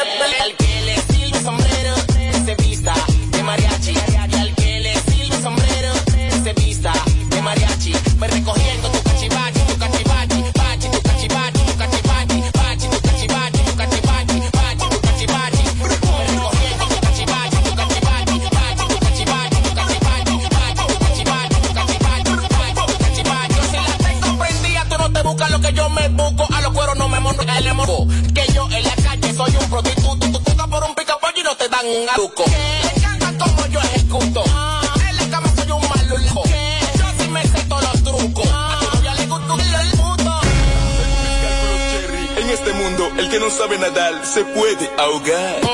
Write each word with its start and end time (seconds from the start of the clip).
el 0.00 0.67
se 44.38 44.44
puede 44.44 44.88
ahogar. 44.96 45.67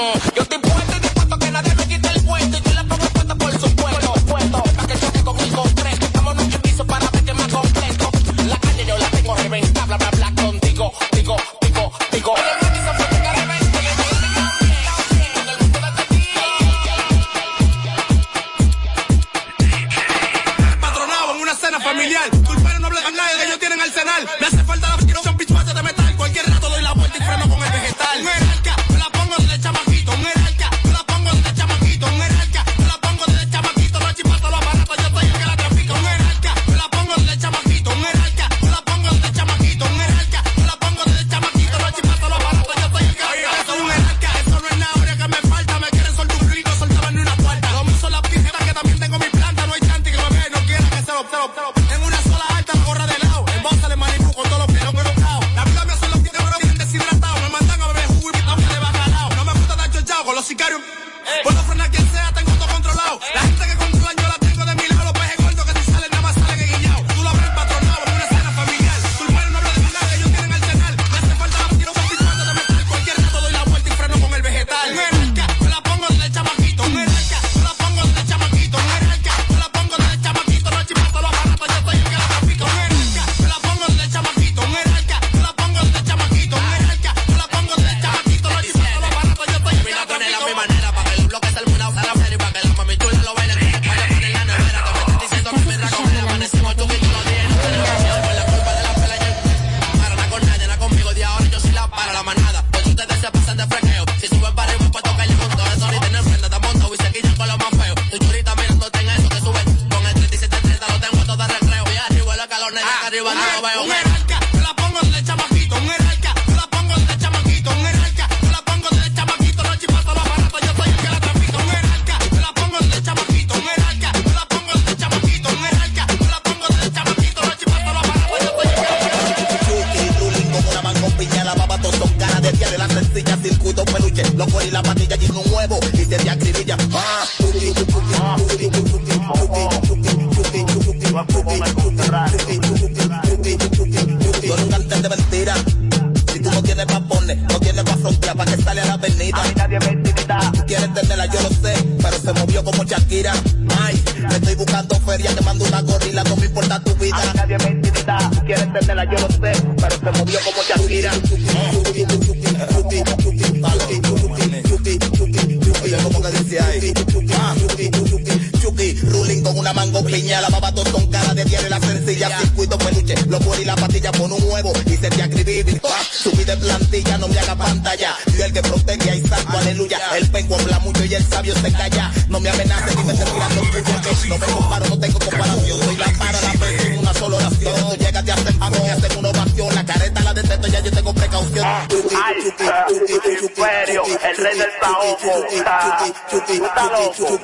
Alta, 192.24 192.86
Imperio, 192.88 194.02
el 194.06 194.36
rey 194.38 194.58
del 194.58 194.70
paoco. 194.80 195.44
Está 195.50 196.84
loco. 196.90 197.40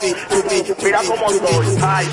Mira 0.82 1.00
cómo 1.06 1.28
soy. 1.28 1.78
Ay. 1.82 2.08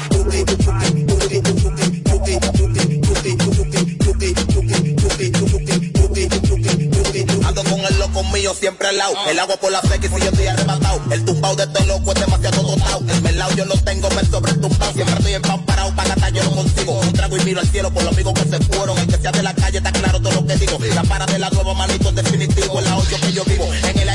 Ando 7.45 7.63
con 7.63 7.79
el 7.79 8.00
loco 8.00 8.23
mío 8.25 8.53
siempre 8.53 8.90
al 8.90 8.97
lado. 8.97 9.16
El 9.29 9.40
agua 9.40 9.55
por 9.55 9.72
la 9.72 9.81
seca 9.81 10.05
y 10.05 10.09
si 10.09 10.19
yo 10.19 10.29
estoy 10.29 10.47
arrebatado. 10.47 11.02
El 11.09 11.23
tumbao 11.23 11.55
de 11.55 11.64
este 11.64 11.85
loco 11.85 12.11
es 12.11 12.19
demasiado 12.19 12.64
dotado. 12.64 12.99
El 13.08 13.22
melao 13.22 13.49
yo 13.55 13.64
lo 13.64 13.75
tengo, 13.78 14.09
me 14.09 14.25
sobretumbao. 14.25 14.91
Siempre 14.91 15.16
estoy 15.16 15.34
empamparado, 15.35 15.96
para 15.96 16.09
gastar 16.09 16.34
yo 16.34 16.43
no 16.43 16.52
consigo. 16.52 16.99
Un 16.99 17.14
trago 17.14 17.37
y 17.37 17.46
miro 17.46 17.61
al 17.61 17.67
cielo 17.67 17.93
por 17.93 18.03
los 18.03 18.11
amigos 18.11 18.34
que 18.34 18.49
se 18.49 18.59
fueron. 18.66 18.97
El 18.97 19.08
que 19.08 19.17
sea 19.17 19.31
de 19.31 19.43
la 19.43 19.53
calle 19.53 19.78
está 19.78 19.91
lo 20.32 20.46
que 20.46 20.56
digo. 20.56 20.78
La 20.94 21.03
para 21.03 21.26
de 21.26 21.40
la 21.40 21.50
nueva 21.50 21.74
manito 21.74 22.12
definitivo, 22.12 22.79
en 22.79 22.85
la 22.85 22.97
odio 22.97 23.18
que 23.20 23.32
yo 23.32 23.44
vivo. 23.46 23.74
En 23.74 24.00
el 24.00 24.06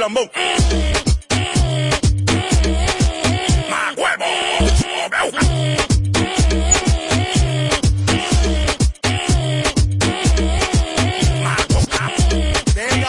lambón. 0.00 0.30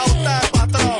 Usted, 0.06 0.52
patrón. 0.52 0.96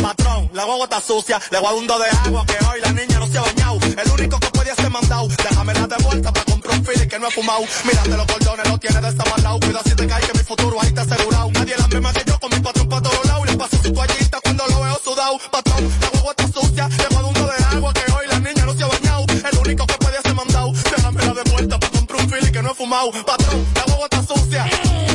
Patrón, 0.00 0.50
la 0.52 0.64
guagua 0.64 0.84
está 0.84 1.00
sucia, 1.00 1.40
le 1.50 1.58
voy 1.58 1.68
a 1.68 1.72
un 1.72 1.86
do 1.86 1.98
de 1.98 2.08
agua 2.08 2.46
que 2.46 2.64
hoy 2.66 2.80
la 2.80 2.92
niña 2.92 3.18
no 3.18 3.26
se 3.26 3.38
ha 3.38 3.42
bañado. 3.42 3.78
El 3.82 4.10
único 4.12 4.38
que 4.38 4.48
podía 4.50 4.74
ser 4.76 4.90
mandado, 4.90 5.26
déjame 5.28 5.74
la 5.74 5.86
de 5.88 5.96
vuelta 6.04 6.32
para 6.32 6.44
comprar 6.44 6.78
un 6.78 6.84
fili 6.84 7.08
que 7.08 7.18
no 7.18 7.26
he 7.26 7.30
fumado. 7.32 7.64
Mírate 7.84 8.16
los 8.16 8.26
cordones, 8.26 8.68
lo 8.68 8.78
tiene 8.78 9.00
desamarrado. 9.00 9.58
Cuida 9.60 9.82
si 9.84 9.94
te 9.94 10.06
cae 10.06 10.22
que 10.22 10.38
mi 10.38 10.44
futuro 10.44 10.80
ahí 10.80 10.88
está 10.88 11.02
asegurado. 11.02 11.50
Sudado. 15.38 15.50
Patrón, 15.50 15.90
la 16.00 16.08
guagua 16.10 16.34
está 16.36 16.60
sucia, 16.60 16.88
le 16.88 17.16
un 17.16 17.34
de 17.34 17.64
agua 17.76 17.92
que 17.92 18.12
hoy 18.12 18.26
la 18.28 18.38
niña 18.40 18.64
no 18.64 18.74
se 18.74 18.84
ha 18.84 18.86
bañado. 18.86 19.24
El 19.28 19.58
único 19.58 19.86
que 19.86 19.94
podía 19.94 20.22
ser 20.22 20.34
mandado, 20.34 20.72
déjame 20.72 21.24
la 21.24 21.34
de 21.34 21.50
vuelta 21.50 21.78
para 21.78 21.92
comprar 21.92 22.20
un 22.20 22.30
fili 22.30 22.52
que 22.52 22.62
no 22.62 22.70
he 22.70 22.74
fumado. 22.74 23.10
Patrón, 23.24 23.66
la 23.74 23.84
guagua 23.84 24.08
está 24.10 24.22
sucia. 24.22 24.66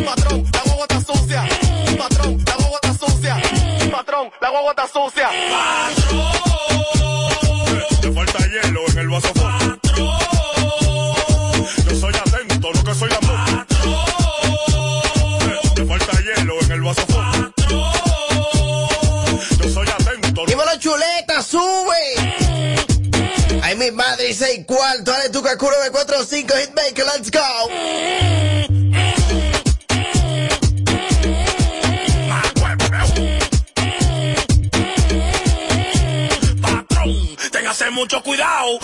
Patrón, 0.05 0.45
la 0.51 0.61
guagua 0.63 0.85
está 0.89 1.01
sucia. 1.01 1.43
Patrón, 1.97 2.43
la 2.45 2.55
guagua 2.55 2.79
está 2.81 3.05
sucia. 3.05 3.41
Patrón, 3.91 4.31
la 4.41 4.49
guagua 4.49 4.71
está 4.71 4.87
sucia. 4.87 5.29
Te 5.29 6.48
cuartos. 24.69 25.03
Dale 25.03 25.29
tu 25.29 25.41
calculo 25.41 25.75
de 25.81 25.89
4 25.89 26.19
o 26.19 26.23
5 26.23 26.53
hitmaker, 26.57 27.05
let's 27.05 27.31
go. 27.31 27.39
Mucho 37.91 38.21
cuidado. 38.23 38.79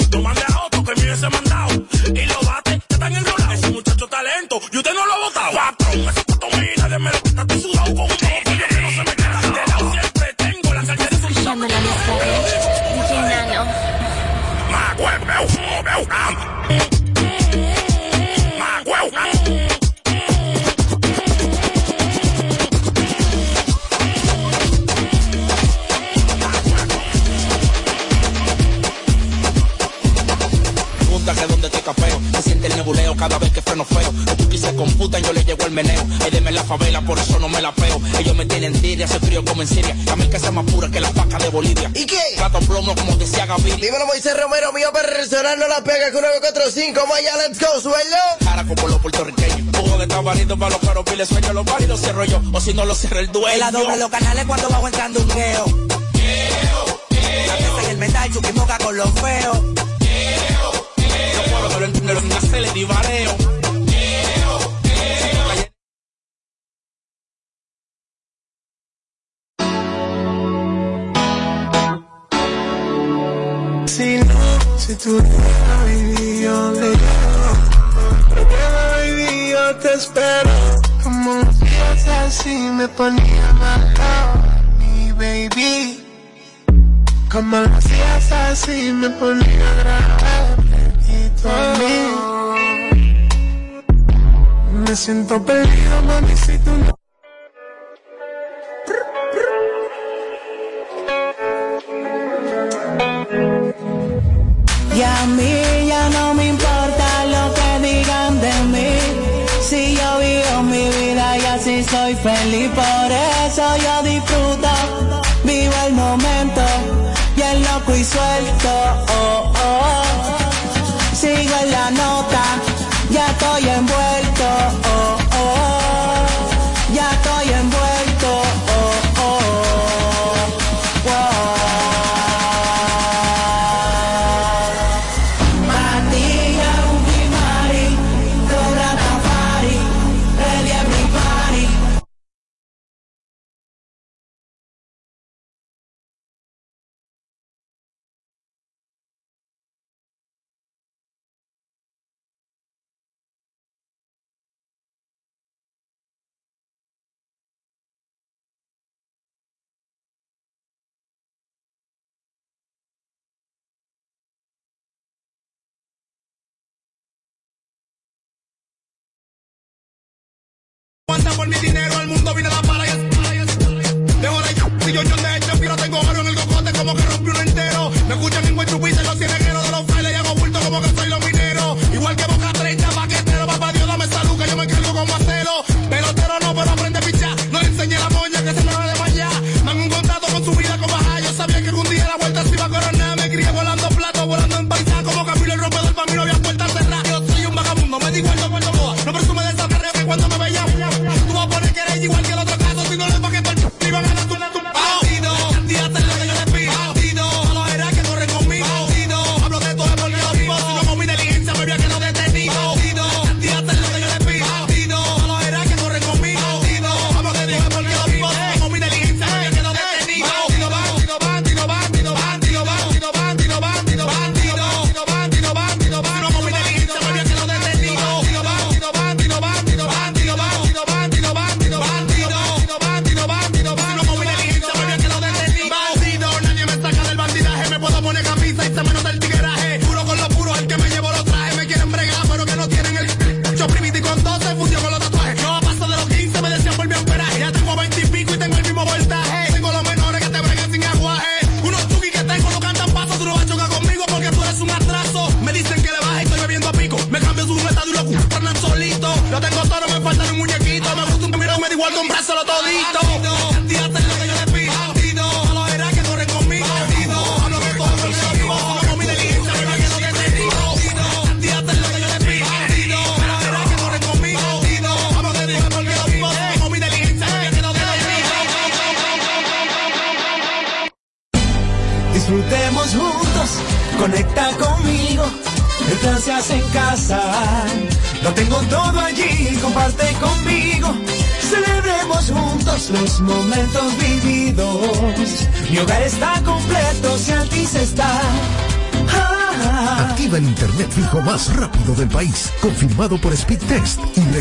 Tiria, 39.05 39.17
hace 39.17 39.19
frío 39.19 39.45
como 39.45 39.61
en 39.61 39.67
Siria. 39.67 39.95
Camel 40.05 40.29
que 40.29 40.39
sea 40.39 40.51
más 40.51 40.65
pura 40.65 40.89
que 40.89 40.99
la 40.99 41.09
vaca 41.11 41.37
de 41.37 41.49
Bolivia. 41.49 41.91
¿Y 41.93 42.05
qué? 42.05 42.19
Gato 42.37 42.59
plomo 42.59 42.95
como 42.95 43.15
decía 43.15 43.45
Gaviria. 43.45 43.75
Dímelo, 43.75 44.05
Moisés 44.07 44.35
Romero, 44.39 44.73
mío 44.73 44.91
personal, 44.91 45.59
no 45.59 45.67
la 45.67 45.83
pega 45.83 46.11
con 46.11 46.21
945. 46.21 47.05
Vaya, 47.09 47.37
let's 47.37 47.59
go, 47.59 47.79
suelo. 47.81 48.17
Cara 48.43 48.65
como 48.65 48.87
los 48.87 48.99
puertorriqueños. 48.99 49.75
Jugo 49.77 49.97
de 49.97 50.07
tabarito 50.07 50.57
para 50.57 50.71
los 50.71 50.81
caros, 50.81 51.03
piles 51.05 51.29
sueño, 51.29 51.53
los 51.53 51.65
válidos 51.65 52.01
cierro 52.01 52.25
yo. 52.25 52.41
O 52.53 52.59
si 52.59 52.73
no 52.73 52.85
lo 52.85 52.95
cierra 52.95 53.19
el 53.19 53.31
dueño. 53.31 53.57
La 53.57 53.71
doble 53.71 53.97
los 53.97 54.09
canales 54.09 54.45
cuando 54.45 54.69
bajo 54.69 54.87
entrando 54.87 55.19
un 55.21 55.29
geo. 55.29 55.65
La 57.47 57.83
y 57.83 57.91
el 57.91 57.97
metal, 57.97 58.31
chuquimoca 58.33 58.77
con 58.79 58.97
los 58.97 59.09
feos. 59.19 59.57
Yo 60.97 61.51
puedo 61.51 61.69
que 61.69 61.79
lo 61.79 61.85
entiende, 61.85 62.13
lo 62.13 62.21
que 62.21 62.33
hace 62.33 62.59
le 62.61 62.71
divareo. 62.71 63.54
Tú 75.05 75.21
baby, 75.85 76.41
yo 76.41 76.71
le 76.71 76.91
baby, 78.75 79.49
yo 79.51 79.75
te 79.77 79.93
espero. 79.93 80.49
Como 81.03 81.41
hacías 81.41 82.07
así, 82.07 82.55
me 82.77 82.87
ponía 82.87 83.53
malo, 83.53 84.43
mi 84.79 85.11
baby. 85.11 86.03
Como 87.31 87.57
lo 87.57 87.77
hacías 87.77 88.31
así, 88.31 88.91
me 88.93 89.09
ponía 89.11 89.73
grave. 89.81 90.93
Y 91.07 91.29
tú 91.39 91.49
a 91.49 91.75
mí. 91.79 91.97
Me 94.73 94.95
siento 94.95 95.43
perdido, 95.45 96.01
mami, 96.07 96.35
si 96.35 96.57
tú 96.59 96.71
no. 96.71 97.04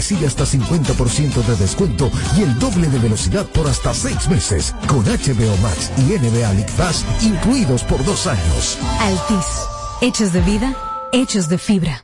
Recibe 0.04 0.26
hasta 0.26 0.44
50% 0.44 1.42
de 1.46 1.56
descuento 1.56 2.10
y 2.36 2.42
el 2.42 2.58
doble 2.58 2.88
de 2.88 2.98
velocidad 2.98 3.46
por 3.46 3.66
hasta 3.66 3.94
6 3.94 4.28
meses, 4.28 4.74
con 4.86 5.02
HBO 5.02 5.56
Max 5.62 5.90
y 5.96 6.12
NBA 6.18 6.52
League 6.52 6.72
Pass 6.76 7.06
incluidos 7.22 7.82
por 7.84 8.04
dos 8.04 8.26
años. 8.26 8.78
Altis. 9.00 9.46
Hechos 10.02 10.34
de 10.34 10.42
vida, 10.42 10.76
hechos 11.12 11.48
de 11.48 11.56
fibra. 11.56 12.03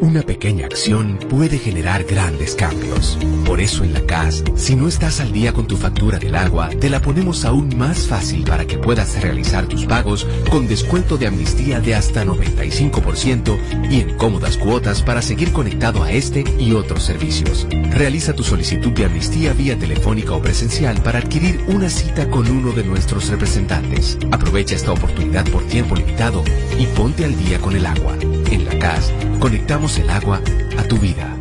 Una 0.00 0.22
pequeña 0.22 0.66
acción 0.66 1.18
puede 1.28 1.58
generar 1.58 2.04
grandes 2.04 2.54
cambios. 2.54 3.18
Por 3.44 3.60
eso 3.60 3.84
en 3.84 3.92
la 3.92 4.00
CAS, 4.00 4.42
si 4.56 4.74
no 4.74 4.88
estás 4.88 5.20
al 5.20 5.32
día 5.32 5.52
con 5.52 5.66
tu 5.66 5.76
factura 5.76 6.18
del 6.18 6.34
agua, 6.34 6.70
te 6.70 6.88
la 6.88 7.00
ponemos 7.00 7.44
aún 7.44 7.76
más 7.76 8.06
fácil 8.08 8.44
para 8.44 8.66
que 8.66 8.78
puedas 8.78 9.20
realizar 9.22 9.66
tus 9.66 9.84
pagos 9.84 10.26
con 10.50 10.66
descuento 10.66 11.18
de 11.18 11.26
amnistía 11.26 11.80
de 11.80 11.94
hasta 11.94 12.24
95% 12.24 13.90
y 13.90 14.00
en 14.00 14.16
cómodas 14.16 14.56
cuotas 14.56 15.02
para 15.02 15.22
seguir 15.22 15.52
conectado 15.52 16.02
a 16.02 16.10
este 16.10 16.44
y 16.58 16.72
otros 16.72 17.02
servicios. 17.02 17.66
Realiza 17.90 18.34
tu 18.34 18.42
solicitud 18.42 18.92
de 18.92 19.04
amnistía 19.04 19.52
vía 19.52 19.78
telefónica 19.78 20.32
o 20.32 20.42
presencial 20.42 21.00
para 21.02 21.18
adquirir 21.18 21.64
una 21.68 21.90
cita 21.90 22.28
con 22.28 22.48
uno 22.48 22.72
de 22.72 22.84
nuestros 22.84 23.28
representantes. 23.28 24.18
Aprovecha 24.30 24.74
esta 24.74 24.92
oportunidad 24.92 25.48
por 25.50 25.62
tiempo 25.64 25.94
limitado 25.94 26.42
y 26.78 26.86
ponte 26.86 27.24
al 27.24 27.36
día 27.38 27.58
con 27.58 27.76
el 27.76 27.86
agua. 27.86 28.16
En 28.52 28.66
la 28.66 28.78
CAS, 28.78 29.10
conectamos 29.40 29.96
el 29.96 30.10
agua 30.10 30.38
a 30.76 30.82
tu 30.82 30.98
vida. 30.98 31.34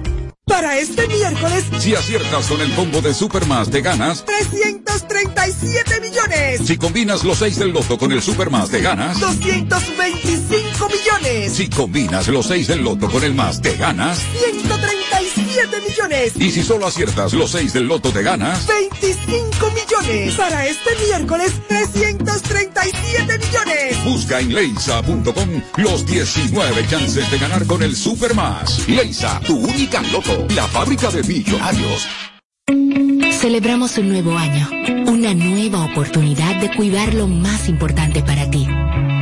Para 0.46 0.80
este 0.80 1.06
miércoles, 1.10 1.65
Si 1.77 1.94
aciertas 1.94 2.48
con 2.48 2.62
el 2.62 2.74
combo 2.74 3.01
de 3.01 3.13
Supermas, 3.13 3.70
te 3.70 3.82
ganas. 3.82 4.24
337 4.24 6.00
millones. 6.00 6.62
Si 6.65 6.77
combinas 6.77 7.25
los 7.25 7.39
6 7.39 7.60
del 7.60 7.72
loto 7.74 7.98
con 7.98 8.13
el 8.13 8.22
Supermas, 8.22 8.70
te 8.70 8.80
ganas. 8.80 9.20
225 9.20 10.88
millones. 10.88 11.53
Si 11.53 11.70
combinas 11.70 12.30
los 12.30 12.46
6 12.46 12.68
del 12.68 12.82
loto 12.82 13.10
con 13.10 13.24
el 13.25 13.36
más, 13.36 13.62
te 13.62 13.75
ganas. 13.75 14.20
137 15.51 15.81
millones. 15.89 16.34
Y 16.38 16.51
si 16.51 16.63
solo 16.63 16.88
aciertas 16.88 17.34
los 17.34 17.51
6 17.51 17.74
del 17.74 17.88
loto, 17.88 18.12
te 18.12 18.24
ganas. 18.24 18.67
25 18.67 19.72
millones. 19.72 20.36
Para 20.36 20.65
este 20.67 20.89
miércoles, 21.08 21.53
337 21.67 23.38
millones. 23.38 24.03
Busca 24.03 24.39
en 24.39 24.53
leisa.com 24.53 25.62
los 25.77 26.05
19 26.05 26.88
chances 26.88 27.29
de 27.29 27.38
ganar 27.38 27.65
con 27.65 27.84
el 27.84 27.96
Supermas. 27.96 28.88
Leisa, 28.88 29.39
tu 29.46 29.58
única 29.58 30.01
loto, 30.03 30.46
la 30.55 30.67
fábrica 30.67 31.10
de 31.10 31.24
millonarios. 31.24 32.08
Celebramos 33.39 33.98
un 33.98 34.10
nuevo 34.10 34.38
año, 34.38 34.70
una 35.08 35.34
nueva 35.34 35.84
oportunidad 35.86 36.62
de 36.62 36.75
cuidar 36.75 37.13
lo 37.13 37.27
más 37.27 37.67
importante 37.70 38.22
para 38.22 38.50
ti. 38.51 38.67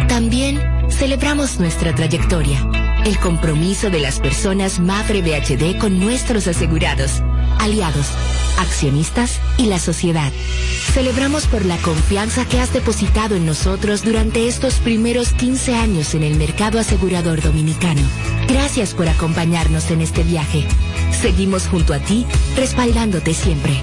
También 0.09 0.59
celebramos 0.89 1.59
nuestra 1.59 1.95
trayectoria, 1.95 2.59
el 3.06 3.18
compromiso 3.20 3.89
de 3.89 4.00
las 4.00 4.20
personas 4.20 4.79
Mafre 4.79 5.22
BHD 5.22 5.77
con 5.77 6.00
nuestros 6.00 6.48
asegurados, 6.48 7.22
aliados, 7.60 8.08
accionistas 8.60 9.39
y 9.58 9.65
la 9.68 9.79
sociedad. 9.79 10.32
Celebramos 10.94 11.48
por 11.48 11.65
la 11.65 11.77
confianza 11.77 12.46
que 12.46 12.60
has 12.60 12.74
depositado 12.74 13.36
en 13.36 13.46
nosotros 13.46 14.03
durante 14.03 14.48
estos 14.48 14.75
primeros 14.75 15.34
15 15.34 15.75
años 15.75 16.13
en 16.15 16.24
el 16.24 16.36
mercado 16.36 16.79
asegurador 16.79 17.41
dominicano. 17.41 18.01
Gracias 18.48 18.94
por 18.94 19.08
acompañarnos 19.08 19.91
en 19.91 20.01
este 20.01 20.24
viaje. 20.24 20.65
Seguimos 21.22 21.68
junto 21.68 21.94
a 21.94 22.00
ti, 22.00 22.25
respaldándote 22.56 23.34
siempre. 23.34 23.82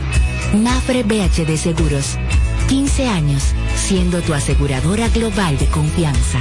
Mafre 0.55 1.03
BHD 1.03 1.57
Seguros. 1.57 2.19
15 2.69 3.07
años 3.07 3.43
siendo 3.77 4.21
tu 4.23 4.35
aseguradora 4.35 5.09
global 5.09 5.57
de 5.59 5.67
confianza. 5.67 6.41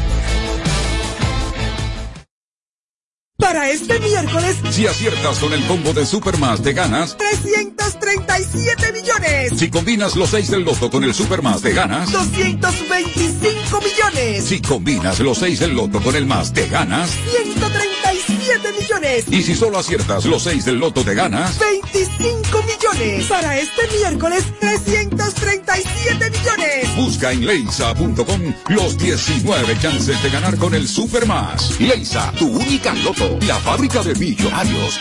Para 3.51 3.69
este 3.69 3.99
miércoles, 3.99 4.55
Si 4.69 4.87
aciertas 4.87 5.39
con 5.39 5.51
el 5.51 5.61
combo 5.65 5.91
de 5.91 6.05
Supermas, 6.05 6.61
te 6.61 6.71
ganas. 6.71 7.17
337 7.17 8.93
millones. 8.93 9.51
Si 9.59 9.69
combinas 9.69 10.15
los 10.15 10.29
6 10.29 10.51
del 10.51 10.63
loto 10.63 10.89
con 10.89 11.03
el 11.03 11.13
Supermas, 11.13 11.61
te 11.61 11.73
ganas. 11.73 12.09
225 12.13 13.81
millones. 13.81 14.45
Si 14.45 14.61
combinas 14.61 15.19
los 15.19 15.39
6 15.39 15.59
del 15.59 15.75
loto 15.75 16.01
con 16.01 16.15
el 16.15 16.25
más, 16.25 16.53
te 16.53 16.65
ganas. 16.69 17.09
137 18.51 18.71
millones. 18.79 19.25
Y 19.29 19.43
si 19.43 19.55
solo 19.55 19.77
aciertas 19.77 20.25
los 20.25 20.43
6 20.43 20.65
del 20.65 20.79
loto, 20.79 21.03
te 21.03 21.13
ganas. 21.13 21.57
25 21.59 22.63
millones. 22.63 23.25
Para 23.27 23.57
este 23.57 23.87
miércoles, 23.97 24.43
337 24.59 26.29
millones. 26.29 26.95
Busca 26.95 27.31
en 27.31 27.45
leisa.com 27.45 28.53
los 28.69 28.97
19 28.97 29.77
chances 29.79 30.21
de 30.21 30.29
ganar 30.29 30.57
con 30.57 30.73
el 30.73 30.87
Supermas. 30.87 31.79
Leisa, 31.79 32.31
tu 32.37 32.47
única 32.47 32.93
loto, 32.95 33.37
la 33.47 33.57
fábrica 33.59 34.03
de 34.03 34.15
millonarios. 34.15 34.99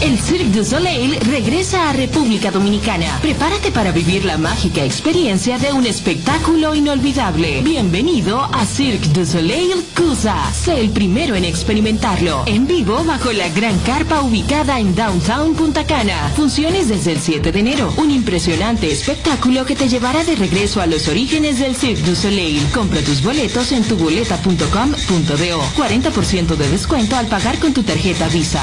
El 0.00 0.18
Cirque 0.18 0.46
du 0.46 0.64
Soleil 0.64 1.18
regresa 1.20 1.90
a 1.90 1.92
República 1.92 2.50
Dominicana. 2.50 3.18
Prepárate 3.20 3.70
para 3.70 3.92
vivir 3.92 4.24
la 4.24 4.38
mágica 4.38 4.82
experiencia 4.82 5.58
de 5.58 5.74
un 5.74 5.84
espectáculo 5.86 6.74
inolvidable. 6.74 7.60
Bienvenido 7.60 8.40
a 8.40 8.64
Cirque 8.64 9.08
du 9.08 9.26
Soleil 9.26 9.74
Cusa. 9.94 10.50
Sé 10.54 10.80
el 10.80 10.88
primero 10.88 11.36
en 11.36 11.44
experimentarlo. 11.44 12.44
En 12.46 12.66
vivo 12.66 13.04
bajo 13.04 13.30
la 13.32 13.50
gran 13.50 13.78
carpa 13.80 14.22
ubicada 14.22 14.80
en 14.80 14.94
Downtown 14.94 15.54
Punta 15.54 15.84
Cana. 15.84 16.32
Funciones 16.34 16.88
desde 16.88 17.12
el 17.12 17.20
7 17.20 17.52
de 17.52 17.60
enero. 17.60 17.92
Un 17.98 18.10
impresionante 18.10 18.90
espectáculo 18.90 19.66
que 19.66 19.76
te 19.76 19.90
llevará 19.90 20.24
de 20.24 20.34
regreso 20.34 20.80
a 20.80 20.86
los 20.86 21.08
orígenes 21.08 21.58
del 21.58 21.76
Cirque 21.76 22.02
du 22.02 22.16
Soleil. 22.16 22.64
Compra 22.72 23.02
tus 23.02 23.22
boletos 23.22 23.70
en 23.72 23.84
tuboleta.com.do. 23.84 25.62
40% 25.76 26.56
de 26.56 26.68
descuento 26.70 27.16
al 27.16 27.26
pagar 27.26 27.58
con 27.58 27.74
tu 27.74 27.82
tarjeta 27.82 28.28
Visa. 28.28 28.62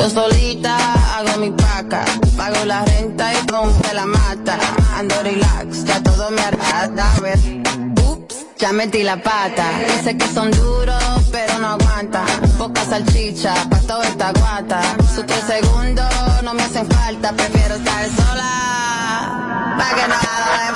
Yo 0.00 0.08
solita 0.08 0.78
hago 1.14 1.36
mi 1.40 1.50
paca, 1.50 2.02
pago 2.34 2.64
la 2.64 2.82
renta 2.86 3.34
y 3.34 3.46
rompe 3.46 3.92
la 3.92 4.06
mata. 4.06 4.58
Ando 4.96 5.14
relax, 5.22 5.84
ya 5.84 6.02
todo 6.02 6.30
me 6.30 6.40
arrastra. 6.40 7.14
A 7.16 7.20
ver, 7.20 7.38
ups, 8.08 8.46
ya 8.58 8.72
metí 8.72 9.02
la 9.02 9.22
pata. 9.22 9.62
Dice 9.94 10.16
que 10.16 10.26
son 10.28 10.50
duros, 10.52 11.04
pero 11.30 11.58
no 11.58 11.68
aguantan. 11.72 12.26
Poca 12.56 12.82
salchicha, 12.82 13.52
pa' 13.68 13.80
toda 13.80 14.04
esta 14.04 14.32
guata. 14.32 14.80
Sus 15.14 15.26
tres 15.26 15.44
segundos 15.46 16.08
no 16.44 16.54
me 16.54 16.62
hacen 16.62 16.86
falta, 16.86 17.34
prefiero 17.34 17.74
estar 17.74 18.06
sola. 18.06 19.76
Pa' 19.76 19.96
que 19.96 20.08
nada 20.08 20.69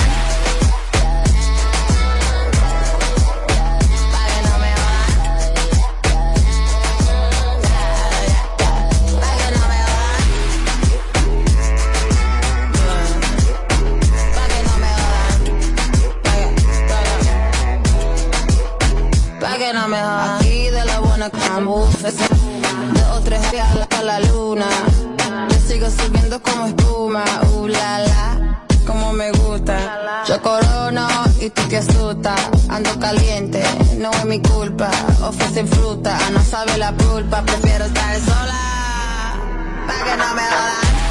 Yo 24.57 25.59
sigo 25.67 25.91
subiendo 25.91 26.41
como 26.41 26.67
espuma. 26.67 27.25
Uh, 27.53 27.67
la. 27.67 28.65
Como 28.87 29.13
me 29.13 29.33
gusta. 29.33 30.25
Yo 30.29 30.41
corono 30.43 31.09
y 31.41 31.51
tú 31.51 31.63
te 31.69 31.79
asustas. 31.79 32.41
Ando 32.69 32.99
caliente, 33.01 33.63
no 33.99 34.11
es 34.13 34.25
mi 34.27 34.41
culpa. 34.41 34.91
Ofrecen 35.23 35.67
fruta, 35.67 36.17
no 36.33 36.41
sabe 36.43 36.79
la 36.79 36.93
pulpa. 36.93 37.43
Prefiero 37.43 37.87
estar 37.87 38.21
sola. 38.21 39.35
Pa' 39.87 40.05
que 40.05 40.17
no 40.17 40.35
me. 40.35 41.04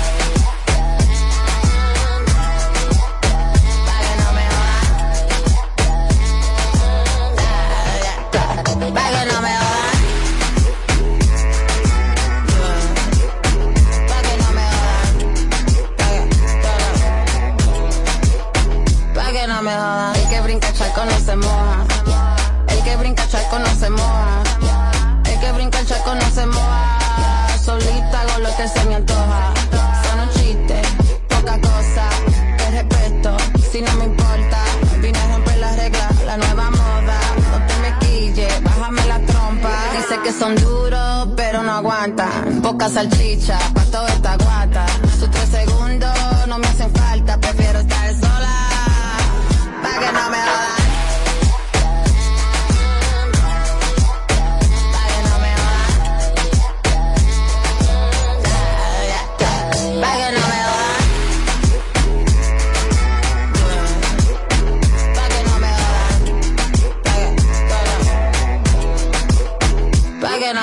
Son 40.44 40.56
duros, 40.56 41.30
pero 41.38 41.64
no 41.64 41.72
aguantan. 41.72 42.62
Poca 42.62 42.90
salchicha, 42.90 43.58
pa' 43.74 43.86
toda 43.86 44.10
esta 44.10 44.36
guata. 44.36 44.53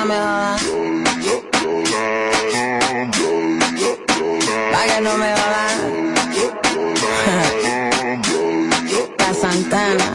Pa' 0.00 0.06
que 0.06 0.08
no 0.08 0.12
me 0.12 0.16
jodan. 0.16 0.58
Pa' 4.72 4.84
que 4.86 5.00
no 5.02 5.12
me 5.16 5.30
jodan. 5.36 5.78
La 9.18 9.30
Santana. 9.34 10.06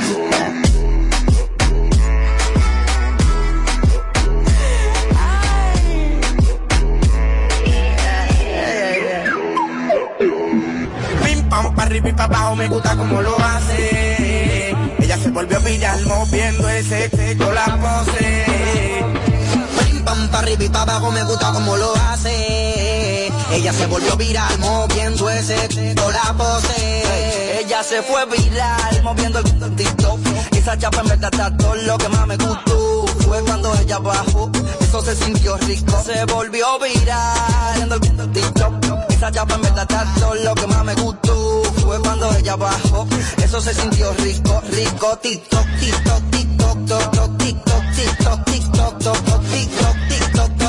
Pam, 11.49 11.75
pa' 11.75 11.83
arriba 11.83 12.09
y 12.09 12.13
pa' 12.13 12.23
abajo, 12.23 12.55
me 12.55 12.67
gusta 12.67 12.97
como 12.97 13.21
lo 13.21 13.39
hace. 13.39 14.75
Ella 14.97 15.17
se 15.17 15.29
volvió 15.29 15.59
viral 15.61 16.03
moviendo 16.07 16.67
ese 16.69 17.07
sexo, 17.09 17.51
la 17.53 17.65
pose 17.65 18.24
pa' 20.35 20.41
arriba 20.41 20.63
y 20.65 20.69
pa' 20.69 20.81
abajo, 20.81 21.11
me 21.11 21.23
gusta 21.23 21.53
como 21.53 21.77
lo 21.77 21.95
hace. 21.95 23.31
Ella 23.51 23.71
se 23.71 23.85
volvió 23.85 24.17
viral 24.17 24.59
moviendo 24.59 25.29
ese 25.29 25.55
o 26.03 26.11
la 26.11 26.33
pose. 26.37 27.59
Ella 27.61 27.81
se 27.83 28.01
fue 28.01 28.25
viral 28.25 29.03
moviendo 29.03 29.39
el 29.39 29.75
TikTok. 29.75 30.19
Esa 30.51 30.77
chapa 30.77 31.01
en 31.01 31.07
verdad 31.07 31.29
está 31.31 31.55
todo 31.55 31.75
lo 31.75 31.97
que 31.97 32.09
más 32.09 32.27
me 32.27 32.35
gustó. 32.35 33.05
Fue 33.25 33.41
cuando 33.43 33.73
ella 33.75 33.99
bajó, 33.99 34.51
eso 34.81 35.01
se 35.01 35.15
sintió 35.15 35.55
rico. 35.57 36.03
Se 36.05 36.25
volvió 36.25 36.79
viral 36.79 37.87
moviendo 37.89 38.23
el 38.23 38.31
TikTok. 38.33 38.73
Esa 39.09 39.31
chapa 39.31 39.55
en 39.55 39.61
verdad 39.61 39.87
está 39.89 40.13
todo 40.19 40.35
lo 40.35 40.55
que 40.55 40.67
más 40.67 40.83
me 40.83 40.95
gustó. 40.95 41.63
Fue 41.85 41.97
cuando 42.01 42.35
ella 42.35 42.57
bajó, 42.57 43.07
eso 43.37 43.61
se 43.61 43.73
sintió 43.73 44.11
rico, 44.15 44.61
rico. 44.69 45.17
TikTok, 45.21 45.65
TikTok, 45.79 46.21
TikTok, 46.29 46.85
TikTok, 46.85 47.37
TikTok, 47.37 47.95
TikTok, 47.95 48.45
TikTok, 48.45 49.43
TikTok. 49.51 50.04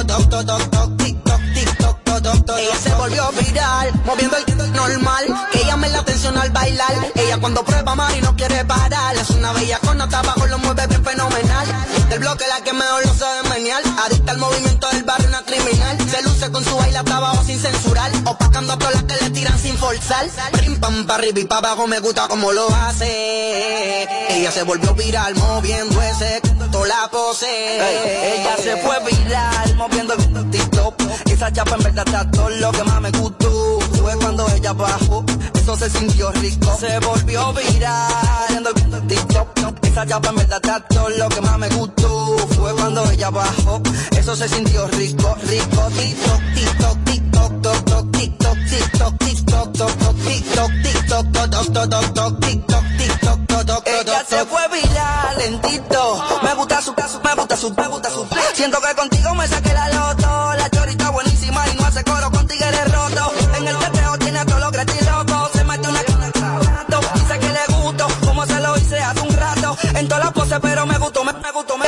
TikTok, 0.06 0.30
TikTok, 0.30 0.60
TikTok, 0.70 0.96
TikTok, 0.98 1.40
TikTok, 1.54 2.04
TikTok, 2.04 2.32
TikTok. 2.32 2.58
Ella 2.58 2.76
se 2.76 2.94
volvió 2.94 3.28
viral, 3.32 3.92
moviendo 4.04 4.36
el 4.36 4.72
normal. 4.72 5.24
Que 5.52 5.64
llame 5.64 5.88
la 5.88 5.98
atención 5.98 6.38
al 6.38 6.50
bailar. 6.50 6.94
Ella 7.16 7.38
cuando 7.38 7.64
prueba 7.64 7.94
Mari 7.96 8.20
no 8.20 8.36
quiere 8.36 8.64
parar. 8.64 9.16
Es 9.16 9.30
una 9.30 9.52
bella 9.52 9.80
con 9.80 9.98
nota 9.98 10.20
abajo, 10.20 10.46
lo 10.46 10.58
mueve 10.58 10.86
bien 10.86 11.04
fenomenal. 11.04 11.66
Del 12.08 12.20
bloque 12.20 12.44
la 12.46 12.62
que 12.62 12.72
mejor 12.72 13.04
lo 13.04 13.14
sabe 13.14 13.48
menear. 13.48 13.82
Adicta 14.04 14.30
al 14.32 14.38
movimiento 14.38 14.88
del 14.90 15.02
barrio, 15.02 15.28
una 15.28 15.42
criminal. 15.42 15.85
Luce 16.26 16.50
con 16.50 16.64
su 16.64 16.76
baile 16.76 16.98
hasta 16.98 17.16
abajo 17.16 17.42
sin 17.44 17.58
censurar. 17.58 18.10
Opacando 18.24 18.72
a 18.72 18.78
todas 18.78 18.94
las 18.94 19.04
que 19.04 19.24
le 19.24 19.30
tiran 19.30 19.58
sin 19.58 19.76
forzar. 19.78 20.26
Prim 20.52 20.78
pam 20.78 21.06
pa' 21.06 21.14
arriba 21.14 21.40
y 21.40 21.44
pa' 21.44 21.58
abajo 21.58 21.86
me 21.86 22.00
gusta 22.00 22.28
como 22.28 22.52
lo 22.52 22.68
hace. 22.68 24.06
Ella 24.30 24.50
se 24.50 24.62
volvió 24.62 24.94
viral 24.94 25.34
moviendo 25.36 26.02
ese 26.02 26.40
toda 26.70 26.86
la 26.86 27.08
pose. 27.10 27.46
Ella 27.46 28.56
se 28.56 28.76
fue 28.78 28.96
viral 29.04 29.76
moviendo 29.76 30.14
el 30.14 30.50
TikTok. 30.50 30.94
Esa 31.26 31.52
chapa 31.52 31.76
en 31.76 31.82
verdad 31.82 32.04
está 32.06 32.30
todo 32.30 32.50
lo 32.50 32.72
que 32.72 32.84
más 32.84 33.00
me 33.00 33.10
gustó. 33.12 33.78
Fue 34.00 34.16
cuando 34.16 34.48
ella 34.50 34.72
bajó, 34.72 35.24
eso 35.54 35.76
se 35.76 35.90
sintió 35.90 36.30
rico. 36.32 36.76
Se 36.78 36.98
volvió 37.00 37.52
viral 37.52 38.08
viendo 38.48 38.70
el 38.98 39.06
TikTok. 39.06 39.48
Esa 39.82 40.06
chapa 40.06 40.28
en 40.28 40.36
verdad 40.36 40.60
está 40.62 40.80
todo 40.80 41.08
lo 41.08 41.28
que 41.28 41.40
más 41.40 41.58
me 41.58 41.68
gustó. 41.70 42.36
Fue 42.56 42.74
cuando 42.74 43.10
ella 43.10 43.30
bajó, 43.30 43.80
eso 44.26 44.34
se 44.34 44.48
sintió 44.48 44.88
rico, 44.88 45.36
rico. 45.44 45.88
TikTok, 45.94 46.42
TikTok, 46.56 47.04
TikTok, 47.06 48.10
TikTok, 48.10 48.10
TikTok, 48.10 49.18
TikTok, 49.18 49.18
TikTok, 49.18 49.68
TikTok, 49.72 50.72
TikTok, 50.82 50.82
TikTok, 50.82 51.32
TikTok, 51.32 52.40
TikTok, 52.40 52.40
TikTok, 52.40 52.84
TikTok, 52.98 53.46
TikTok. 53.46 53.86
Ella 53.86 54.24
se 54.28 54.44
fue 54.46 54.62
viral 54.72 55.38
lentito. 55.38 56.24
Me 56.42 56.54
gusta 56.54 56.82
su 56.82 56.92
caso, 56.94 57.20
me 57.22 57.34
gusta 57.36 57.56
su, 57.56 57.72
me 57.72 57.86
gusta 57.86 58.10
su. 58.10 58.26
Siento 58.54 58.80
que 58.80 58.94
contigo 58.96 59.32
me 59.36 59.46
saqué 59.46 59.72
la 59.72 59.88
loto. 59.90 60.54
La 60.54 60.70
chorita 60.70 61.10
buenísima 61.10 61.64
y 61.68 61.76
no 61.76 61.86
hace 61.86 62.02
coro 62.02 62.28
con 62.32 62.48
tigres 62.48 62.92
roto. 62.92 63.32
En 63.58 63.68
el 63.68 63.78
teteo 63.78 64.18
tiene 64.18 64.44
todo 64.44 64.58
lo 64.58 64.70
gratis 64.72 65.06
loco. 65.06 65.50
Se 65.52 65.62
mete 65.62 65.88
una 65.88 66.02
rato. 66.02 67.00
Dice 67.14 67.38
que 67.38 67.48
le 67.48 67.80
gusto, 67.80 68.08
como 68.24 68.44
se 68.44 68.60
lo 68.60 68.76
hice 68.76 68.98
hace 68.98 69.20
un 69.20 69.36
rato. 69.36 69.76
En 69.94 70.08
todas 70.08 70.24
las 70.24 70.32
poses, 70.32 70.58
pero 70.60 70.84
me 70.84 70.98
gustó, 70.98 71.22
me, 71.22 71.32
me 71.32 71.52
gustó, 71.52 71.78
me 71.78 71.85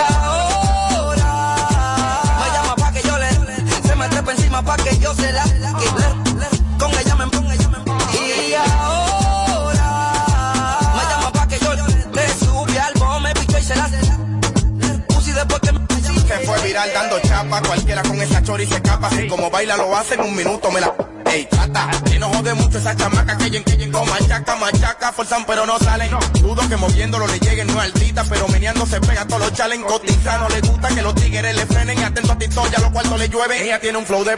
chori 18.48 18.66
se 18.66 18.76
escapa. 18.76 19.08
Hey. 19.12 19.28
Como 19.28 19.50
baila 19.50 19.76
lo 19.76 19.94
hace 19.94 20.14
en 20.14 20.20
un 20.22 20.34
minuto, 20.34 20.70
me 20.70 20.80
la. 20.80 20.94
Ey, 21.26 21.46
chata, 21.50 21.90
que 22.06 22.18
no 22.18 22.30
jode 22.30 22.54
mucho 22.54 22.78
esa 22.78 22.96
chamaca 22.96 23.36
que 23.36 23.54
en 23.54 23.62
que 23.62 23.90
con 23.90 24.08
machaca, 24.08 24.56
machaca, 24.56 25.12
forzan 25.12 25.44
pero 25.44 25.66
no 25.66 25.78
salen. 25.78 26.10
Dudo 26.40 26.66
que 26.66 26.76
moviéndolo 26.76 27.26
le 27.26 27.38
lleguen, 27.38 27.66
no 27.66 27.78
altita, 27.78 28.24
pero 28.24 28.48
meneando 28.48 28.86
se 28.86 28.98
pega 29.00 29.26
todos 29.26 29.42
los 29.42 29.52
challenge. 29.52 29.84
Cotiza, 29.86 30.38
no 30.38 30.48
le 30.48 30.60
gusta 30.62 30.88
que 30.88 31.02
los 31.02 31.14
tigres 31.14 31.54
le 31.54 31.66
frenen. 31.66 31.98
Atento 32.02 32.32
a 32.32 32.38
ti, 32.38 32.46
ya 32.48 32.78
los 32.80 32.90
cuartos 32.90 33.18
le 33.18 33.28
llueven. 33.28 33.62
Ella 33.62 33.78
tiene 33.80 33.98
un 33.98 34.06
flow 34.06 34.24
de. 34.24 34.34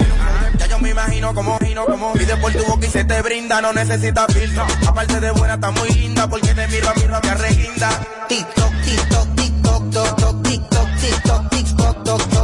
Ya 0.59 0.67
yo 0.67 0.79
me 0.81 0.91
imagino 0.91 1.33
como, 1.33 1.57
gino, 1.61 1.87
como. 1.87 2.13
Pide 2.15 2.37
por 2.39 2.53
tu 2.53 2.65
boca 2.65 2.87
y 2.87 2.91
se 2.91 3.05
te 3.05 3.23
brinda, 3.23 3.61
no 3.61 3.73
necesita 3.73 4.27
filtro. 4.27 4.67
Aparte 4.89 5.21
de 5.21 5.31
buena, 5.31 5.55
está 5.55 5.71
muy 5.71 5.89
linda, 5.91 6.29
porque 6.29 6.53
de 6.53 6.67
mira, 6.67 6.93
mira, 6.97 7.21
me 7.23 7.29
arreguinda. 7.31 7.89
TikTok, 8.29 8.73
TikTok, 8.85 9.35
TikTok, 9.37 9.91
TikTok, 9.91 10.43
TikTok, 10.43 10.89
TikTok, 11.01 11.51
TikTok, 11.51 12.05
TikTok 12.05 12.40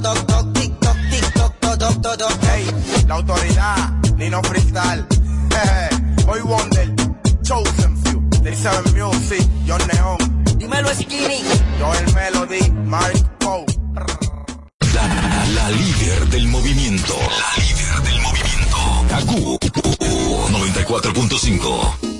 todo, 0.00 0.14
toc, 0.24 0.52
tic, 0.54 0.72
toc, 0.80 0.96
tic, 1.10 1.32
toc, 1.34 1.52
todo, 1.60 2.00
todo. 2.00 2.28
Hey, 2.42 2.66
la 3.06 3.14
autoridad, 3.14 3.90
Nino 4.16 4.42
Freestyle. 4.42 5.04
Jeje, 5.50 5.88
hoy 6.26 6.40
Wonder, 6.40 6.88
Chosen 7.42 7.96
Few, 8.04 8.22
They 8.42 8.54
Seven 8.54 8.84
Music, 8.94 9.46
John 9.66 9.80
Neon. 9.92 10.44
Dímelo, 10.56 10.88
Skinny. 10.94 11.42
Joel 11.78 12.14
Melody, 12.14 12.70
Mark 12.84 13.38
Poe. 13.38 13.66
La, 14.94 15.06
la, 15.54 15.70
líder 15.70 16.28
del 16.28 16.48
movimiento. 16.48 17.14
La 17.18 17.62
líder 17.62 18.02
del 18.02 18.20
movimiento. 18.20 18.76
Kaku 19.08 19.58
94.5. 20.52 22.11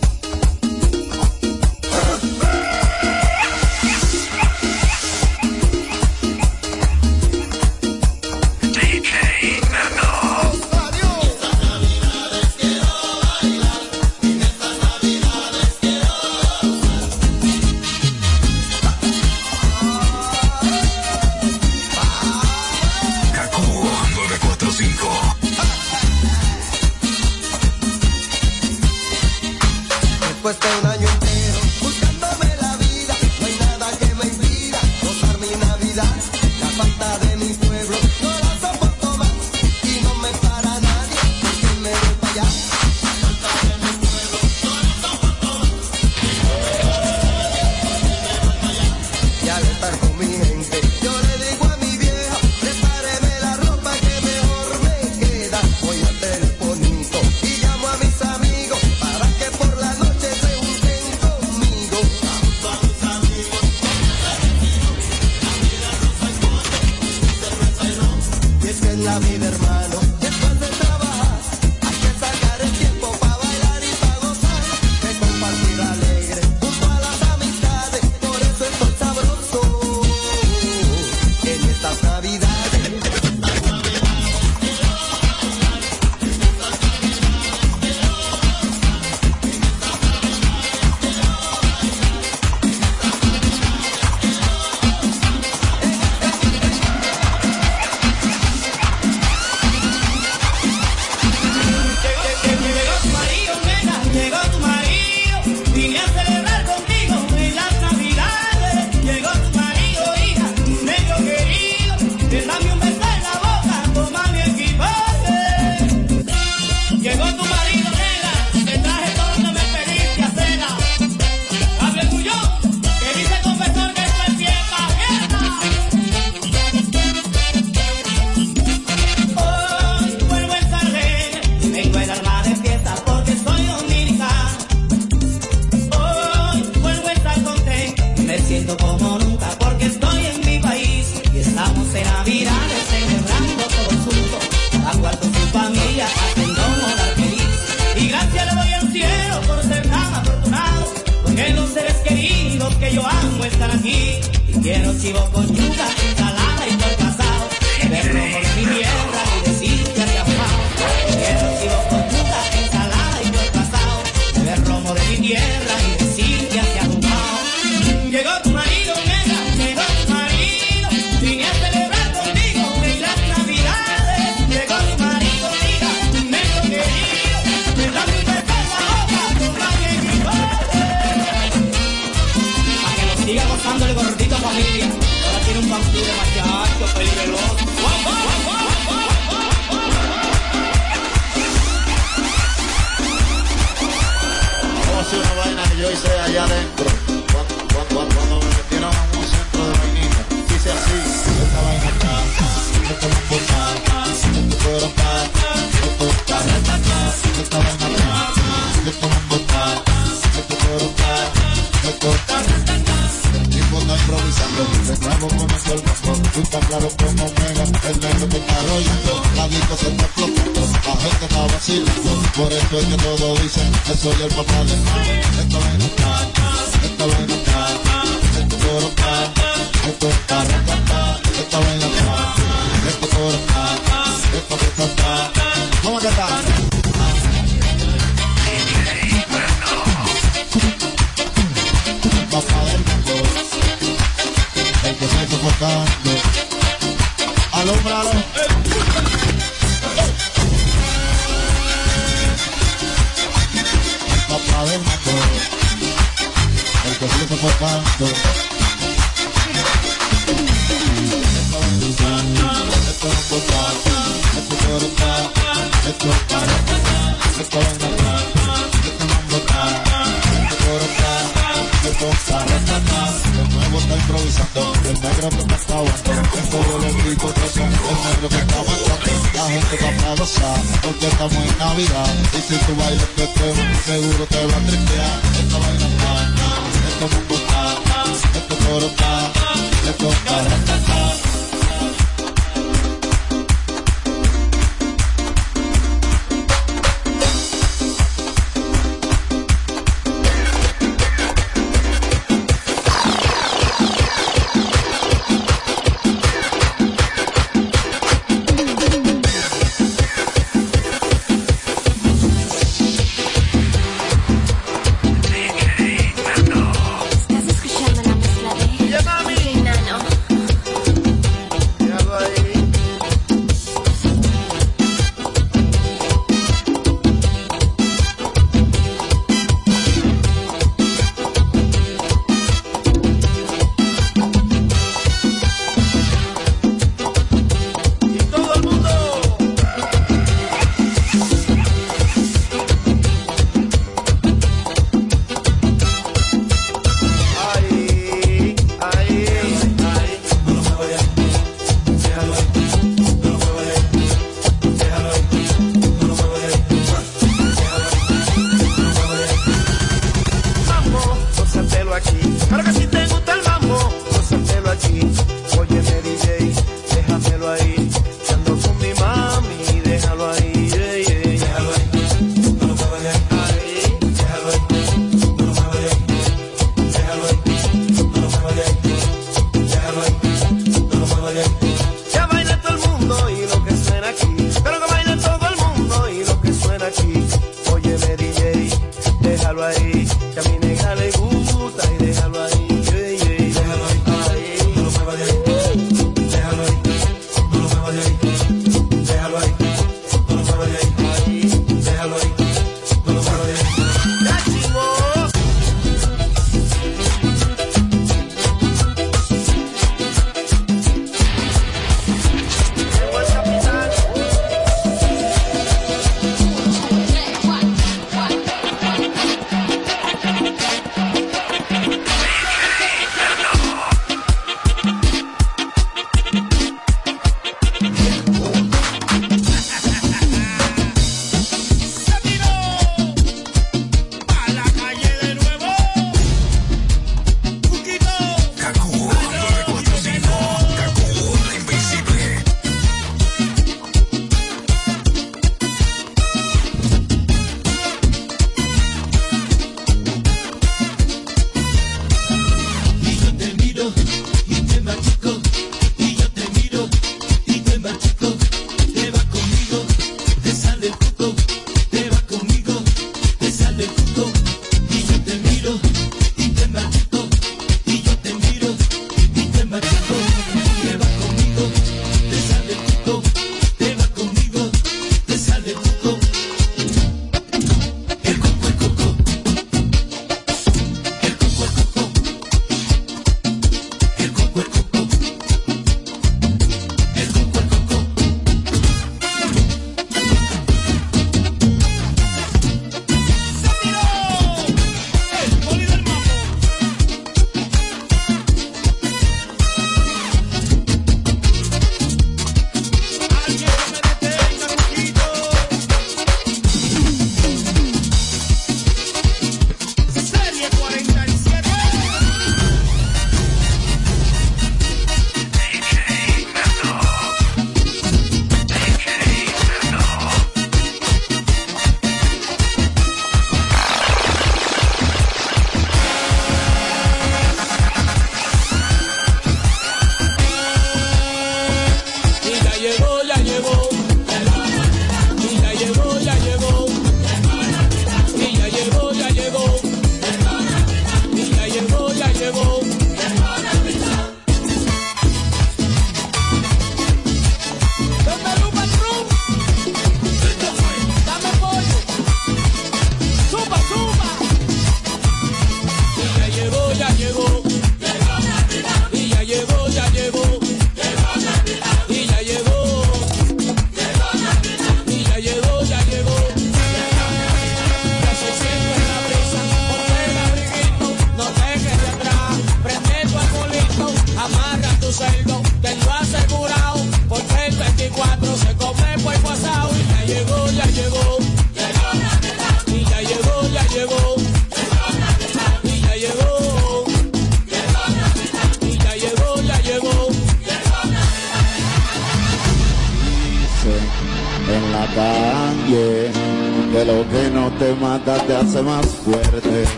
Que 596.92 597.06
lo 597.06 597.26
que 597.26 597.50
no 597.50 597.70
te 597.78 597.94
mata 597.94 598.34
te 598.46 598.54
hace 598.54 598.82
más 598.82 599.06
fuerte. 599.24 599.84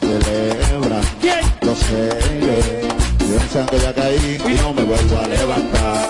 Celebra 0.00 1.00
los 1.60 1.78
seres. 1.78 2.64
Piensan 3.18 3.66
que 3.66 3.78
ya 3.78 3.92
caí 3.92 4.38
y 4.48 4.54
no 4.54 4.72
me 4.72 4.82
vuelvo 4.82 5.18
a 5.18 5.26
levantar. 5.28 6.08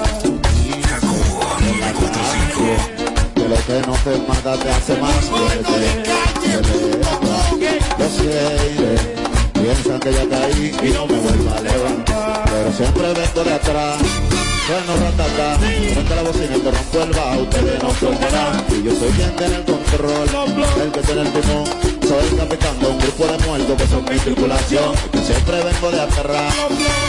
Que 3.35 3.49
lo 3.49 3.57
que 3.67 3.81
no 3.85 3.95
te 4.05 4.17
mata 4.29 4.57
te 4.63 4.71
hace 4.71 4.97
más 5.01 5.25
fuerte. 5.25 5.73
Celebra 6.41 7.41
los 7.99 8.13
seres. 8.13 9.01
Piensan 9.55 9.99
que 9.99 10.13
ya 10.13 10.29
caí 10.29 10.77
y 10.85 10.91
no 10.91 11.07
me 11.09 11.19
vuelvo 11.19 11.51
a 11.53 11.61
levantar. 11.63 12.45
Pero 12.45 12.73
siempre 12.75 13.13
vengo 13.13 13.43
de 13.43 13.55
atrás. 13.55 13.99
Bueno, 14.69 14.93
ratata, 15.01 15.57
frente 15.59 16.13
a 16.13 16.17
la 16.17 16.23
bocina 16.23 16.53
te 16.53 16.71
rompo 16.71 17.01
el 17.01 17.11
bajo, 17.17 17.41
ustedes 17.41 17.83
no 17.83 18.11
nada. 18.21 18.65
Y 18.69 18.83
yo 18.83 18.93
soy 18.97 19.09
quien 19.17 19.35
tiene 19.37 19.57
el 19.57 19.65
control, 19.65 20.29
el 20.85 20.93
que 20.93 21.01
tiene 21.01 21.23
el 21.23 21.33
timón. 21.33 21.65
Soy 22.07 22.29
el 22.29 22.37
capitán 22.37 22.79
de 22.79 22.87
un 22.87 22.99
grupo 22.99 23.27
de 23.29 23.39
muertos 23.47 23.77
que 23.81 23.87
son 23.87 24.05
mi 24.05 24.19
tripulación. 24.19 24.93
Siempre 25.25 25.65
vengo 25.65 25.91
de 25.91 26.01
atrás. 26.03 26.55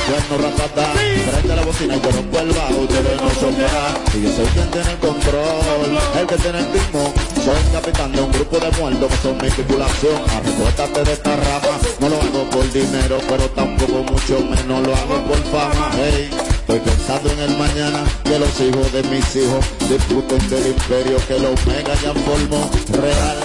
Bueno, 0.08 0.48
ratata, 0.48 0.88
frente 0.96 1.52
a 1.52 1.56
la 1.58 1.62
bocina 1.64 1.96
te 1.98 2.12
rompo 2.12 2.40
el 2.40 2.48
bajo, 2.48 2.80
ustedes 2.80 3.18
no 3.20 3.52
nada. 3.52 4.00
Y 4.16 4.22
yo 4.24 4.32
soy 4.32 4.46
quien 4.56 4.72
tiene 4.72 4.92
el 4.92 4.98
control, 5.00 6.00
el 6.18 6.28
que 6.28 6.36
tiene 6.38 6.60
el 6.60 6.68
timón. 6.72 7.12
Soy 7.44 7.60
el 7.60 7.72
capitán 7.74 8.12
de 8.14 8.22
un 8.22 8.32
grupo 8.32 8.58
de 8.58 8.72
muertos 8.80 9.12
que 9.12 9.18
son 9.18 9.36
mi 9.36 9.50
tripulación. 9.50 10.24
Arrecuérdate 10.32 11.04
de 11.04 11.12
esta 11.12 11.36
rama, 11.36 11.76
no 12.00 12.08
lo 12.08 12.22
hago 12.22 12.50
por 12.52 12.72
dinero, 12.72 13.18
pero 13.28 13.50
tampoco 13.50 14.04
mucho 14.04 14.40
menos 14.48 14.88
lo 14.88 14.96
hago 14.96 15.24
por 15.28 15.44
fama. 15.52 15.92
Hey. 15.98 16.49
Estoy 16.70 16.86
pensando 16.86 17.32
en 17.32 17.40
el 17.40 17.58
mañana 17.58 18.04
que 18.24 18.38
los 18.38 18.62
hijos 18.62 18.94
de 18.94 19.02
mis 19.10 19.36
hijos 19.36 19.66
disfruten 19.90 20.38
del 20.52 20.68
imperio 20.68 21.18
que 21.28 21.40
los 21.40 21.66
mega 21.66 21.96
ya 21.96 22.14
formó. 22.14 22.70
Real. 22.94 23.38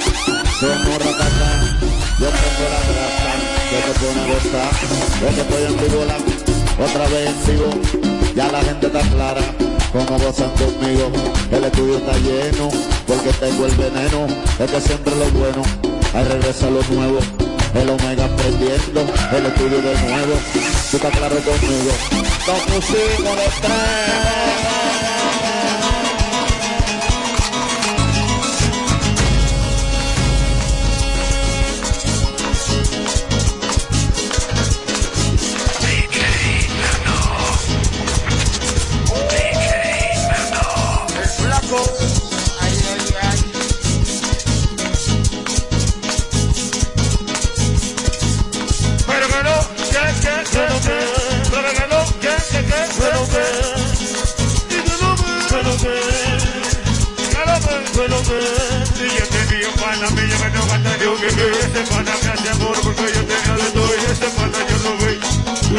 Somos 0.61 0.99
ratata, 0.99 1.79
yo 2.21 2.29
tengo 2.29 2.65
la 2.69 2.81
grasa, 2.85 3.33
que 3.71 3.79
te 3.81 3.93
pone 3.99 4.21
a 4.21 4.27
gozar, 4.29 4.73
de 5.21 5.29
que 5.35 5.41
estoy 5.41 5.63
en 5.65 5.77
vivo 5.81 6.05
la, 6.05 6.85
otra 6.85 7.09
vez 7.09 7.31
en 7.31 7.47
vivo, 7.49 8.35
ya 8.37 8.53
la 8.53 8.61
gente 8.61 8.89
está 8.89 9.01
clara, 9.01 9.41
como 9.91 10.19
gozan 10.19 10.51
conmigo, 10.51 11.11
el 11.51 11.65
estudio 11.65 11.97
está 11.97 12.13
lleno, 12.19 12.69
porque 13.07 13.33
tengo 13.41 13.65
el 13.65 13.75
veneno, 13.75 14.27
es 14.59 14.71
que 14.71 14.81
siempre 14.83 15.15
lo 15.17 15.31
bueno, 15.31 15.63
ahí 16.13 16.25
regresa 16.25 16.69
lo 16.69 16.83
nuevo, 16.95 17.19
el 17.75 17.89
Omega 17.89 18.29
prendiendo, 18.37 19.01
el 19.33 19.47
estudio 19.47 19.81
de 19.81 19.95
nuevo, 20.09 20.35
tú 20.91 20.97
estás 20.99 21.17
claro 21.17 21.37
conmigo, 21.37 22.34
nos 22.47 22.61
pusimos 22.63 23.37
de 23.37 23.49
tres. 23.63 24.84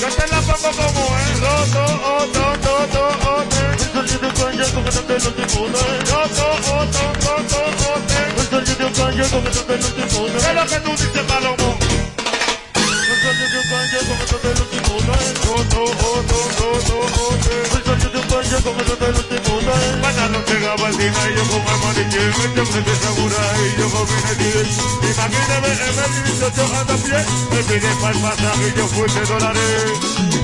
Yo 0.00 0.06
te 0.06 0.28
la 0.28 0.40
pongo 0.42 0.70
como 0.76 1.18
es. 1.18 1.40
Roto, 1.40 1.84
oto, 2.06 2.58
toto, 2.62 3.08
ote 3.34 3.82
Estoy 3.82 4.06
de 4.06 4.32
calle 4.32 4.72
con 4.72 4.84
que 4.84 4.90
no 4.94 5.02
te 5.02 5.14
lo 5.14 5.30
Roto, 6.06 6.46
oto, 6.72 7.02
toto, 7.18 7.60
ote 7.94 8.18
Estoy 8.40 8.64
de 8.64 8.92
calle 8.92 9.28
con 9.28 9.42
que 9.42 9.50
no 9.50 9.62
te 9.62 9.76
lo 9.76 9.88
dispone 9.90 10.32
¿Qué 10.32 10.48
es 10.48 10.54
lo 10.54 10.66
que 10.66 10.80
tú 10.80 10.90
dices, 10.90 11.22
Palomo? 11.26 11.87
Imagíname 25.28 25.68
en 25.68 25.80
el 25.80 26.24
18 26.24 26.64
anda 26.76 26.94
a 26.94 26.96
pie. 26.96 27.24
Me 27.50 27.62
pide 27.64 27.94
para 28.00 28.14
el 28.14 28.20
pasaje 28.22 28.68
y 28.68 28.78
yo 28.78 28.86
fui 28.88 29.08
de 29.12 29.26
dólares 29.26 30.37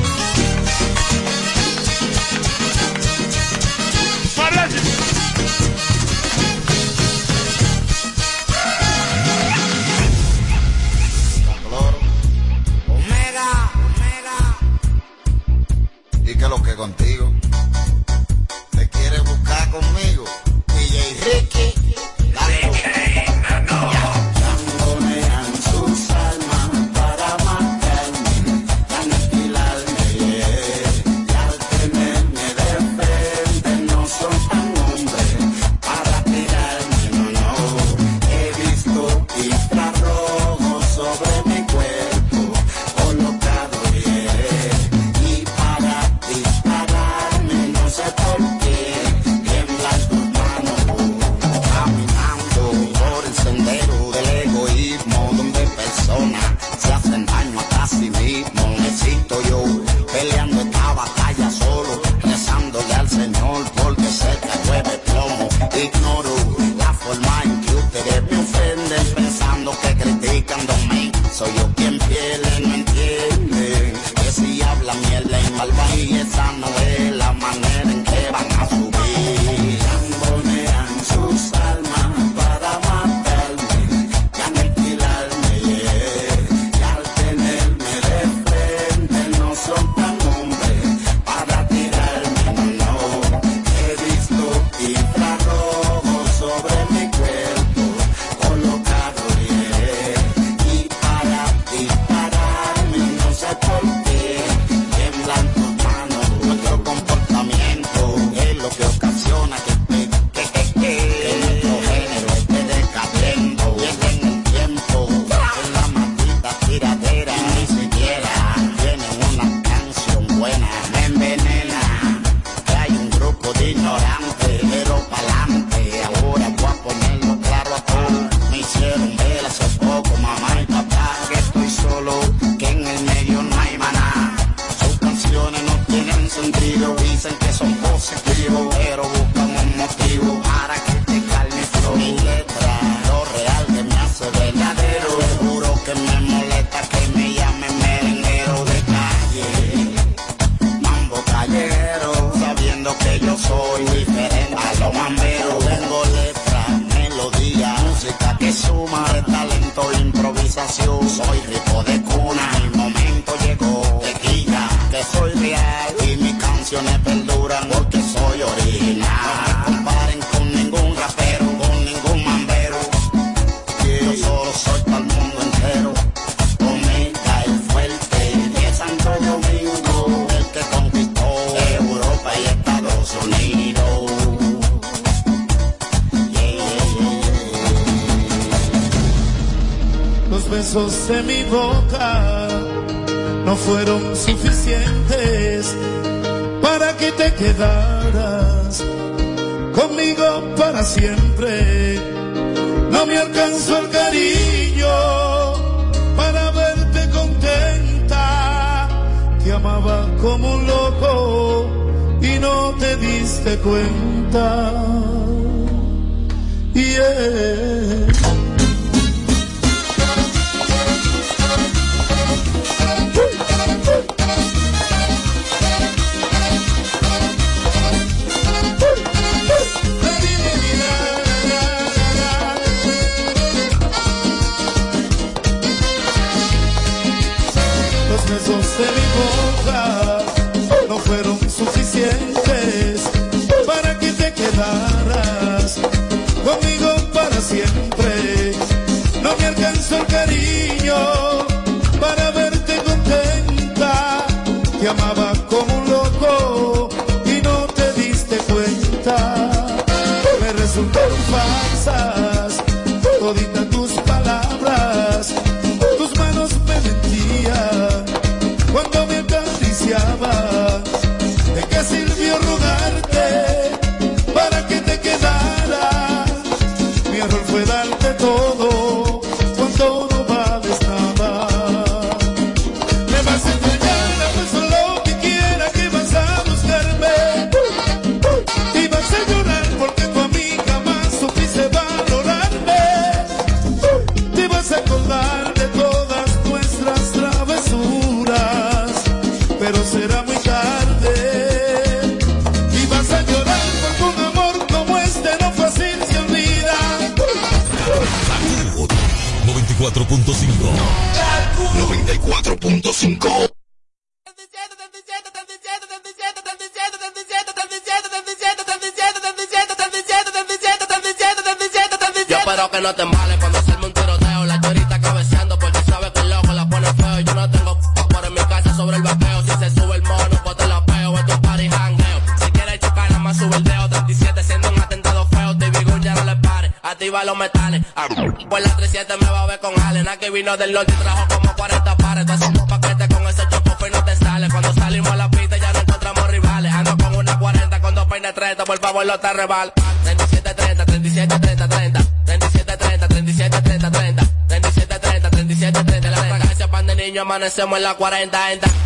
Del 340.59 340.73
norte 340.73 340.93
trajo 340.93 341.27
como 341.35 341.53
40 341.57 341.97
pares, 341.97 342.27
tú 342.27 342.33
haciendo 342.33 342.65
paquetes 342.69 343.09
con 343.09 343.27
ese 343.27 343.43
chocope 343.51 343.89
y 343.89 343.91
no 343.91 344.05
te 344.05 344.15
sale. 344.15 344.49
Cuando 344.49 344.73
salimos 344.73 345.11
a 345.11 345.17
la 345.17 345.29
pista 345.29 345.57
ya 345.57 345.73
no 345.73 345.81
encontramos 345.81 346.29
rivales. 346.29 346.73
Ando 346.73 346.97
con 346.97 347.17
una 347.17 347.39
40, 347.41 347.81
con 347.81 347.95
dos 347.97 348.07
peines 348.07 348.35
30, 348.35 348.65
por 348.65 348.79
favor 348.79 349.05
no 349.05 349.19
te 349.19 349.33
rebal. 349.33 349.73
37, 350.05 350.55
30, 350.55 350.87
37, 350.87 351.39
30, 351.41 351.69
30. 351.69 352.01
37, 352.25 352.77
30, 352.77 353.09
37, 353.09 353.63
30, 353.63 353.91
30. 353.91 354.27
37, 354.47 354.99
30, 355.01 355.31
37, 355.31 355.85
30, 355.85 356.11
la 356.11 356.17
fragancia 356.19 356.71
pan 356.71 356.87
de 356.87 356.95
niño 356.95 357.23
amanecemos 357.23 357.77
en 357.77 357.83
la 357.83 357.95
40, 357.95 358.39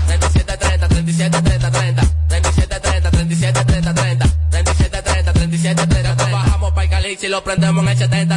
37, 0.07 0.57
30, 0.57 0.89
37, 0.89 1.43
30, 1.43 1.71
30. 1.71 2.03
37, 2.29 2.81
30, 2.81 3.11
37, 3.11 3.65
30, 3.65 3.95
30. 3.95 4.27
37, 4.51 5.03
30, 5.03 5.33
37, 5.33 5.87
30, 5.87 6.15
Bajamos 6.31 6.71
para 6.73 6.85
el 6.85 6.91
calix 6.91 7.23
y 7.25 7.29
lo 7.29 7.45
prendemos 7.45 7.83
en 7.83 7.91
el 7.91 7.99
70. 7.99 8.28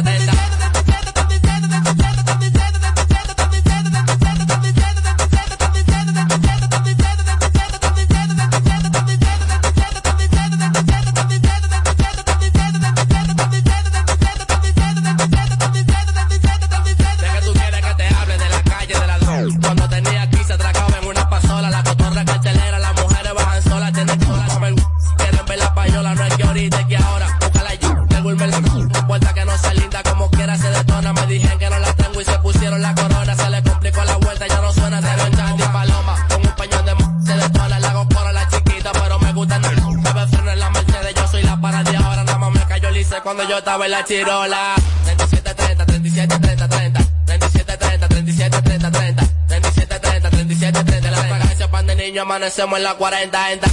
Cirola. 44.12 44.74
37, 45.06 45.54
30, 45.54 45.86
37, 45.86 46.38
30, 46.38 46.68
30. 46.68 47.00
37, 47.24 47.76
30, 47.78 48.08
37, 48.08 48.62
30, 48.62 48.90
30. 48.90 49.28
37, 49.48 50.00
30, 50.00 50.30
37, 50.30 50.84
30. 50.84 51.10
La 51.10 51.16
fragancia 51.16 51.70
pan 51.70 51.86
de 51.86 51.96
niño 51.96 52.20
amanecemos 52.20 52.76
en 52.76 52.84
la 52.84 52.94
40, 52.94 53.38
40. 53.38 53.71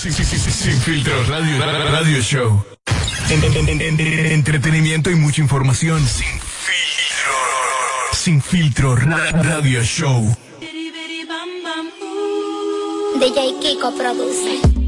Sin, 0.00 0.12
sin, 0.14 0.24
sin 0.24 0.80
filtros, 0.80 1.28
radio, 1.28 1.58
radio 1.62 2.22
show. 2.22 2.64
En, 3.28 3.44
entretenimiento 4.32 5.10
y 5.10 5.14
mucha 5.14 5.42
información. 5.42 6.00
Sin 6.06 6.40
filtro. 6.40 7.34
Sin 8.14 8.40
filtro, 8.40 8.96
radio 8.96 9.82
show. 9.82 10.22
Uh. 10.22 10.34
DJ 13.18 13.60
Kiko 13.60 13.94
produce. 13.94 14.79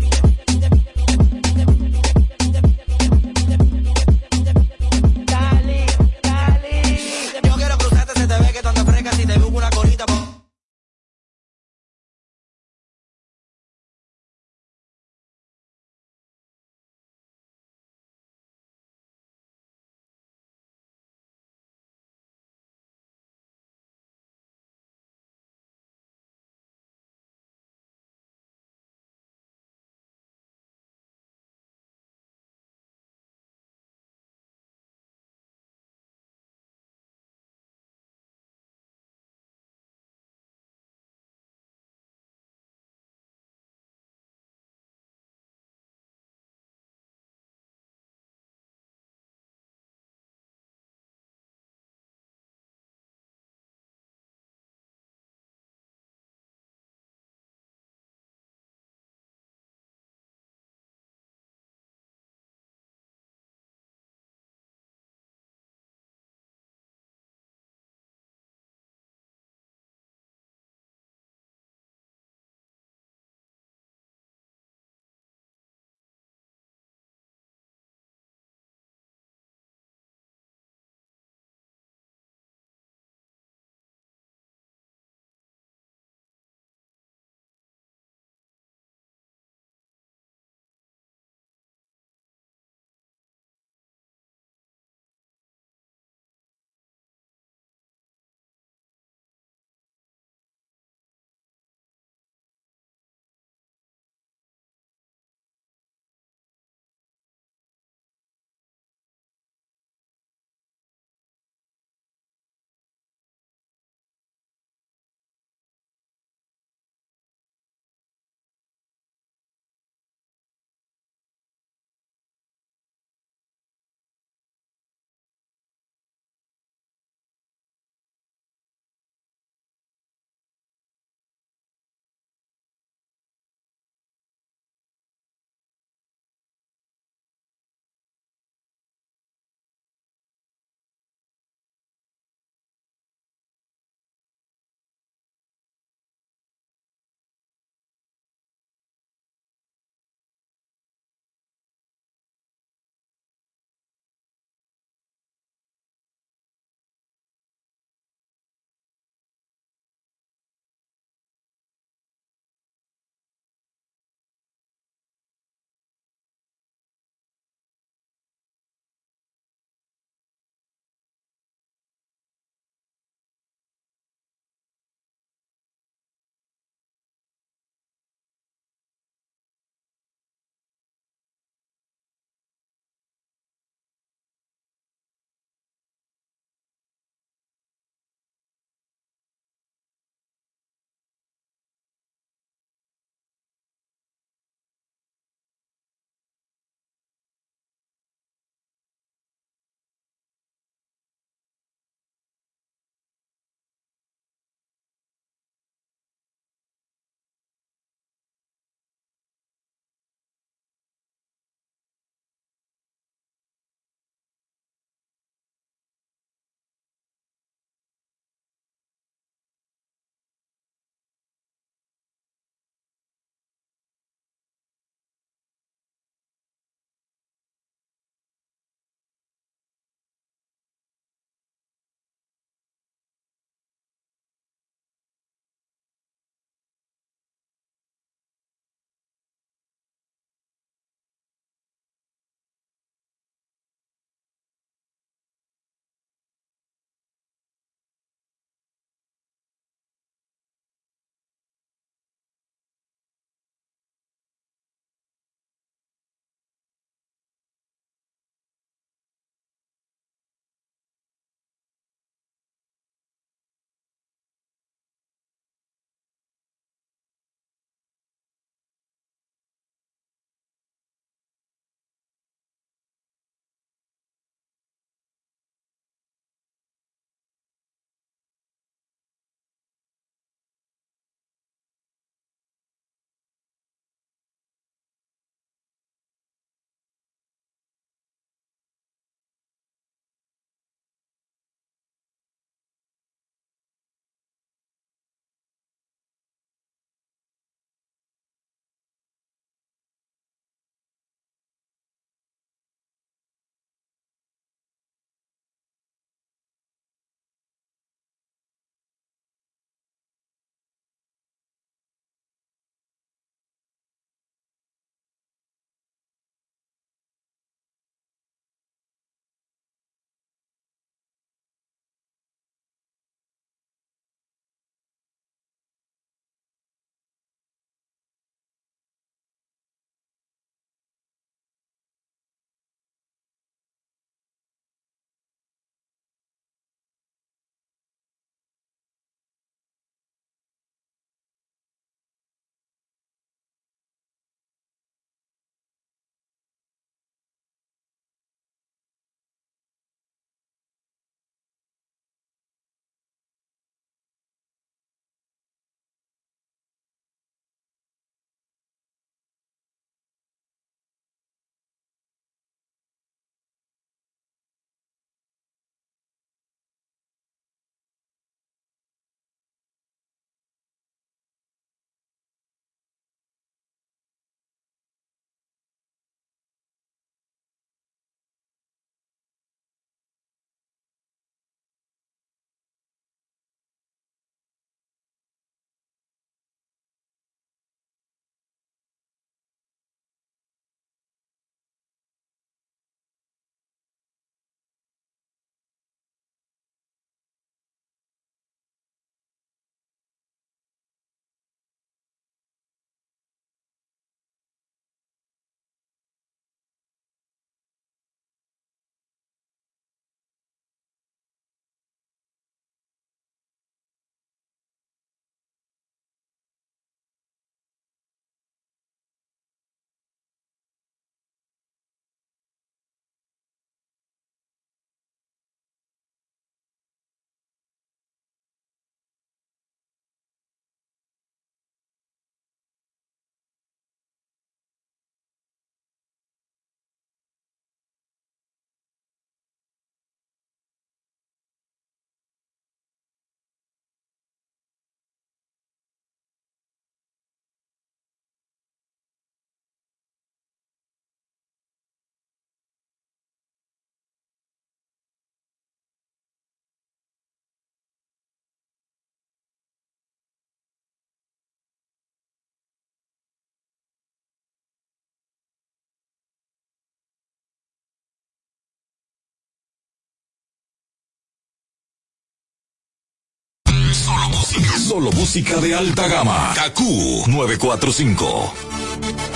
Solo 474.88 475.10
música 475.12 475.56
de 475.56 475.74
alta 475.74 476.08
gama. 476.08 476.52
Kaku 476.54 477.24
945. 477.26 479.31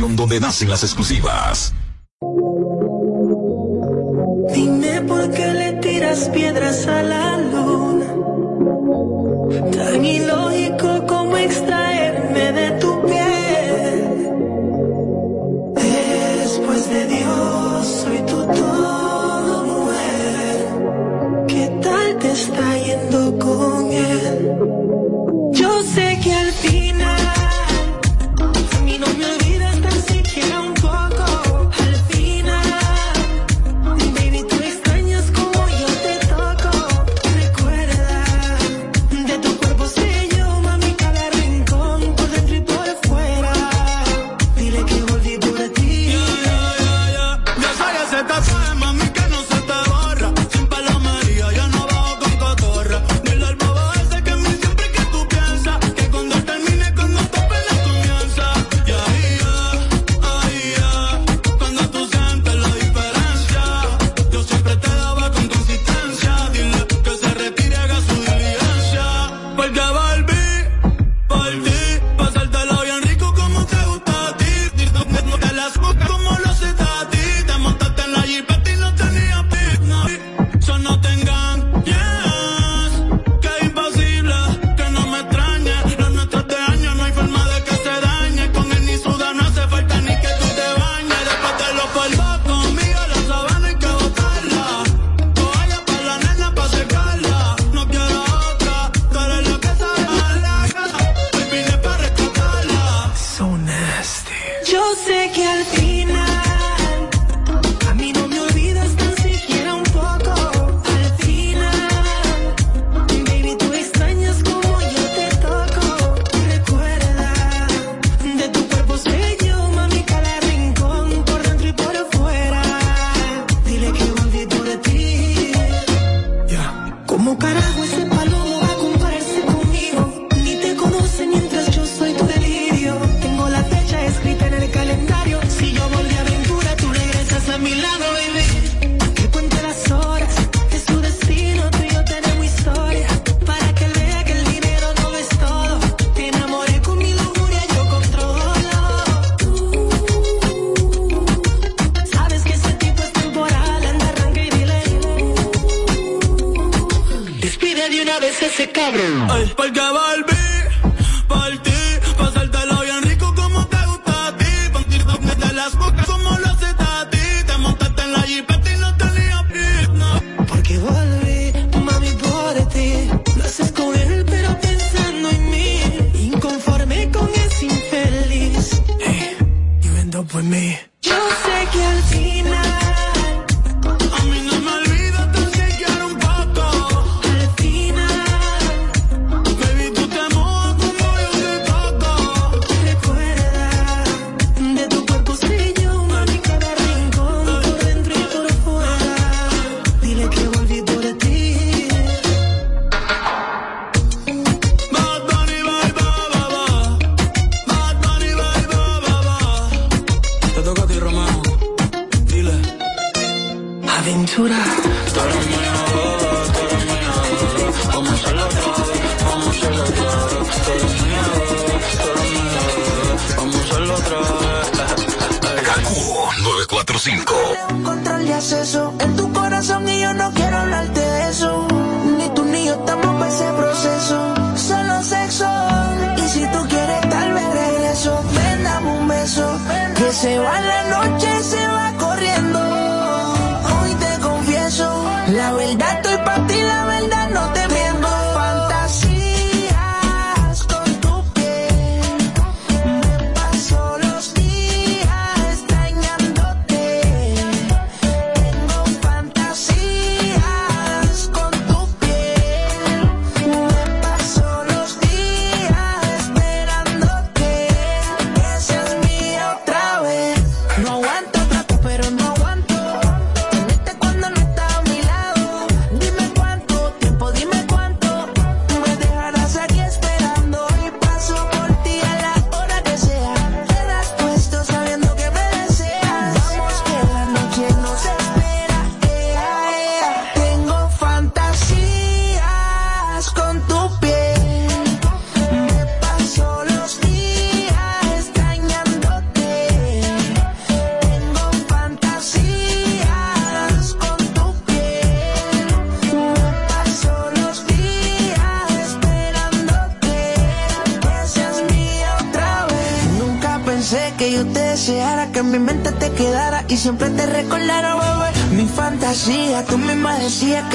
donde 0.00 0.40
nacen 0.40 0.70
las 0.70 0.84
exclusivas. 0.84 1.74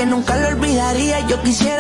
Nunca 0.06 0.36
lo 0.38 0.48
olvidaría. 0.50 1.28
Yo 1.28 1.42
quisiera 1.42 1.73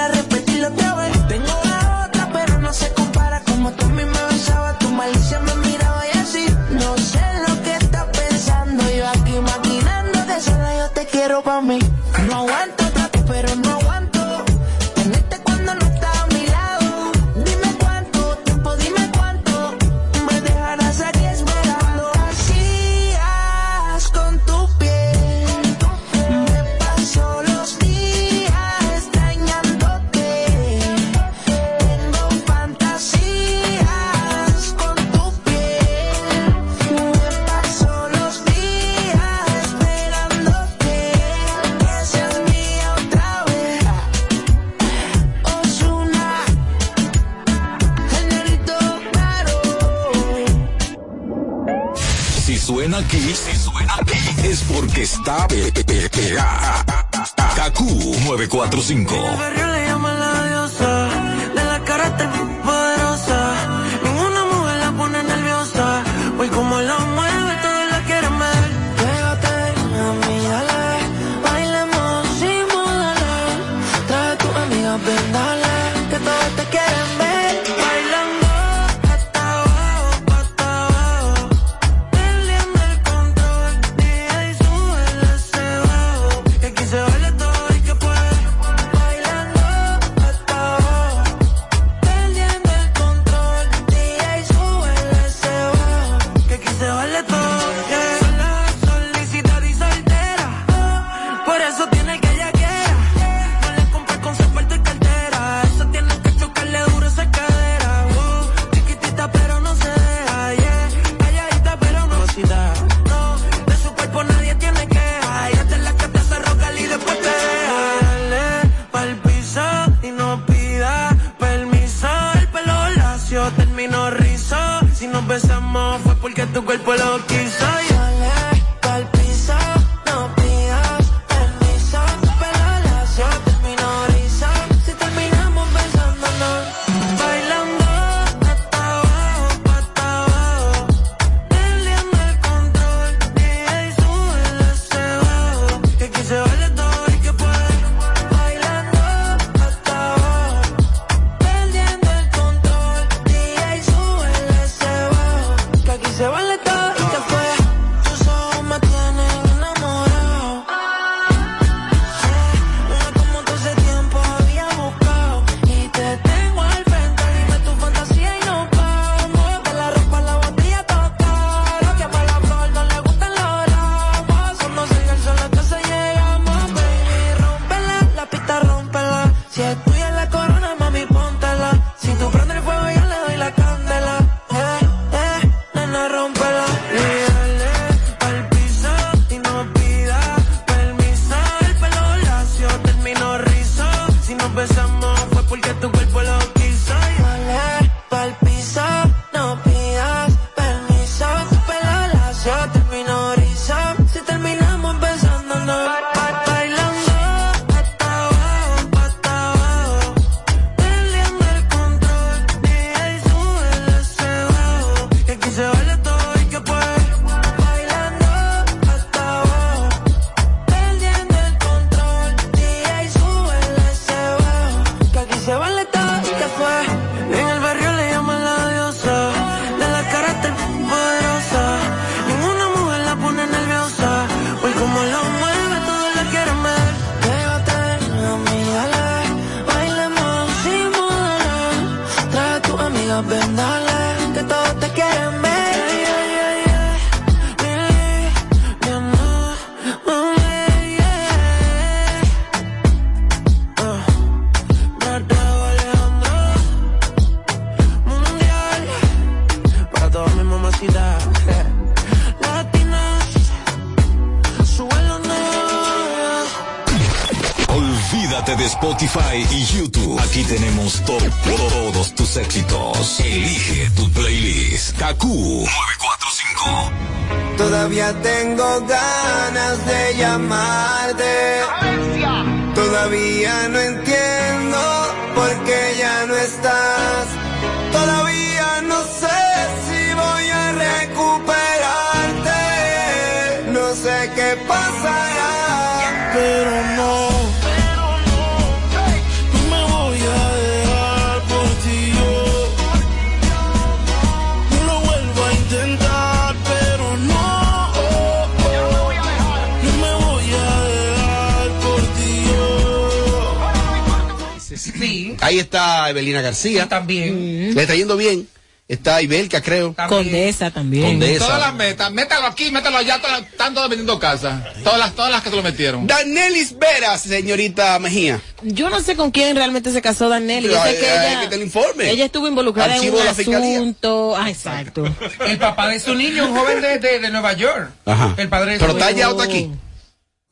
García. 316.72 316.88
también. 316.90 317.73
Le 317.76 317.81
está 317.81 317.95
yendo 317.95 318.18
bien. 318.18 318.48
Está 318.85 319.22
Ibelka, 319.22 319.61
creo. 319.61 319.95
Condesa 320.10 320.69
también. 320.69 321.06
Condesa. 321.06 321.45
Todas 321.45 321.60
las 321.61 321.73
metas, 321.73 322.11
métalo 322.11 322.48
aquí, 322.48 322.69
métalo 322.69 322.98
allá, 322.98 323.19
todas, 323.22 323.41
están 323.44 323.73
todas 323.73 323.90
vendiendo 323.90 324.19
casas. 324.19 324.61
Todas 324.84 324.99
las, 324.99 325.14
todas 325.15 325.31
las 325.31 325.41
que 325.41 325.49
se 325.49 325.56
lo 325.56 325.64
metieron. 325.64 326.06
Danelis 326.06 326.77
Veras, 326.77 327.22
señorita 327.22 327.98
Mejía. 327.99 328.41
Yo 328.61 328.90
no 328.90 328.99
sé 328.99 329.15
con 329.15 329.31
quién 329.31 329.56
realmente 329.56 329.90
se 329.94 330.02
casó 330.02 330.27
Daniel. 330.27 330.65
Yo 330.65 330.84
sé 330.84 330.99
que 330.99 331.06
ella, 331.06 331.41
que 331.41 331.48
te 331.48 331.57
lo 331.57 331.64
informe. 331.64 332.10
ella 332.11 332.26
estuvo 332.26 332.45
involucrada 332.48 332.94
Archivo 332.95 333.14
en 333.14 333.14
de 333.15 333.19
un 333.22 333.26
la 333.26 333.34
fiscalía. 333.34 333.77
asunto. 333.77 334.35
Ah, 334.35 334.49
exacto. 334.49 335.06
El 335.48 335.57
papá 335.57 335.88
de 335.88 335.99
su 336.02 336.14
niño, 336.14 336.45
un 336.49 336.56
joven 336.56 336.81
de, 336.81 336.99
de, 336.99 337.19
de 337.19 337.30
Nueva 337.31 337.53
York. 337.53 337.90
Ajá. 338.06 338.35
El 338.38 338.49
padre 338.49 338.73
de 338.73 338.80
Pero 338.80 338.91
su 338.91 338.98
está 338.98 339.11
ya 339.11 339.30
otra 339.30 339.45
aquí. 339.45 339.72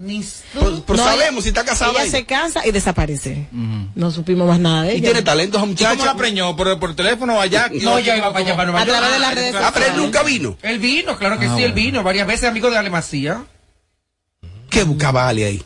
Ni- 0.01 0.25
Pero, 0.53 0.83
pero 0.85 0.97
No, 0.97 1.03
sabemos 1.03 1.43
si 1.43 1.49
está 1.49 1.63
casada. 1.63 1.91
Ella 1.91 2.01
ahí. 2.01 2.09
se 2.09 2.25
casa 2.25 2.65
y 2.65 2.71
desaparece. 2.71 3.47
No 3.95 4.09
supimos 4.09 4.47
más 4.47 4.59
nada 4.59 4.83
de 4.83 4.89
ella. 4.93 4.97
Y 4.97 5.01
tiene 5.01 5.21
talento 5.21 5.57
esa 5.57 5.65
¿Y 5.65 5.69
muchacha. 5.69 5.91
cómo 5.91 6.05
la 6.05 6.15
preñó? 6.15 6.55
¿Por, 6.55 6.79
por 6.79 6.95
teléfono 6.95 7.39
allá? 7.39 7.69
No, 7.81 7.99
ya 7.99 8.17
iba 8.17 8.33
para 8.33 8.43
allá, 8.45 8.55
para 8.55 8.71
Nueva 8.71 8.81
A 8.81 8.85
York. 8.85 8.97
través 8.97 9.13
de 9.13 9.19
las 9.19 9.35
redes 9.35 9.55
Ah, 9.59 9.71
pero 9.73 9.85
él 9.85 9.97
nunca 9.97 10.23
vino. 10.23 10.57
Él 10.63 10.79
vino, 10.79 11.17
claro 11.17 11.37
que 11.37 11.45
Ah, 11.45 11.55
sí, 11.55 11.63
él 11.63 11.71
bueno. 11.73 11.85
vino. 11.85 12.03
Varias 12.03 12.25
veces 12.27 12.49
amigo 12.49 12.69
de 12.71 12.77
Ale 12.77 12.89
Macía. 12.89 13.43
¿Qué 14.69 14.83
buscaba 14.83 15.27
Ali 15.27 15.43
ahí? 15.43 15.63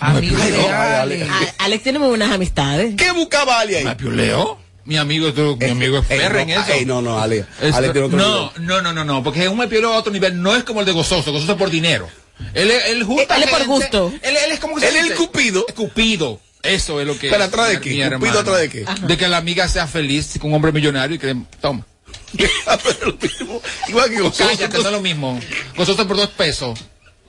Amigo 0.00 0.36
de 0.36 0.68
Ale. 0.70 1.22
Ale. 1.22 1.24
A- 1.24 1.64
Alex 1.64 1.82
tiene 1.82 1.98
muy 1.98 2.08
buenas 2.08 2.30
amistades. 2.30 2.94
¿Qué 2.96 3.10
buscaba 3.12 3.60
Ali 3.60 3.74
ahí? 3.74 3.84
¿Me 3.84 3.96
pioleo? 3.96 4.58
Mi 4.84 4.96
amigo, 4.96 5.28
esto- 5.28 5.56
mi 5.60 5.66
amigo 5.70 5.98
es 6.08 6.32
no, 6.32 6.38
en 6.38 6.50
eso. 6.50 6.72
ey, 6.72 6.86
no, 6.86 7.02
no, 7.02 7.18
Ale. 7.20 7.44
Esto- 7.60 7.76
Ale 7.76 7.90
tiene 7.90 8.06
otro 8.06 8.16
no, 8.18 8.50
nivel. 8.56 8.66
no, 8.66 8.80
no, 8.80 8.92
no, 8.94 9.04
no, 9.04 9.22
porque 9.22 9.46
un 9.48 9.58
me 9.58 9.68
pioleo 9.68 9.92
a 9.92 9.96
otro 9.98 10.10
nivel 10.12 10.40
no 10.40 10.56
es 10.56 10.64
como 10.64 10.80
el 10.80 10.86
de 10.86 10.92
gozoso, 10.92 11.30
gozoso 11.32 11.52
es 11.52 11.58
por 11.58 11.68
dinero. 11.68 12.08
Él, 12.54 12.70
es- 12.70 12.84
él, 12.86 13.04
junta 13.04 13.36
Él 13.36 13.42
es 13.44 13.50
por 13.50 13.64
gusto. 13.66 14.12
Él, 14.22 14.36
él 14.36 14.52
es 14.52 14.60
como 14.60 14.76
que 14.76 14.88
Él 14.88 14.96
es 14.96 15.10
el 15.10 15.14
cupido. 15.14 15.66
Cupido. 15.74 16.40
Eso 16.62 17.00
es 17.00 17.06
lo 17.06 17.16
que 17.18 17.30
¿Pero 17.30 17.44
es, 17.44 17.48
atrás 17.48 17.68
de 17.68 17.80
qué? 17.80 17.90
mi 17.90 18.10
¿Cupido 18.16 18.40
atrás 18.40 18.58
de 18.60 18.68
qué? 18.68 18.84
De 19.02 19.16
que 19.16 19.28
la 19.28 19.36
amiga 19.36 19.68
sea 19.68 19.86
feliz 19.86 20.38
con 20.40 20.50
un 20.50 20.56
hombre 20.56 20.72
millonario 20.72 21.16
y 21.16 21.18
que 21.18 21.36
toma. 21.60 21.86
Pero 22.34 23.06
lo 23.06 23.16
mismo. 23.16 23.62
Igual 23.88 24.10
que 24.10 24.20
gozoso. 24.20 24.48
Cállate, 24.48 24.78
no 24.78 24.86
es 24.86 24.92
lo 24.92 25.00
mismo. 25.00 25.40
Gozoso 25.76 26.06
por 26.06 26.16
dos 26.16 26.30
pesos. 26.30 26.78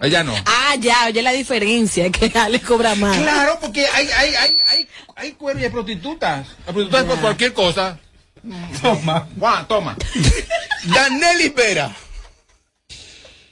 Ella 0.02 0.24
no. 0.24 0.34
Ah, 0.46 0.76
ya, 0.80 1.08
oye 1.08 1.22
la 1.22 1.32
diferencia, 1.32 2.10
que 2.10 2.32
Alex 2.38 2.66
cobra 2.66 2.96
más. 2.96 3.18
Claro, 3.18 3.60
porque 3.62 3.86
hay, 3.86 4.08
hay, 4.08 4.34
hay, 4.34 4.58
hay, 4.68 4.88
hay 5.16 5.32
cueros 5.34 5.62
y 5.62 5.66
hay 5.66 5.72
prostitutas. 5.72 6.48
Las 6.66 6.74
prostitutas 6.74 7.04
por 7.04 7.20
cualquier 7.20 7.54
cosa. 7.54 8.00
Toma. 8.82 9.28
Juan, 9.38 9.68
toma. 9.68 9.98
Danelis 10.86 11.54
Vera. 11.54 11.94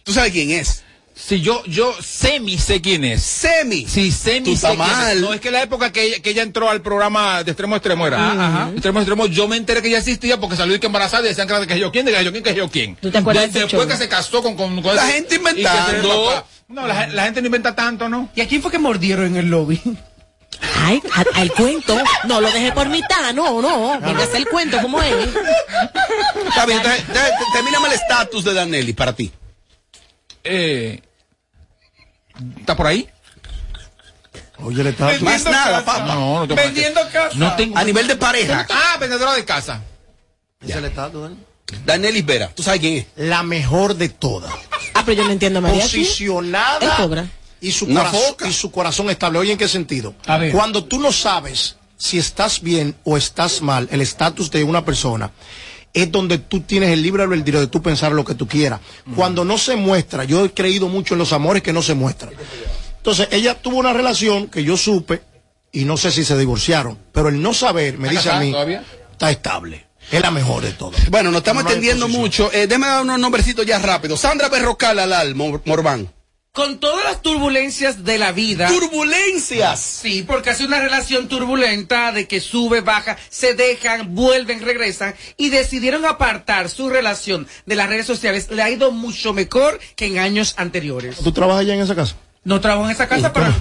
¿Tú 0.03 0.13
sabes 0.13 0.31
quién 0.31 0.51
es? 0.51 0.83
Si 1.19 1.41
yo, 1.41 1.63
yo 1.65 1.93
semi 2.01 2.57
sé 2.59 2.79
quién 2.79 3.03
es. 3.03 3.23
Semi. 3.23 3.85
Sí, 3.87 4.11
semi 4.11 4.51
Tú 4.51 4.55
sé 4.55 4.67
quién 4.67 4.81
es. 4.81 4.87
mal. 4.87 5.21
No, 5.21 5.33
es 5.33 5.41
que 5.41 5.49
la 5.51 5.63
época 5.63 5.91
que 5.91 6.03
ella, 6.03 6.19
que 6.21 6.29
ella 6.29 6.43
entró 6.43 6.69
al 6.69 6.81
programa 6.81 7.43
de 7.43 7.51
extremo 7.51 7.73
a 7.73 7.77
extremo 7.79 8.05
era. 8.07 8.17
Ah, 8.19 8.47
ajá. 8.47 8.65
De 8.67 8.71
extremo 8.73 8.99
a 8.99 9.01
extremo, 9.01 9.25
yo 9.25 9.47
me 9.47 9.57
enteré 9.57 9.81
que 9.81 9.87
ella 9.89 9.97
existía 9.97 10.39
porque 10.39 10.55
salió 10.55 10.75
y 10.75 10.79
que 10.79 10.85
embarazada 10.87 11.23
y 11.25 11.29
decían 11.29 11.47
que 11.47 11.53
era 11.53 11.59
de 11.61 11.67
que 11.67 11.79
yo 11.79 11.91
quién, 11.91 12.05
de 12.05 12.13
que 12.13 12.23
yo 12.23 12.31
quién, 12.31 12.43
que 12.43 12.53
yo 12.55 12.69
quién. 12.69 12.95
¿Tú 12.97 13.09
te 13.11 13.17
acuerdas 13.17 13.51
De- 13.51 13.61
Después 13.61 13.87
que 13.87 13.97
se 13.97 14.07
casó 14.07 14.41
con, 14.43 14.55
con, 14.55 14.81
con 14.81 14.95
La 14.95 15.03
ese- 15.05 15.13
gente 15.13 15.35
inventando. 15.35 16.45
No, 16.69 16.85
la, 16.85 16.95
gen- 16.95 17.15
la 17.15 17.23
gente 17.23 17.41
no 17.41 17.47
inventa 17.47 17.75
tanto, 17.75 18.07
¿no? 18.09 18.29
¿Y 18.35 18.41
a 18.41 18.47
quién 18.47 18.61
fue 18.61 18.69
que 18.71 18.77
mordieron 18.79 19.25
en 19.25 19.35
el 19.37 19.47
lobby? 19.49 19.81
Ay, 20.85 21.01
al 21.33 21.51
cuento. 21.53 21.97
No, 22.25 22.39
lo 22.41 22.49
dejé 22.51 22.71
por 22.71 22.87
mitad. 22.89 23.33
No, 23.33 23.61
no. 23.61 23.99
Venga 24.01 24.21
a 24.21 24.23
hacer 24.23 24.37
el 24.37 24.47
cuento 24.47 24.79
como 24.81 25.01
es. 25.01 25.13
Está 26.47 26.65
bien, 26.65 26.79
termíname 27.53 27.87
el 27.87 27.93
estatus 27.93 28.43
de 28.43 28.53
Danelis 28.53 28.95
para 28.95 29.13
ti. 29.13 29.31
Eh, 30.43 31.01
¿Está 32.59 32.75
por 32.75 32.87
ahí? 32.87 33.07
Oye, 34.59 34.83
le 34.83 34.89
está. 34.91 35.11
Más 35.21 35.43
nada, 35.45 35.85
papá. 35.85 36.05
No, 36.05 36.39
no 36.39 36.47
tengo 36.47 36.61
Vendiendo 36.61 37.01
casa. 37.11 37.35
No 37.35 37.55
tengo. 37.55 37.77
A 37.77 37.83
nivel 37.83 38.07
de 38.07 38.15
pareja. 38.15 38.65
Ah, 38.69 38.97
vendedora 38.99 39.33
de 39.33 39.45
casa. 39.45 39.81
Es 40.61 40.75
el 40.75 40.85
estatus, 40.85 41.21
Dani. 41.21 41.37
Danelis 41.85 42.25
Vera. 42.25 42.49
¿Tú 42.55 42.63
sabes 42.63 42.79
quién 42.79 42.95
es? 42.97 43.05
La 43.17 43.43
mejor 43.43 43.95
de 43.95 44.09
todas. 44.09 44.51
Ah, 44.93 45.03
pero 45.05 45.21
yo 45.21 45.25
no 45.25 45.31
entiendo, 45.31 45.61
María. 45.61 45.83
Posicionada 45.83 46.95
cobra. 46.97 47.27
y 47.61 47.71
su, 47.71 47.85
Una 47.85 48.01
corazón, 48.05 48.21
foca. 48.29 48.47
y 48.47 48.53
su 48.53 48.71
corazón 48.71 49.09
estable. 49.09 49.39
Oye, 49.39 49.51
¿en 49.51 49.57
qué 49.57 49.67
sentido? 49.67 50.15
A 50.25 50.37
ver. 50.37 50.51
Cuando 50.51 50.85
tú 50.85 50.99
no 50.99 51.11
sabes 51.11 51.75
si 51.97 52.17
estás 52.17 52.61
bien 52.61 52.95
o 53.03 53.17
estás 53.17 53.61
mal, 53.61 53.87
el 53.91 54.01
estatus 54.01 54.49
de 54.49 54.63
una 54.63 54.83
persona 54.85 55.31
es 56.01 56.11
donde 56.11 56.37
tú 56.37 56.61
tienes 56.61 56.89
el 56.91 57.01
libre 57.01 57.23
albedrío 57.23 57.59
de 57.59 57.67
tú 57.67 57.81
pensar 57.81 58.11
lo 58.11 58.23
que 58.25 58.35
tú 58.35 58.47
quieras. 58.47 58.79
Cuando 59.15 59.43
no 59.45 59.57
se 59.57 59.75
muestra, 59.75 60.23
yo 60.23 60.45
he 60.45 60.51
creído 60.53 60.87
mucho 60.89 61.13
en 61.15 61.19
los 61.19 61.33
amores 61.33 61.63
que 61.63 61.73
no 61.73 61.81
se 61.81 61.93
muestran. 61.93 62.31
Entonces, 62.97 63.27
ella 63.31 63.55
tuvo 63.55 63.77
una 63.77 63.93
relación 63.93 64.47
que 64.47 64.63
yo 64.63 64.75
supe 64.77 65.21
y 65.71 65.85
no 65.85 65.97
sé 65.97 66.11
si 66.11 66.23
se 66.25 66.37
divorciaron, 66.37 66.97
pero 67.11 67.29
el 67.29 67.41
no 67.41 67.53
saber 67.53 67.97
me 67.97 68.07
¿Está 68.09 68.19
dice 68.19 68.31
a 68.31 68.39
mí, 68.39 68.51
todavía? 68.51 68.83
está 69.11 69.31
estable. 69.31 69.85
Es 70.11 70.21
la 70.21 70.31
mejor 70.31 70.63
de 70.63 70.71
todas. 70.71 71.09
Bueno, 71.09 71.31
nos 71.31 71.39
estamos 71.39 71.63
extendiendo 71.63 72.07
mucho. 72.07 72.49
Eh, 72.53 72.65
déme 72.67 73.01
unos 73.01 73.19
nombrecitos 73.19 73.65
ya 73.65 73.77
rápido. 73.79 74.15
Sandra 74.15 74.47
Berrocal 74.47 74.97
Alal, 74.99 75.35
Mor- 75.35 75.61
Morván. 75.65 76.09
Con 76.57 76.79
todas 76.79 77.05
las 77.05 77.21
turbulencias 77.21 78.03
de 78.03 78.17
la 78.17 78.31
vida. 78.31 78.67
¡Turbulencias! 78.67 79.79
Sí, 79.79 80.23
porque 80.25 80.49
hace 80.49 80.65
una 80.65 80.79
relación 80.79 81.27
turbulenta 81.27 82.11
de 82.11 82.27
que 82.27 82.39
sube, 82.39 82.81
baja, 82.81 83.15
se 83.29 83.53
dejan, 83.53 84.15
vuelven, 84.15 84.63
regresan 84.63 85.13
y 85.37 85.49
decidieron 85.49 86.03
apartar 86.03 86.71
su 86.71 86.89
relación 86.89 87.47
de 87.67 87.75
las 87.75 87.87
redes 87.89 88.07
sociales. 88.07 88.49
Le 88.49 88.63
ha 88.63 88.71
ido 88.71 88.91
mucho 88.91 89.33
mejor 89.33 89.79
que 89.95 90.07
en 90.07 90.17
años 90.17 90.55
anteriores. 90.57 91.17
¿Tú 91.17 91.31
trabajas 91.31 91.63
ya 91.67 91.75
en 91.75 91.81
esa 91.81 91.93
casa? 91.93 92.15
No 92.47 92.61
trabajo 92.61 92.85
en 92.85 92.91
esa 92.91 93.09
casa, 93.09 93.33
pero 93.33 93.53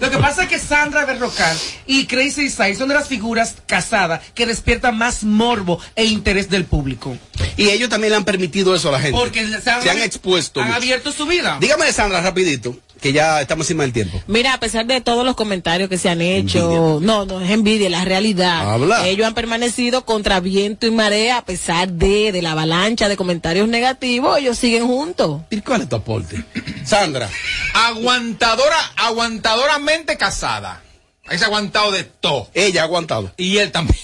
lo 0.00 0.10
que 0.10 0.18
pasa 0.18 0.42
es 0.42 0.48
que 0.48 0.58
Sandra 0.58 1.04
Berrocal 1.04 1.56
y 1.86 2.06
Crazy 2.06 2.50
Sai 2.50 2.74
son 2.74 2.88
de 2.88 2.94
las 2.96 3.06
figuras 3.06 3.54
casadas 3.66 4.20
que 4.34 4.46
despiertan 4.46 4.98
más 4.98 5.22
morbo 5.22 5.80
e 5.94 6.06
interés 6.06 6.50
del 6.50 6.64
público. 6.64 7.16
Y 7.56 7.68
ellos 7.68 7.88
también 7.88 8.10
le 8.10 8.16
han 8.16 8.24
permitido 8.24 8.74
eso 8.74 8.88
a 8.88 8.92
la 8.92 9.00
gente. 9.00 9.16
Porque 9.16 9.46
se 9.46 9.70
han 9.70 10.02
expuesto. 10.02 10.60
Han 10.60 10.66
mucho. 10.66 10.76
abierto 10.76 11.12
su 11.12 11.24
vida. 11.24 11.58
Dígame 11.60 11.86
de 11.86 11.92
Sandra 11.92 12.20
rapidito, 12.20 12.76
que 13.02 13.12
ya 13.12 13.40
estamos 13.42 13.66
encima 13.66 13.82
del 13.82 13.92
tiempo. 13.92 14.22
Mira, 14.28 14.54
a 14.54 14.60
pesar 14.60 14.86
de 14.86 15.00
todos 15.00 15.26
los 15.26 15.34
comentarios 15.34 15.90
que 15.90 15.98
se 15.98 16.08
han 16.08 16.22
hecho, 16.22 17.00
no, 17.02 17.26
no 17.26 17.40
es 17.40 17.50
envidia, 17.50 17.86
es 17.86 17.90
la 17.90 18.04
realidad. 18.04 18.72
Habla. 18.72 19.06
Ellos 19.08 19.26
han 19.26 19.34
permanecido 19.34 20.06
contra 20.06 20.38
viento 20.40 20.86
y 20.86 20.92
marea 20.92 21.38
a 21.38 21.44
pesar 21.44 21.92
de, 21.92 22.30
de 22.30 22.40
la 22.40 22.52
avalancha 22.52 23.08
de 23.08 23.16
comentarios 23.16 23.68
negativos, 23.68 24.38
ellos 24.38 24.56
siguen 24.56 24.86
juntos. 24.86 25.42
¿Y 25.50 25.60
cuál 25.60 25.82
es 25.82 25.88
tu 25.88 25.96
aporte? 25.96 26.44
Sandra. 26.84 27.28
Aguantadora, 27.74 28.78
aguantadoramente 28.96 30.16
casada. 30.16 30.80
Ahí 31.26 31.38
se 31.38 31.44
ha 31.44 31.48
aguantado 31.48 31.90
de 31.90 32.04
todo. 32.04 32.48
Ella 32.54 32.82
ha 32.82 32.84
aguantado. 32.84 33.32
Y 33.36 33.58
él 33.58 33.72
también. 33.72 33.98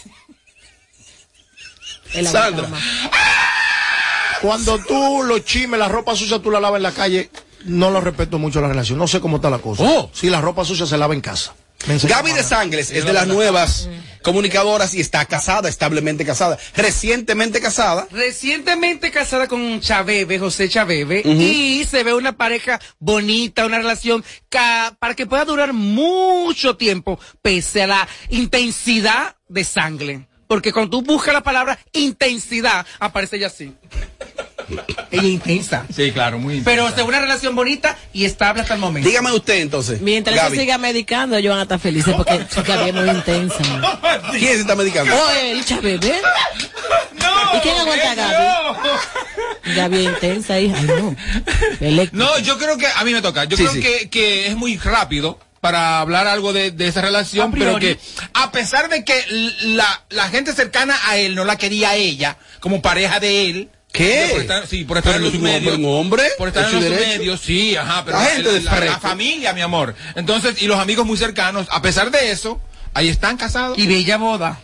Él 2.15 2.27
Sandra. 2.27 2.69
Cuando 4.43 4.79
tú 4.79 5.23
los 5.23 5.45
chimes, 5.45 5.79
la 5.79 5.89
ropa 5.89 6.17
sucia, 6.17 6.41
tú 6.41 6.51
la 6.51 6.61
lavas 6.61 6.79
en 6.79 6.83
la 6.85 6.93
calle, 6.93 7.31
no 7.65 7.91
lo 7.91 8.01
respeto 8.01 8.39
mucho 8.39 8.61
la 8.61 8.69
relación. 8.69 8.99
No 8.99 9.07
sé 9.09 9.21
cómo 9.21 9.37
está 9.37 9.51
la 9.51 9.59
cosa. 9.59 9.83
Oh. 9.85 10.11
Si 10.13 10.31
la 10.31 10.41
ropa 10.41 10.65
sucia 10.65 10.87
se 10.87 10.97
lava 10.99 11.15
en 11.15 11.21
casa. 11.21 11.55
Gaby 11.87 12.33
de. 12.33 12.43
Sangles 12.43 12.91
es 12.91 13.05
de 13.05 13.13
las 13.13 13.29
nuevas 13.29 13.89
comunicadoras 14.23 14.95
y 14.95 15.01
está 15.01 15.25
casada, 15.27 15.69
establemente 15.69 16.25
casada. 16.25 16.59
Recientemente 16.75 17.61
casada. 17.61 18.09
Recientemente 18.11 19.13
casada 19.13 19.47
con 19.47 19.81
Chaveve, 19.81 20.41
José 20.41 20.69
Chaveve, 20.69 21.23
y 21.25 21.85
se 21.89 22.03
ve 22.03 22.15
una 22.15 22.37
pareja 22.37 22.81
bonita, 22.99 23.65
una 23.65 23.79
relación 23.79 24.25
ca- 24.49 24.97
para 24.99 25.15
que 25.15 25.27
pueda 25.27 25.45
durar 25.45 25.73
mucho 25.73 26.77
tiempo, 26.77 27.21
pese 27.43 27.85
a 27.85 27.87
la 27.87 28.09
intensidad 28.31 29.37
de 29.49 29.63
sangre. 29.63 30.27
Porque 30.49 30.73
cuando 30.73 30.91
tú 30.99 31.03
buscas 31.03 31.33
la 31.33 31.43
palabra 31.45 31.79
intensidad, 31.93 32.85
aparece 32.99 33.37
ella 33.37 33.47
así. 33.47 33.73
Ella 34.71 35.23
es 35.23 35.25
intensa. 35.25 35.87
Sí, 35.95 36.11
claro, 36.13 36.39
muy 36.39 36.55
intensa. 36.59 36.71
Pero 36.71 36.89
es 37.03 37.09
una 37.09 37.21
relación 37.21 37.55
bonita 37.55 37.97
y 38.13 38.25
estable 38.25 38.63
hasta 38.63 38.75
el 38.75 38.81
momento. 38.81 39.09
Dígame 39.09 39.33
usted 39.33 39.61
entonces. 39.61 40.01
Mientras 40.01 40.37
Gaby. 40.37 40.57
se 40.57 40.63
siga 40.63 40.79
medicando, 40.79 41.37
ellos 41.37 41.51
van 41.51 41.61
a 41.61 41.63
estar 41.63 41.79
felices 41.79 42.15
porque 42.15 42.45
Gaby 42.67 42.89
es 42.91 42.95
muy 42.95 43.09
intensa. 43.11 43.57
¿Quién 44.31 44.55
se 44.55 44.61
está 44.61 44.75
medicando? 44.77 45.15
Oh, 45.15 45.31
el 45.31 45.65
Chabebe. 45.65 46.15
¿Y 47.57 47.59
quién 47.61 47.77
aguanta 47.77 48.11
a 48.13 48.15
Gaby? 48.15 49.75
Gaby 49.77 49.97
es 49.99 50.05
intensa, 50.13 50.61
hija. 50.61 50.77
Ay, 50.79 50.87
no. 50.87 52.25
No, 52.27 52.39
yo 52.41 52.59
creo 52.59 52.77
que 52.79 52.87
a 52.87 53.05
mí 53.05 53.13
me 53.13 53.23
toca. 53.23 53.45
Yo 53.45 53.57
Sí, 53.57 53.63
creo 53.65 53.75
sí. 53.75 53.81
Que, 53.81 54.09
que 54.11 54.47
es 54.49 54.57
muy 54.57 54.77
rápido 54.79 55.39
para 55.61 55.99
hablar 56.01 56.27
algo 56.29 56.53
de, 56.53 56.71
de 56.71 56.87
esa 56.89 57.01
relación, 57.01 57.51
pero 57.53 57.79
que 57.81 57.99
a 58.33 58.53
pesar 58.53 58.89
de 58.89 59.05
que 59.05 59.25
la, 59.63 60.03
la 60.11 60.29
gente 60.29 60.53
cercana 60.53 60.97
a 61.07 61.17
él 61.17 61.35
no 61.35 61.45
la 61.45 61.57
quería 61.59 61.91
a 61.91 61.97
ella 61.97 62.37
como 62.61 62.81
pareja 62.83 63.19
de 63.21 63.51
él. 63.51 63.71
¿Qué? 63.93 64.29
Por 64.33 64.41
estar, 64.43 64.67
sí, 64.67 64.85
por 64.85 64.99
estar 64.99 65.15
Pero 65.15 65.27
en 65.27 65.33
los 65.33 65.41
un 65.41 65.47
hombre, 65.47 65.61
medios. 65.61 65.79
un 65.79 65.85
hombre, 65.87 66.23
Por 66.37 66.49
estar 66.49 66.65
es 66.65 66.73
en 66.73 66.79
su 66.79 66.81
los 66.89 66.91
derecho. 66.99 67.19
medios, 67.19 67.41
sí, 67.41 67.75
ajá, 67.77 68.05
pero 68.05 68.19
La 68.19 68.25
gente 68.27 68.53
de 68.53 68.61
la, 68.61 68.99
familia, 69.01 69.53
mi 69.55 69.61
amor. 69.63 69.95
Entonces, 70.15 70.61
y 70.63 70.67
los 70.67 70.79
amigos 70.79 71.07
muy 71.07 71.17
cercanos, 71.17 71.67
a 71.71 71.81
pesar 71.83 72.11
de 72.11 72.31
eso, 72.31 72.61
ahí 72.95 73.09
están 73.09 73.37
casados. 73.37 73.79
Y 73.79 73.87
bella 73.87 74.17
boda. 74.19 74.61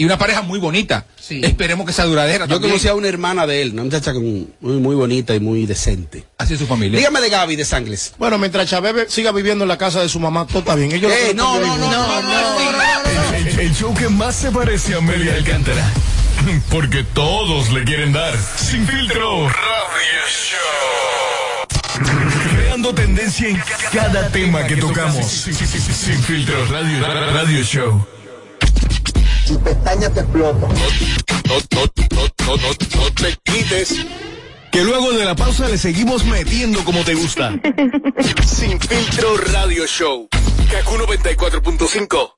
Y 0.00 0.04
una 0.04 0.16
pareja 0.16 0.42
muy 0.42 0.58
bonita. 0.60 1.04
Esperemos 1.28 1.84
que 1.86 1.92
sea 1.92 2.04
duradera. 2.06 2.46
Yo 2.46 2.54
también. 2.54 2.70
conocí 2.72 2.86
a 2.88 2.94
una 2.94 3.08
hermana 3.08 3.46
de 3.46 3.62
él, 3.62 3.72
una 3.72 3.82
muchacha 3.84 4.12
con- 4.14 4.48
muy, 4.60 4.76
muy 4.76 4.94
bonita 4.94 5.34
y 5.34 5.40
muy 5.40 5.66
decente. 5.66 6.24
Así 6.38 6.54
es 6.54 6.60
su 6.60 6.66
familia. 6.68 6.98
Dígame 6.98 7.20
de 7.20 7.28
Gaby 7.30 7.56
de 7.56 7.64
Sangles. 7.64 8.12
Bueno, 8.16 8.38
mientras 8.38 8.70
Chabebe 8.70 9.10
siga 9.10 9.32
viviendo 9.32 9.64
en 9.64 9.68
la 9.68 9.76
casa 9.76 10.00
de 10.00 10.08
su 10.08 10.20
mamá, 10.20 10.46
todo 10.46 10.60
está 10.60 10.74
bien. 10.76 10.92
Ellos 10.92 11.12
Eh, 11.12 11.34
lo 11.34 11.42
no, 11.42 11.54
no, 11.54 11.60
que 11.60 11.66
no, 11.66 11.74
vivir. 11.74 11.90
no, 11.90 13.34
El, 13.36 13.48
el- 13.48 13.58
el 13.60 13.74
show 13.74 13.92
que 13.94 14.08
más 14.08 14.36
se 14.36 14.50
parece 14.52 14.94
a 14.94 14.98
Amelia 14.98 15.34
Alcántara. 15.34 15.92
Porque 16.70 17.04
todos 17.04 17.70
le 17.70 17.84
quieren 17.84 18.12
dar. 18.12 18.34
Sin 18.56 18.86
filtro. 18.86 19.48
Radio 19.48 20.22
Show. 20.28 21.68
Creando 22.56 22.94
tendencia 22.94 23.48
en 23.48 23.62
cada 23.92 24.28
tema 24.28 24.64
que 24.66 24.76
tocamos. 24.76 25.26
Sin, 25.26 25.54
sin- 25.54 25.66
sin- 25.68 25.94
sin 25.94 26.22
filtro. 26.22 26.54
Radio, 26.66 27.00
radio 27.32 27.62
Show. 27.62 28.06
Y 29.50 29.56
pestañas 29.58 30.12
te 30.14 30.20
explotan. 30.20 30.60
No, 30.68 30.74
no, 31.48 31.82
no, 32.10 32.22
no, 32.46 32.56
no, 32.56 33.00
no 33.02 33.12
te 33.14 33.36
quites. 33.44 33.94
Que 34.70 34.84
luego 34.84 35.12
de 35.12 35.24
la 35.24 35.34
pausa 35.34 35.66
le 35.68 35.78
seguimos 35.78 36.24
metiendo 36.24 36.84
como 36.84 37.02
te 37.02 37.14
gusta. 37.14 37.52
Sin 38.46 38.78
filtro 38.78 39.36
radio 39.38 39.86
show. 39.86 40.28
Kaku 40.70 40.96
94.5. 40.98 42.37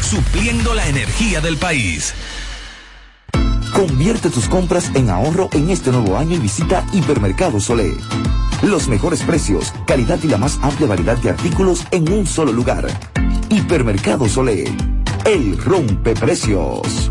supliendo 0.00 0.74
la 0.74 0.86
energía 0.88 1.40
del 1.40 1.56
país. 1.56 2.14
Convierte 3.72 4.30
tus 4.30 4.48
compras 4.48 4.90
en 4.94 5.10
ahorro 5.10 5.48
en 5.52 5.70
este 5.70 5.90
nuevo 5.90 6.18
año 6.18 6.36
y 6.36 6.38
visita 6.38 6.84
Hipermercado 6.92 7.58
Solé. 7.60 7.94
Los 8.62 8.88
mejores 8.88 9.22
precios, 9.22 9.72
calidad 9.86 10.18
y 10.22 10.28
la 10.28 10.36
más 10.36 10.58
amplia 10.62 10.86
variedad 10.86 11.16
de 11.18 11.30
artículos 11.30 11.86
en 11.90 12.12
un 12.12 12.26
solo 12.26 12.52
lugar. 12.52 12.86
Hipermercado 13.48 14.28
Solé. 14.28 14.64
El 15.24 15.58
rompe 15.58 16.14
precios. 16.14 17.10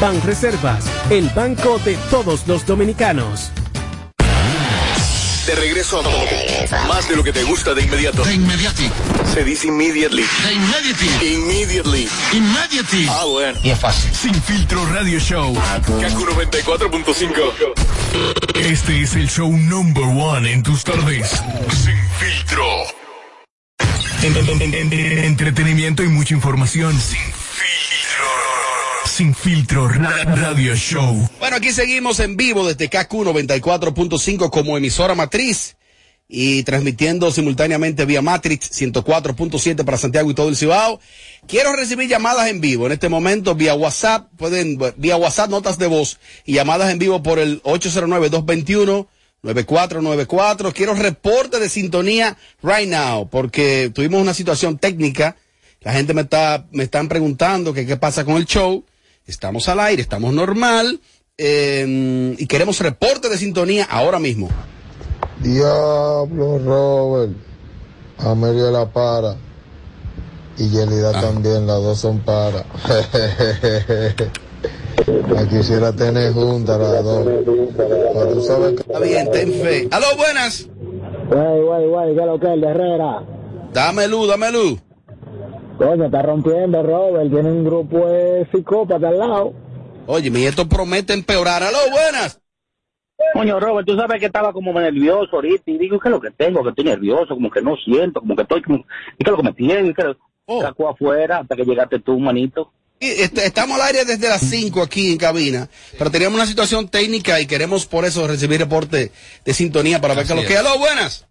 Banreservas, 0.00 0.84
el 1.10 1.28
banco 1.30 1.78
de 1.84 1.96
todos 2.10 2.46
los 2.46 2.66
dominicanos. 2.66 3.50
De 5.46 5.54
regreso 5.54 6.00
a 6.00 6.86
más 6.88 7.08
de 7.08 7.16
lo 7.16 7.22
que 7.24 7.32
te 7.32 7.44
gusta 7.44 7.72
de 7.72 7.82
inmediato. 7.82 8.24
De 8.24 8.34
inmediati. 8.34 8.90
Se 9.32 9.42
dice 9.44 9.68
immediately. 9.68 10.24
De 10.44 10.52
immediately. 10.52 11.34
Immediately. 11.34 12.08
Immediately. 12.32 13.06
Ah, 13.08 13.24
bueno. 13.26 13.58
Y 13.62 13.70
es 13.70 13.78
fácil. 13.78 14.10
Sin 14.12 14.34
filtro 14.42 14.84
radio 14.86 15.18
show. 15.20 15.54
Kaku 15.54 16.26
94.5. 16.26 17.74
Este 18.56 19.02
es 19.02 19.14
el 19.14 19.30
show 19.30 19.50
number 19.50 20.02
one 20.04 20.52
en 20.52 20.62
tus 20.62 20.82
tardes. 20.84 21.30
Sin 21.72 21.96
filtro. 22.18 22.66
En- 24.22 24.36
en- 24.36 24.48
en- 24.62 24.74
en- 24.74 24.92
en- 24.92 25.18
entretenimiento 25.24 26.02
y 26.02 26.08
mucha 26.08 26.34
información. 26.34 26.92
Sin 27.00 27.18
filtro. 27.18 27.45
Sin 29.16 29.34
filtro 29.34 29.88
ra- 29.88 30.24
radio 30.24 30.74
show. 30.76 31.26
Bueno, 31.40 31.56
aquí 31.56 31.72
seguimos 31.72 32.20
en 32.20 32.36
vivo 32.36 32.66
desde 32.68 32.90
KQ 32.90 33.10
94.5 33.14 34.50
como 34.50 34.76
emisora 34.76 35.14
matriz 35.14 35.76
y 36.28 36.64
transmitiendo 36.64 37.30
simultáneamente 37.30 38.04
vía 38.04 38.20
Matrix 38.20 38.70
104.7 38.78 39.86
para 39.86 39.96
Santiago 39.96 40.30
y 40.30 40.34
todo 40.34 40.50
el 40.50 40.56
Cibao. 40.56 41.00
Quiero 41.48 41.74
recibir 41.74 42.10
llamadas 42.10 42.48
en 42.48 42.60
vivo 42.60 42.84
en 42.84 42.92
este 42.92 43.08
momento 43.08 43.54
vía 43.54 43.74
WhatsApp, 43.74 44.28
pueden 44.36 44.78
vía 44.98 45.16
WhatsApp 45.16 45.48
notas 45.48 45.78
de 45.78 45.86
voz 45.86 46.18
y 46.44 46.52
llamadas 46.52 46.90
en 46.92 46.98
vivo 46.98 47.22
por 47.22 47.38
el 47.38 47.62
809-221. 47.62 49.06
9494. 49.42 50.72
Quiero 50.72 50.94
reporte 50.94 51.58
de 51.60 51.68
sintonía 51.70 52.36
right 52.62 52.88
now, 52.88 53.28
porque 53.30 53.90
tuvimos 53.94 54.20
una 54.20 54.34
situación 54.34 54.76
técnica. 54.76 55.36
La 55.80 55.92
gente 55.92 56.12
me 56.14 56.22
está, 56.22 56.66
me 56.72 56.82
están 56.84 57.08
preguntando 57.08 57.72
que 57.72 57.86
qué 57.86 57.96
pasa 57.96 58.24
con 58.24 58.36
el 58.36 58.44
show. 58.46 58.84
Estamos 59.26 59.68
al 59.68 59.80
aire, 59.80 60.02
estamos 60.02 60.32
normal, 60.32 61.00
eh, 61.36 62.34
y 62.38 62.46
queremos 62.46 62.80
reporte 62.80 63.28
de 63.28 63.36
sintonía 63.36 63.84
ahora 63.90 64.18
mismo. 64.18 64.48
Diablo, 65.40 66.58
Robert. 66.58 67.32
Amelia 68.18 68.70
la 68.70 68.86
para. 68.86 69.36
Y 70.58 70.70
Yelida 70.70 71.12
también, 71.20 71.66
las 71.66 71.82
dos 71.82 71.98
son 71.98 72.20
para. 72.20 72.64
La 75.06 75.46
quisiera 75.48 75.92
tener 75.92 76.32
junta 76.32 76.78
las 76.78 77.04
dos. 77.04 77.26
Pero 77.76 78.32
tú 78.32 78.40
sabes 78.42 78.72
que... 78.72 78.80
Está 78.80 78.98
bien, 78.98 79.30
ten 79.30 79.52
fe. 79.52 79.88
Aló, 79.90 80.06
buenas. 80.16 80.66
Güey, 81.28 81.62
güey, 81.62 81.88
güey, 81.88 82.14
¿qué 82.14 82.20
es 82.20 82.26
lo 82.26 82.40
que 82.40 82.54
es 82.54 82.60
de 82.60 82.66
Herrera? 82.66 83.22
Dame 83.72 84.08
luz, 84.08 84.26
dame 84.28 84.50
luz. 84.50 84.80
Coño, 85.78 86.06
está 86.06 86.22
rompiendo, 86.22 86.82
Robert. 86.82 87.30
Tiene 87.30 87.50
un 87.52 87.64
grupo 87.64 88.06
de 88.08 88.46
psicópatas 88.52 89.10
al 89.12 89.18
lado. 89.18 89.52
Oye, 90.06 90.30
mi 90.30 90.44
esto 90.44 90.68
promete 90.68 91.12
empeorar. 91.12 91.62
Aló, 91.62 91.78
buenas. 91.90 92.40
Coño, 93.32 93.58
Robert, 93.60 93.86
tú 93.86 93.96
sabes 93.96 94.20
que 94.20 94.26
estaba 94.26 94.52
como 94.52 94.72
nervioso 94.78 95.28
ahorita. 95.36 95.70
Y 95.70 95.78
digo, 95.78 95.98
¿qué 95.98 96.08
es 96.08 96.12
lo 96.12 96.20
que 96.20 96.30
tengo? 96.30 96.62
Que 96.62 96.70
estoy 96.70 96.84
nervioso, 96.84 97.28
como 97.34 97.50
que 97.50 97.60
no 97.62 97.76
siento, 97.76 98.20
como 98.20 98.36
que 98.36 98.42
estoy 98.42 98.62
como... 98.62 98.78
¿Qué 98.84 99.24
es 99.24 99.30
lo 99.30 99.36
que 99.36 99.42
me 99.42 99.52
tiene? 99.52 99.94
¿Qué 99.94 100.02
es 100.02 100.08
lo- 100.08 100.60
Sacó 100.62 100.88
afuera 100.88 101.38
hasta 101.38 101.56
que 101.56 101.64
llegaste 101.64 101.98
tú, 101.98 102.18
manito. 102.20 102.72
Y, 103.00 103.08
este, 103.08 103.44
Estamos 103.44 103.78
al 103.80 103.88
aire 103.88 104.04
desde 104.04 104.28
las 104.28 104.40
5 104.40 104.80
aquí 104.80 105.10
en 105.12 105.18
cabina, 105.18 105.68
pero 105.98 106.10
teníamos 106.10 106.36
una 106.36 106.46
situación 106.46 106.88
técnica 106.88 107.40
y 107.40 107.46
queremos 107.46 107.84
por 107.84 108.04
eso 108.04 108.26
recibir 108.28 108.60
reporte 108.60 109.10
de 109.44 109.54
sintonía 109.54 110.00
para 110.00 110.14
ver 110.14 110.24
qué 110.24 110.32
es 110.34 110.40
lo 110.42 110.46
que. 110.46 110.56
Aló, 110.56 110.78
buenas. 110.78 111.25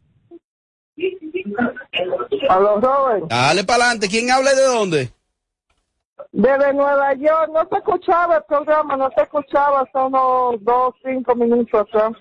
Aló, 2.49 2.79
Robert. 2.79 3.25
Dale 3.29 3.63
para 3.63 3.85
adelante. 3.85 4.07
¿Quién 4.09 4.31
habla 4.31 4.53
y 4.53 4.55
de 4.55 4.63
dónde? 4.65 5.11
Desde 6.31 6.73
Nueva 6.73 7.13
York, 7.13 7.49
no 7.53 7.65
te 7.67 7.77
escuchaba 7.77 8.37
el 8.37 8.43
programa, 8.47 8.97
no 8.97 9.09
te 9.09 9.21
escuchaba 9.21 9.81
hace 9.81 9.97
unos 9.97 10.55
dos, 10.63 10.93
cinco 11.03 11.33
minutos 11.35 11.81
atrás. 11.81 12.11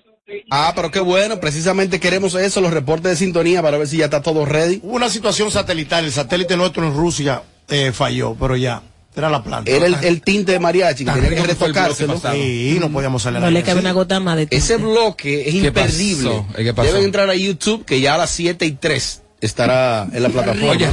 Ah, 0.49 0.71
pero 0.75 0.89
qué 0.89 0.99
bueno. 1.01 1.39
Precisamente 1.39 1.99
queremos 1.99 2.33
eso, 2.35 2.61
los 2.61 2.73
reportes 2.73 3.11
de 3.11 3.15
sintonía 3.17 3.61
para 3.61 3.77
ver 3.77 3.87
si 3.87 3.97
ya 3.97 4.05
está 4.05 4.21
todo 4.21 4.45
ready. 4.45 4.79
Hubo 4.83 4.95
una 4.95 5.09
situación 5.09 5.51
satelital, 5.51 6.05
el 6.05 6.11
satélite 6.11 6.55
nuestro 6.57 6.85
en 6.85 6.95
Rusia 6.95 7.43
eh, 7.67 7.91
falló, 7.91 8.35
pero 8.39 8.55
ya, 8.55 8.81
era 9.15 9.29
la 9.29 9.43
planta. 9.43 9.69
Era 9.69 9.85
el, 9.85 9.95
el 10.01 10.21
tinte 10.21 10.53
de 10.53 10.59
mariachi 10.59 11.05
que 11.05 11.11
tenía 11.11 11.29
que 11.41 11.47
retocárselo. 11.47 12.17
Sí, 12.17 12.77
no 12.79 12.89
podíamos 12.89 13.21
salir 13.21 13.37
a 13.37 13.39
No 13.41 13.45
la 13.47 13.51
le 13.51 13.63
cabe 13.63 13.81
una 13.81 13.91
gota 13.91 14.19
más 14.19 14.37
de 14.37 14.47
Ese 14.49 14.77
bloque 14.77 15.41
es 15.47 15.55
¿Qué 15.55 15.67
imperdible. 15.67 16.29
pasó? 16.29 16.45
¿Qué 16.55 16.73
pasó? 16.73 16.87
Deben 16.87 17.03
entrar 17.03 17.29
a 17.29 17.35
YouTube 17.35 17.85
que 17.85 17.99
ya 18.01 18.15
a 18.15 18.17
las 18.17 18.29
7 18.31 18.65
y 18.65 18.71
3 18.71 19.23
estará 19.45 20.07
en 20.11 20.23
la 20.23 20.29
plataforma. 20.29 20.87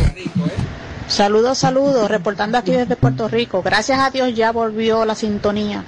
Saludos, 1.09 1.59
saludos, 1.59 2.11
reportando 2.11 2.57
aquí 2.57 2.73
desde 2.73 2.97
Puerto 2.97 3.29
Rico. 3.29 3.63
Gracias 3.63 3.99
a 3.99 4.11
Dios 4.11 4.35
ya 4.35 4.53
volvió 4.53 5.05
la 5.05 5.15
sintonía 5.15 5.85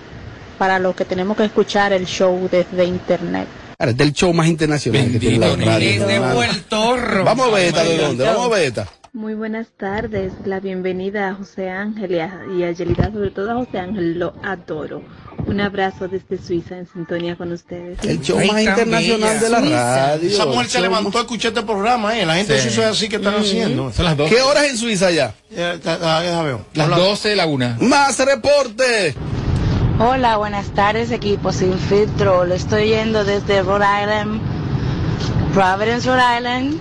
para 0.59 0.78
los 0.78 0.95
que 0.95 1.05
tenemos 1.05 1.36
que 1.36 1.45
escuchar 1.45 1.93
el 1.93 2.07
show 2.07 2.49
desde 2.51 2.85
internet. 2.85 3.47
Ahora, 3.78 3.93
es 3.93 4.01
el 4.01 4.12
show 4.12 4.32
más 4.32 4.47
internacional 4.47 5.11
que 5.11 5.19
tiene 5.19 5.39
la 5.39 5.57
radio. 5.57 6.07
Desde. 6.07 6.20
Puerto 6.20 6.97
Rico. 6.97 7.24
Vamos 7.24 7.49
a 7.49 7.51
ver 7.55 7.66
esta 7.66 7.85
de 7.85 7.99
dónde, 7.99 8.24
vamos 8.24 8.47
a 8.47 8.49
ver 8.55 8.62
esta. 8.69 8.89
Muy 9.15 9.35
buenas 9.35 9.69
tardes, 9.78 10.32
la 10.45 10.59
bienvenida 10.59 11.28
a 11.28 11.35
José 11.35 11.70
Ángel 11.70 12.11
y 12.11 12.19
a, 12.19 12.41
y 12.59 12.65
a 12.65 12.73
Yelida, 12.73 13.12
sobre 13.12 13.31
todo 13.31 13.53
a 13.53 13.55
José 13.65 13.78
Ángel, 13.78 14.19
lo 14.19 14.35
adoro. 14.43 15.03
Un 15.47 15.61
abrazo 15.61 16.09
desde 16.09 16.36
Suiza 16.36 16.77
en 16.78 16.89
sintonía 16.89 17.36
con 17.36 17.53
ustedes. 17.53 17.97
El 18.03 18.20
show 18.20 18.36
más 18.45 18.61
internacional 18.61 19.39
de 19.39 19.49
la 19.51 19.61
radio. 19.61 20.28
Esa 20.28 20.47
mujer 20.47 20.66
se 20.66 20.81
levantó 20.81 21.19
a 21.19 21.20
escuchar 21.20 21.53
este 21.53 21.62
programa, 21.65 22.19
¿eh? 22.19 22.27
La 22.27 22.35
gente 22.35 22.59
Sí. 22.59 22.65
de 22.65 22.70
Suiza 22.74 22.91
es 22.91 22.97
así 22.97 23.09
que 23.09 23.16
están 23.16 23.35
haciendo. 23.36 23.93
Son 23.93 24.05
las 24.05 24.16
¿Qué 24.16 24.43
horas 24.43 24.65
en 24.65 24.77
Suiza 24.77 25.12
ya? 25.12 25.32
Ya, 25.49 25.77
ya, 25.77 25.99
ya, 26.01 26.24
ya 26.24 26.43
veo. 26.43 26.66
Las 26.74 26.89
12 26.89 27.28
de 27.28 27.36
la 27.36 27.47
una. 27.47 27.77
Más 27.81 28.19
reporte. 28.19 29.15
Hola, 30.01 30.39
buenas 30.39 30.66
tardes 30.74 31.12
equipo 31.12 31.53
Sin 31.53 31.78
Filtro. 31.78 32.45
Lo 32.47 32.55
estoy 32.55 32.89
yendo 32.89 33.24
desde 33.24 33.62
Rhode 33.62 33.85
Island, 34.03 34.41
Providence, 35.55 36.09
Rhode 36.09 36.36
Island, 36.39 36.81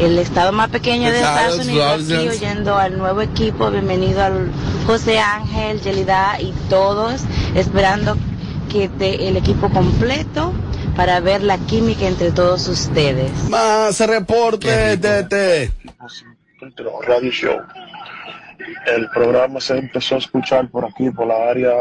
el 0.00 0.18
estado 0.18 0.52
más 0.52 0.68
pequeño 0.70 1.10
de 1.10 1.16
Estados 1.18 1.66
Unidos. 1.66 2.04
Providence. 2.04 2.28
oyendo 2.44 2.76
al 2.76 2.98
nuevo 2.98 3.20
equipo. 3.22 3.70
Bienvenido 3.70 4.22
al 4.22 4.50
José 4.86 5.18
Ángel, 5.18 5.80
Yelida 5.80 6.40
y 6.40 6.52
todos, 6.68 7.22
esperando 7.54 8.16
que 8.70 8.84
esté 8.84 9.28
el 9.28 9.36
equipo 9.36 9.70
completo 9.70 10.52
para 10.96 11.20
ver 11.20 11.42
la 11.42 11.58
química 11.58 12.06
entre 12.06 12.32
todos 12.32 12.68
ustedes. 12.68 13.30
Más 13.48 14.00
reporte 14.00 14.96
de 14.96 15.70
Radio 17.06 17.30
Show. 17.30 17.60
El 18.86 19.08
programa 19.10 19.60
se 19.60 19.78
empezó 19.78 20.14
a 20.16 20.18
escuchar 20.18 20.68
por 20.70 20.84
aquí, 20.84 21.10
por 21.10 21.26
la 21.26 21.50
área 21.50 21.72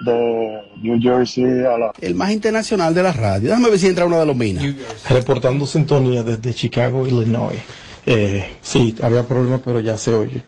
de 0.00 0.62
New 0.82 1.00
Jersey 1.00 1.44
a 1.44 1.78
la... 1.78 1.92
El 2.00 2.14
más 2.14 2.30
internacional 2.30 2.94
de 2.94 3.02
la 3.02 3.12
radio. 3.12 3.48
Déjame 3.50 3.70
ver 3.70 3.78
si 3.78 3.86
entra 3.86 4.06
uno 4.06 4.18
de 4.18 4.26
los 4.26 4.36
minas. 4.36 4.64
Reportando 5.08 5.66
sintonía 5.66 6.22
desde 6.22 6.54
Chicago, 6.54 7.06
Illinois. 7.06 7.58
Eh, 8.06 8.56
sí, 8.62 8.94
había 9.02 9.26
problemas, 9.26 9.60
pero 9.64 9.80
ya 9.80 9.96
se 9.98 10.12
oye. 10.12 10.42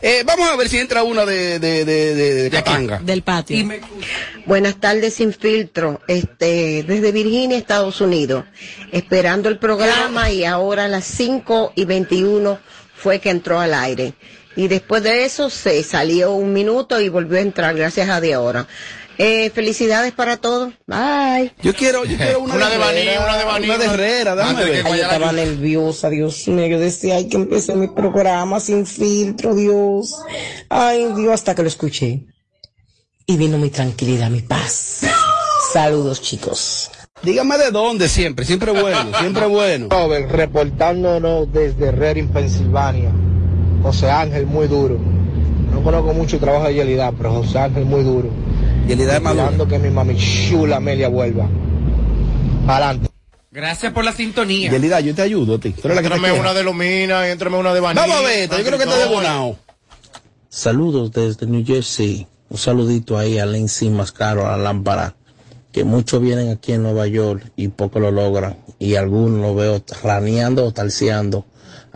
Eh, 0.00 0.22
vamos 0.24 0.48
a 0.48 0.56
ver 0.56 0.68
si 0.68 0.78
entra 0.78 1.02
una 1.02 1.24
de, 1.24 1.58
de, 1.58 1.84
de, 1.84 2.14
de, 2.14 2.34
de 2.34 2.50
Catanga. 2.50 3.00
Del 3.00 3.22
patio. 3.22 3.68
Buenas 4.46 4.76
tardes, 4.76 5.14
sin 5.14 5.32
filtro. 5.32 6.00
Este, 6.06 6.84
desde 6.84 7.10
Virginia, 7.10 7.58
Estados 7.58 8.00
Unidos. 8.00 8.44
Esperando 8.92 9.48
el 9.48 9.58
programa 9.58 10.30
y 10.30 10.44
ahora 10.44 10.84
a 10.84 10.88
las 10.88 11.04
5 11.04 11.72
y 11.74 11.84
21 11.84 12.58
fue 12.94 13.18
que 13.20 13.30
entró 13.30 13.58
al 13.58 13.74
aire. 13.74 14.14
Y 14.56 14.68
después 14.68 15.02
de 15.02 15.24
eso 15.24 15.50
se 15.50 15.82
salió 15.82 16.32
un 16.32 16.52
minuto 16.52 17.00
y 17.00 17.08
volvió 17.08 17.38
a 17.38 17.42
entrar, 17.42 17.74
gracias 17.76 18.08
a 18.08 18.20
Dios 18.20 18.36
ahora. 18.36 18.66
Eh, 19.20 19.50
felicidades 19.50 20.12
para 20.12 20.36
todos. 20.36 20.72
Bye. 20.86 21.52
Yo 21.60 21.74
quiero, 21.74 22.04
yo 22.04 22.16
quiero 22.16 22.38
una, 22.40 22.54
Una 22.54 22.70
de 22.70 22.78
Baní, 22.78 23.00
una 23.20 23.36
de 23.36 23.44
Baní, 23.44 23.64
Una 23.66 23.78
de 23.78 23.84
Herrera, 23.86 24.36
de 24.36 24.64
ver. 24.64 24.76
que 24.76 24.82
vaya 24.82 25.08
la 25.08 25.14
Estaba 25.14 25.32
nerviosa, 25.32 26.08
Dios 26.08 26.46
mío. 26.46 26.66
Yo 26.68 26.78
decía, 26.78 27.16
ay, 27.16 27.28
que 27.28 27.36
empecé 27.36 27.74
mi 27.74 27.88
programa 27.88 28.60
sin 28.60 28.86
filtro, 28.86 29.56
Dios. 29.56 30.14
Ay, 30.68 31.12
Dios, 31.16 31.34
hasta 31.34 31.56
que 31.56 31.62
lo 31.62 31.68
escuché. 31.68 32.26
Y 33.26 33.36
vino 33.36 33.58
mi 33.58 33.70
tranquilidad, 33.70 34.30
mi 34.30 34.40
paz. 34.42 35.00
Saludos, 35.72 36.22
chicos. 36.22 36.88
Dígame 37.22 37.58
de 37.58 37.72
dónde 37.72 38.08
siempre, 38.08 38.44
siempre 38.44 38.70
bueno, 38.70 39.10
siempre 39.18 39.46
bueno. 39.46 39.88
Robert, 39.90 40.30
reportándonos 40.30 41.52
desde 41.52 41.90
Reading, 41.90 42.28
Pensilvania. 42.28 43.10
José 43.82 44.10
Ángel, 44.10 44.46
muy 44.46 44.66
duro. 44.66 44.98
No 45.72 45.82
conozco 45.82 46.12
mucho 46.14 46.36
el 46.36 46.42
trabajo 46.42 46.66
de 46.66 46.74
Yelida, 46.74 47.12
pero 47.12 47.32
José 47.32 47.58
Ángel, 47.58 47.84
muy 47.84 48.02
duro. 48.02 48.28
Yelida 48.86 49.12
es. 49.16 49.22
Esperando 49.22 49.68
que 49.68 49.78
mi 49.78 49.90
mami 49.90 50.16
chula 50.16 50.76
Amelia 50.76 51.08
vuelva. 51.08 51.46
Adelante. 52.66 53.08
Gracias 53.50 53.92
por 53.92 54.04
la 54.04 54.12
sintonía. 54.12 54.70
Yelida, 54.70 55.00
yo 55.00 55.14
te 55.14 55.22
ayudo 55.22 55.56
a 55.56 55.58
ti. 55.58 55.70
Tú 55.70 55.88
eres 55.88 55.96
la 55.96 56.02
que 56.02 56.08
te 56.08 56.14
Éntrame 56.14 56.34
queja. 56.34 56.40
una 56.40 56.54
de 56.54 56.62
Lomina, 56.64 57.28
éntrame 57.28 57.56
una 57.56 57.72
de 57.74 57.80
Baní. 57.80 57.98
Vamos 57.98 58.16
a 58.16 58.22
ver, 58.22 58.38
esta, 58.40 58.58
yo 58.58 58.64
creo 58.64 58.78
que 58.78 58.84
está 58.84 58.98
de 58.98 59.06
bonao. 59.06 59.56
Saludos 60.48 61.12
desde 61.12 61.46
New 61.46 61.64
Jersey. 61.64 62.26
Un 62.50 62.58
saludito 62.58 63.18
ahí 63.18 63.38
a 63.38 63.46
Lindsay 63.46 63.90
más 63.90 64.12
caro 64.12 64.46
a 64.46 64.56
la 64.56 64.64
lámpara. 64.64 65.14
Que 65.72 65.84
muchos 65.84 66.20
vienen 66.22 66.50
aquí 66.50 66.72
en 66.72 66.82
Nueva 66.82 67.06
York 67.06 67.52
y 67.56 67.68
pocos 67.68 68.00
lo 68.00 68.10
logran. 68.10 68.56
Y 68.78 68.94
algunos 68.94 69.40
lo 69.40 69.54
veo 69.54 69.82
raneando 70.02 70.64
o 70.64 70.72
talseando. 70.72 71.44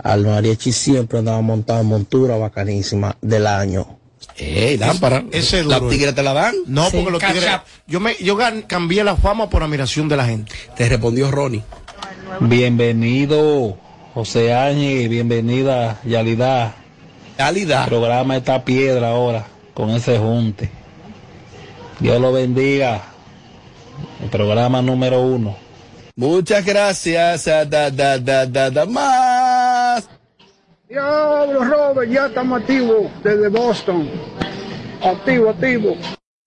Al 0.03 0.25
mariachi 0.25 0.71
siempre 0.71 1.19
andaba 1.19 1.41
montado 1.41 1.81
en 1.81 1.87
montura 1.87 2.35
bacanísima 2.37 3.15
del 3.21 3.47
año. 3.47 3.99
Ey, 4.37 4.77
lámpara. 4.77 5.23
Ese 5.31 5.59
es 5.61 5.65
¿Las 5.65 5.79
duro. 5.79 5.91
tigres 5.91 6.15
te 6.15 6.23
la 6.23 6.33
dan? 6.33 6.55
No, 6.65 6.89
porque 6.91 7.11
los 7.11 7.21
tigres. 7.21 7.49
Yo, 7.87 7.99
me, 7.99 8.15
yo 8.21 8.35
gan- 8.37 8.65
cambié 8.67 9.03
la 9.03 9.15
fama 9.15 9.49
por 9.49 9.63
admiración 9.63 10.07
de 10.09 10.17
la 10.17 10.25
gente. 10.25 10.51
Te 10.75 10.89
respondió 10.89 11.29
Ronnie. 11.31 11.63
Bienvenido, 12.39 13.77
José 14.13 14.53
Áñez, 14.53 15.09
bienvenida, 15.09 15.99
Yalidad. 16.05 16.73
Yalidad. 17.37 17.83
El 17.83 17.89
programa 17.89 18.37
está 18.37 18.63
piedra 18.63 19.09
ahora, 19.09 19.45
con 19.73 19.89
ese 19.91 20.17
junte. 20.17 20.69
Dios 21.99 22.19
lo 22.21 22.31
bendiga. 22.31 23.01
El 24.21 24.29
programa 24.29 24.81
número 24.81 25.21
uno. 25.21 25.55
Muchas 26.15 26.63
gracias. 26.65 27.45
Da, 27.45 27.65
da, 27.65 27.89
da, 28.19 28.45
da, 28.45 28.69
da, 28.69 28.85
más. 28.85 29.22
Diablo, 30.93 31.63
Robert, 31.63 32.11
ya 32.11 32.27
estamos 32.27 32.61
activos 32.61 33.07
desde 33.23 33.47
Boston. 33.49 34.07
Activo, 35.01 35.49
activo. 35.49 35.97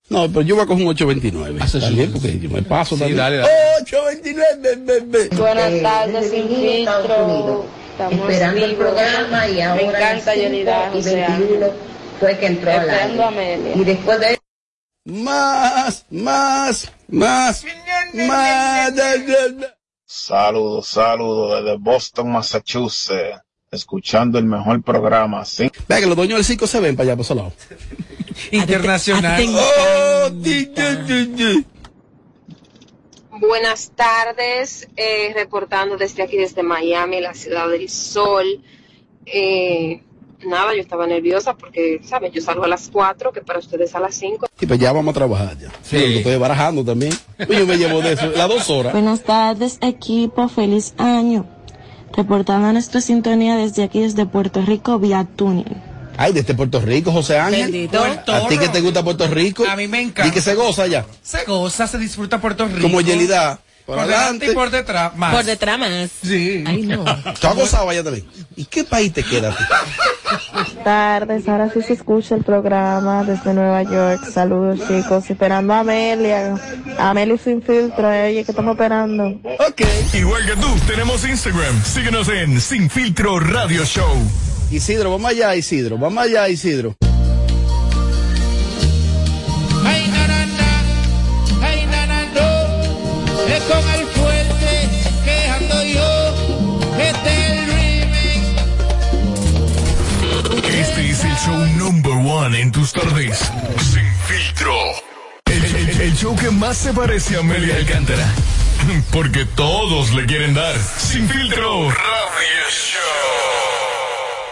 No, 0.08 0.28
pero 0.28 0.42
yo 0.42 0.54
voy 0.54 0.62
a 0.62 0.66
coger 0.68 0.84
un 0.84 0.90
829. 0.90 1.64
Está 1.64 1.88
bien, 1.88 2.12
porque 2.12 2.38
yo 2.38 2.48
me 2.50 2.62
paso 2.62 2.94
Sí, 2.94 3.00
también. 3.00 3.18
dale, 3.18 3.36
dale. 3.38 3.50
829, 3.82 4.58
be, 4.60 4.76
be, 4.76 5.00
be. 5.00 5.36
Buenas 5.36 5.82
tardes, 5.82 6.30
sin 6.30 6.48
filtro. 6.48 7.66
Esperando 7.98 8.64
el 8.66 8.76
programa 8.76 9.48
y 9.48 9.60
ahora 9.60 9.82
Me 9.82 9.88
encanta 9.88 10.30
a 10.30 10.36
las 10.36 10.36
Yelida, 10.36 10.90
5 10.92 10.98
y 10.98 11.02
José 11.02 11.26
21 11.28 11.66
fue 12.20 12.38
que 12.38 12.46
entró 12.46 12.70
al 12.70 12.88
aire. 12.90 13.72
Y 13.74 13.82
después 13.84 14.20
de 14.20 14.38
Más, 15.06 16.06
más, 16.10 16.92
más, 17.08 17.64
más. 18.12 18.54
Saludos, 20.04 20.86
saludos 20.86 21.64
desde 21.64 21.78
Boston, 21.78 22.30
Massachusetts. 22.30 23.40
Escuchando 23.76 24.38
el 24.38 24.46
mejor 24.46 24.82
programa, 24.82 25.44
sí. 25.44 25.70
Vea 25.88 26.00
que 26.00 26.06
los 26.06 26.16
dueños 26.16 26.38
del 26.38 26.44
circo 26.44 26.66
se 26.66 26.80
ven 26.80 26.96
para 26.96 27.10
allá, 27.10 27.16
por 27.16 27.24
ese 27.24 27.34
lado. 27.34 27.52
Internacional. 28.50 29.44
Oh, 29.48 30.30
di, 30.30 30.66
di, 30.66 30.96
di, 31.06 31.26
di. 31.26 31.64
Buenas 33.38 33.92
tardes, 33.94 34.88
eh, 34.96 35.32
reportando 35.34 35.96
desde 35.96 36.22
aquí, 36.22 36.38
desde 36.38 36.62
Miami, 36.62 37.20
la 37.20 37.34
ciudad 37.34 37.68
del 37.68 37.88
sol. 37.90 38.46
Eh, 39.26 40.00
nada, 40.46 40.74
yo 40.74 40.80
estaba 40.80 41.06
nerviosa 41.06 41.54
porque, 41.54 42.00
¿sabes? 42.02 42.32
Yo 42.32 42.40
salgo 42.40 42.64
a 42.64 42.68
las 42.68 42.88
4, 42.88 43.32
que 43.32 43.42
para 43.42 43.58
ustedes 43.58 43.94
a 43.94 44.00
las 44.00 44.14
5. 44.14 44.46
Sí, 44.58 44.66
pues 44.66 44.78
ya 44.78 44.92
vamos 44.92 45.12
a 45.14 45.18
trabajar 45.18 45.58
ya. 45.58 45.70
Sí. 45.82 45.98
Lo 45.98 46.18
estoy 46.18 46.36
barajando 46.36 46.84
también. 46.84 47.12
Pues 47.36 47.58
yo 47.58 47.66
me 47.66 47.76
llevo 47.76 48.00
de 48.00 48.12
eso, 48.12 48.26
las 48.28 48.48
dos 48.48 48.70
horas. 48.70 48.92
Buenas 48.92 49.22
tardes, 49.22 49.78
equipo. 49.82 50.48
Feliz 50.48 50.94
año. 50.96 51.55
Reportando 52.16 52.72
nuestra 52.72 53.00
sintonía 53.00 53.56
desde 53.56 53.84
aquí, 53.84 54.00
desde 54.00 54.24
Puerto 54.26 54.62
Rico, 54.62 54.98
vía 54.98 55.26
tuning. 55.36 55.64
Ay, 56.16 56.32
desde 56.32 56.54
Puerto 56.54 56.80
Rico, 56.80 57.12
José 57.12 57.38
Ángel. 57.38 57.70
Bendito. 57.70 58.02
¿A 58.02 58.48
ti 58.48 58.56
que 58.56 58.68
te 58.68 58.80
gusta 58.80 59.04
Puerto 59.04 59.28
Rico? 59.28 59.64
A 59.68 59.76
mí 59.76 59.86
me 59.86 60.00
encanta. 60.00 60.28
Y 60.28 60.30
que 60.30 60.40
se 60.40 60.54
goza 60.54 60.86
ya. 60.86 61.04
Se 61.22 61.44
goza, 61.44 61.86
se 61.86 61.98
disfruta 61.98 62.40
Puerto 62.40 62.66
Rico. 62.66 62.82
Como 62.82 63.02
Yelida. 63.02 63.60
Por, 63.86 64.00
adelante 64.00 64.50
y 64.50 64.54
por 64.54 64.70
detrás 64.70 65.16
más. 65.16 65.32
Por 65.32 65.44
detrás 65.44 65.78
más. 65.78 66.10
Sí. 66.22 66.64
Ay, 66.66 66.82
no. 66.82 67.04
¿Tú 67.40 67.46
has 67.46 67.54
gozado? 67.54 67.86
¿Y 68.56 68.64
qué 68.64 68.82
país 68.82 69.12
te 69.12 69.22
queda 69.22 69.50
a 69.50 69.56
ti? 69.56 69.64
Buenas 70.52 70.84
tardes, 70.84 71.48
ahora 71.48 71.70
sí 71.72 71.82
se 71.82 71.92
escucha 71.92 72.34
el 72.34 72.42
programa 72.42 73.22
desde 73.22 73.54
Nueva 73.54 73.84
York. 73.84 74.28
Saludos 74.32 74.80
chicos, 74.88 75.30
esperando 75.30 75.72
a 75.72 75.80
Amelia. 75.80 76.56
Amelia 76.98 77.38
sin 77.38 77.62
filtro, 77.62 78.12
eh, 78.12 78.30
oye, 78.30 78.44
que 78.44 78.50
estamos 78.50 78.72
esperando. 78.72 79.24
Ok. 79.24 79.82
Igual 80.14 80.44
que 80.46 80.56
tú, 80.56 80.68
tenemos 80.88 81.24
Instagram. 81.24 81.84
Síguenos 81.84 82.28
en 82.28 82.60
Sin 82.60 82.90
Filtro 82.90 83.38
Radio 83.38 83.84
Show. 83.84 84.16
Isidro, 84.72 85.12
vamos 85.12 85.30
allá, 85.30 85.54
Isidro. 85.54 85.96
Vamos 85.96 86.24
allá, 86.24 86.48
Isidro. 86.48 86.96
En 102.54 102.70
tus 102.72 102.92
tardes. 102.92 103.38
Sin 103.92 104.06
Filtro. 104.26 104.74
El, 105.46 105.64
el- 105.64 106.00
el 106.02 106.16
show 106.16 106.36
que 106.36 106.50
más 106.50 106.76
se 106.76 106.92
parece 106.92 107.36
a 107.36 107.40
Amelia 107.40 107.76
Alcántara. 107.76 108.26
Porque 109.12 109.44
todos 109.44 110.12
le 110.14 110.26
quieren 110.26 110.54
dar. 110.54 110.74
Sin 110.98 111.28
Filtro 111.28 111.90
Radio 111.90 112.70
Show. 112.70 113.00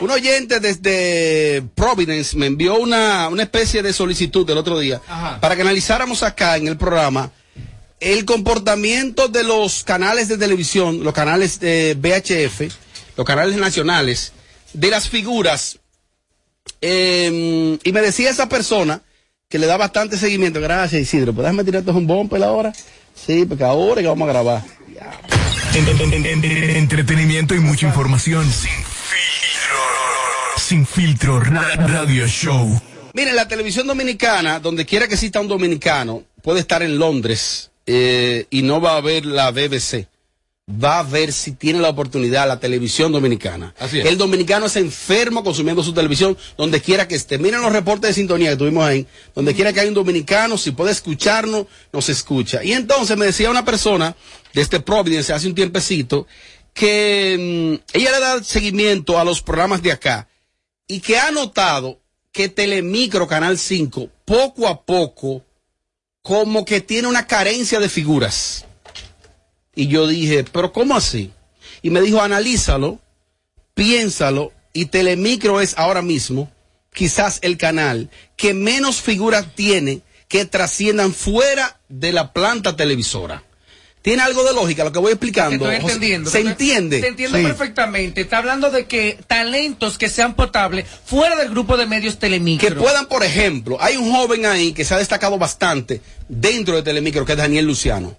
Un 0.01 0.11
oyente 0.11 0.61
desde 0.61 1.63
Providence 1.75 2.37
me 2.37 2.47
envió 2.47 2.75
una, 2.77 3.29
una 3.29 3.43
especie 3.45 3.83
de 3.83 3.93
solicitud 3.93 4.49
el 4.51 4.59
otro 4.59 4.79
día 4.79 5.01
Ajá. 5.09 5.41
para 5.41 5.55
que 5.55 5.63
analizáramos 5.63 6.23
acá 6.23 6.57
en 6.57 6.67
el 6.69 6.77
programa 6.77 7.31
el 8.01 8.25
comportamiento 8.25 9.29
de 9.29 9.45
los 9.45 9.83
canales 9.85 10.29
de 10.29 10.37
televisión, 10.37 11.05
los 11.05 11.15
canales 11.15 11.59
de 11.61 11.97
VHF, 11.99 12.73
los 13.17 13.25
canales 13.27 13.57
nacionales, 13.57 14.33
de 14.75 14.91
las 14.91 15.09
figuras. 15.09 15.79
Eh, 16.81 17.79
y 17.83 17.93
me 17.93 18.01
decía 18.01 18.31
esa 18.31 18.49
persona 18.49 19.01
que 19.49 19.59
le 19.59 19.67
da 19.67 19.77
bastante 19.77 20.17
seguimiento. 20.17 20.61
Gracias, 20.61 21.01
Isidro. 21.03 21.33
¿Puedes 21.33 21.51
déjame 21.51 21.65
tirarte 21.65 21.91
un 21.91 22.07
bumper 22.07 22.43
ahora? 22.43 22.73
Sí, 23.15 23.45
porque 23.47 23.65
ahora 23.65 24.01
que 24.03 24.09
vamos 24.09 24.29
a 24.29 24.33
grabar. 24.33 24.63
En- 25.75 25.89
en- 25.89 26.13
en- 26.27 26.45
en- 26.45 26.77
entretenimiento 26.77 27.55
y 27.55 27.61
mucha 27.61 27.87
información. 27.87 28.45
Sin 28.51 28.71
Filtro. 28.71 29.81
Sin 30.57 30.87
Filtro 30.87 31.41
Ra- 31.41 31.75
Radio 31.87 32.27
Show. 32.27 32.81
Miren, 33.13 33.37
la 33.37 33.47
televisión 33.49 33.87
dominicana, 33.87 34.59
donde 34.61 34.85
quiera 34.87 35.07
que 35.09 35.15
exista 35.15 35.41
un 35.41 35.49
dominicano, 35.49 36.23
puede 36.43 36.61
estar 36.61 36.83
en 36.83 36.99
Londres 36.99 37.71
eh, 37.87 38.47
y 38.51 38.63
no 38.63 38.81
va 38.81 38.97
a 38.97 39.01
ver 39.01 39.27
la 39.27 39.51
BBC. 39.51 40.07
Va 40.67 41.01
a 41.01 41.03
ver 41.03 41.31
si 41.33 41.53
tiene 41.53 41.79
la 41.79 41.91
oportunidad 41.91 42.49
la 42.49 42.59
televisión 42.59 43.13
dominicana. 43.13 43.75
Así 43.79 44.01
es. 44.01 44.07
El 44.07 44.17
dominicano 44.17 44.65
es 44.65 44.77
enfermo 44.77 45.45
consumiendo 45.45 45.83
su 45.83 45.93
televisión 45.93 46.39
donde 46.57 46.81
quiera 46.81 47.07
que 47.07 47.17
esté. 47.17 47.39
Miren 47.39 47.61
los 47.61 47.73
reportes 47.73 48.09
de 48.09 48.15
sintonía 48.15 48.51
que 48.51 48.57
tuvimos 48.57 48.83
ahí. 48.83 49.07
Donde 49.35 49.55
quiera 49.55 49.75
que 49.75 49.81
haya 49.81 49.91
un 49.91 49.95
dominicano, 49.95 50.57
si 50.57 50.71
puede 50.71 50.93
escucharnos, 50.93 51.67
nos 51.93 52.09
escucha. 52.09 52.65
Y 52.65 52.73
entonces 52.73 53.15
me 53.19 53.27
decía 53.27 53.51
una 53.51 53.67
persona 53.67 54.17
de 54.55 54.63
este 54.63 54.81
Providence 54.81 55.35
hace 55.35 55.49
un 55.49 55.55
tiempecito 55.55 56.27
que 56.73 57.81
mm, 57.93 57.97
ella 57.99 58.11
le 58.13 58.21
da 58.21 58.43
seguimiento 58.43 59.19
a 59.19 59.25
los 59.25 59.43
programas 59.43 59.83
de 59.83 59.93
acá 59.93 60.29
y 60.89 61.01
que 61.01 61.19
ha 61.19 61.31
notado 61.31 62.01
que 62.33 62.49
Telemicro 62.49 63.29
Canal 63.29 63.59
5 63.59 64.09
poco 64.25 64.67
a 64.67 64.83
poco 64.83 65.45
como 66.23 66.65
que 66.65 66.81
tiene 66.81 67.07
una 67.07 67.27
carencia 67.27 67.79
de 67.81 67.89
figuras. 67.91 68.65
Y 69.75 69.89
yo 69.89 70.07
dije, 70.07 70.45
pero 70.45 70.73
¿cómo 70.73 70.97
así? 70.97 71.33
Y 71.83 71.91
me 71.91 72.01
dijo, 72.01 72.21
analízalo, 72.21 73.01
piénsalo, 73.75 74.53
y 74.73 74.87
Telemicro 74.87 75.61
es 75.61 75.75
ahora 75.79 76.03
mismo 76.03 76.51
quizás 76.93 77.39
el 77.43 77.59
canal 77.59 78.11
que 78.37 78.55
menos 78.55 79.01
figuras 79.01 79.55
tiene 79.55 80.03
que 80.29 80.45
trasciendan 80.45 81.13
fuera 81.13 81.81
de 81.89 82.13
la 82.13 82.33
planta 82.33 82.77
televisora. 82.77 83.45
Tiene 84.05 84.21
algo 84.21 84.45
de 84.45 84.53
lógica 84.53 84.85
lo 84.85 84.93
que 84.93 84.99
voy 84.99 85.13
explicando. 85.13 85.65
Estoy 85.65 85.81
José? 85.81 85.95
entendiendo. 85.95 86.31
¿Se 86.31 86.41
entiende? 86.41 87.01
Te 87.01 87.07
entiendo 87.09 87.39
Sí. 87.39 87.45
perfectamente. 87.45 88.21
Está 88.21 88.37
hablando 88.37 88.71
de 88.71 88.85
que 88.85 89.19
talentos 89.27 89.97
que 89.97 90.11
sean 90.11 90.35
potables 90.37 90.85
fuera 91.07 91.37
del 91.37 91.49
grupo 91.49 91.79
de 91.79 91.87
medios 91.87 92.19
Telemicro. 92.19 92.69
Que 92.69 92.75
puedan, 92.75 93.07
por 93.07 93.25
ejemplo, 93.25 93.79
hay 93.81 93.97
un 93.97 94.13
joven 94.13 94.45
ahí 94.45 94.75
que 94.75 94.85
se 94.85 94.93
ha 94.93 94.99
destacado 94.99 95.39
bastante 95.39 96.03
dentro 96.29 96.77
de 96.77 96.83
Telemicro, 96.83 97.25
que 97.25 97.33
es 97.33 97.39
Daniel 97.39 97.65
Luciano. 97.65 98.15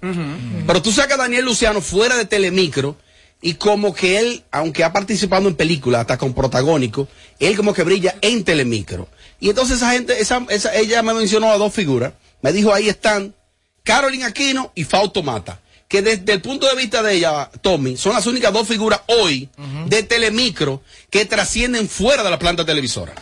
Pero 0.65 0.81
tú 0.81 0.91
sacas 0.91 1.19
a 1.19 1.21
Daniel 1.21 1.45
Luciano 1.45 1.79
fuera 1.81 2.15
de 2.17 2.25
Telemicro 2.25 2.97
y 3.39 3.53
como 3.53 3.93
que 3.93 4.17
él, 4.17 4.43
aunque 4.49 4.83
ha 4.83 4.91
participado 4.91 5.47
en 5.47 5.53
películas, 5.53 6.01
hasta 6.01 6.17
con 6.17 6.33
protagónico, 6.33 7.07
él 7.39 7.55
como 7.55 7.75
que 7.75 7.83
brilla 7.83 8.15
en 8.21 8.43
Telemicro. 8.43 9.07
Y 9.39 9.49
entonces 9.49 9.77
esa 9.77 9.91
gente, 9.91 10.19
esa, 10.19 10.43
esa- 10.49 10.73
ella 10.73 11.03
me 11.03 11.13
mencionó 11.13 11.51
a 11.51 11.57
dos 11.59 11.71
figuras. 11.71 12.13
Me 12.41 12.51
dijo, 12.51 12.73
ahí 12.73 12.89
están 12.89 13.35
Carolyn 13.83 14.23
Aquino 14.23 14.71
y 14.73 14.83
Fausto 14.83 15.21
Mata. 15.21 15.59
Que 15.87 16.01
desde 16.01 16.33
el 16.33 16.41
punto 16.41 16.67
de 16.67 16.75
vista 16.75 17.03
de 17.03 17.13
ella, 17.13 17.49
Tommy, 17.61 17.95
son 17.95 18.13
las 18.13 18.25
únicas 18.25 18.51
dos 18.51 18.67
figuras 18.67 19.01
hoy 19.07 19.49
de 19.87 20.03
Telemicro 20.03 20.81
que 21.09 21.25
trascienden 21.25 21.87
fuera 21.87 22.23
de 22.23 22.29
la 22.31 22.39
planta 22.39 22.65
televisora. 22.65 23.13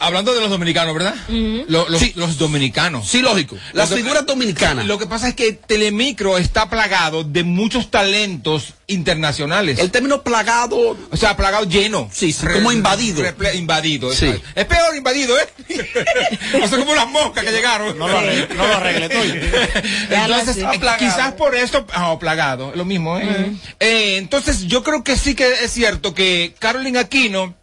Hablando 0.00 0.32
de 0.34 0.40
los 0.40 0.50
dominicanos, 0.50 0.94
¿verdad? 0.94 1.14
Lo- 1.68 1.88
los, 1.88 2.16
los 2.16 2.38
dominicanos. 2.38 3.08
Sí, 3.08 3.20
lógico. 3.20 3.56
Las 3.72 3.92
figuras 3.92 4.24
dominicanas. 4.26 4.86
Lo 4.86 4.98
que 4.98 5.06
pasa 5.06 5.28
es 5.28 5.34
que 5.34 5.52
Telemicro 5.52 6.38
está 6.38 6.70
plagado 6.70 7.24
de 7.24 7.42
muchos 7.42 7.90
talentos 7.90 8.74
internacionales. 8.86 9.78
El 9.78 9.90
término 9.90 10.22
plagado. 10.22 10.96
O 11.10 11.16
sea, 11.16 11.36
plagado 11.36 11.64
lleno. 11.64 12.08
Sí, 12.12 12.32
sí, 12.32 12.46
como 12.46 12.70
invadido. 12.72 13.22
invadido. 13.54 14.12
Sí. 14.12 14.32
Es 14.54 14.64
peor 14.66 14.94
invadido, 14.96 15.36
¿eh? 15.38 15.48
o 16.62 16.68
sea, 16.68 16.78
como 16.78 16.94
las 16.94 17.08
moscas 17.08 17.44
que 17.44 17.50
llegaron. 17.50 17.98
No 17.98 18.08
lo 18.08 18.18
arregle, 18.18 18.54
no 18.54 18.66
lo 18.66 18.74
arregle, 18.76 19.08
tú. 19.08 19.18
Entonces, 20.10 20.58
Ah, 20.64 20.74
eh, 20.74 20.96
quizás 20.98 21.32
por 21.34 21.54
esto, 21.54 21.86
ah, 21.92 22.16
plagado, 22.18 22.72
lo 22.74 22.84
mismo, 22.84 23.18
¿eh? 23.18 23.52
Eh, 23.80 24.16
entonces, 24.18 24.66
yo 24.66 24.82
creo 24.82 25.02
que 25.04 25.16
sí 25.16 25.34
que 25.34 25.48
es 25.64 25.70
cierto 25.72 26.14
que 26.14 26.54
Carolyn 26.58 26.96
Aquino 26.96 27.54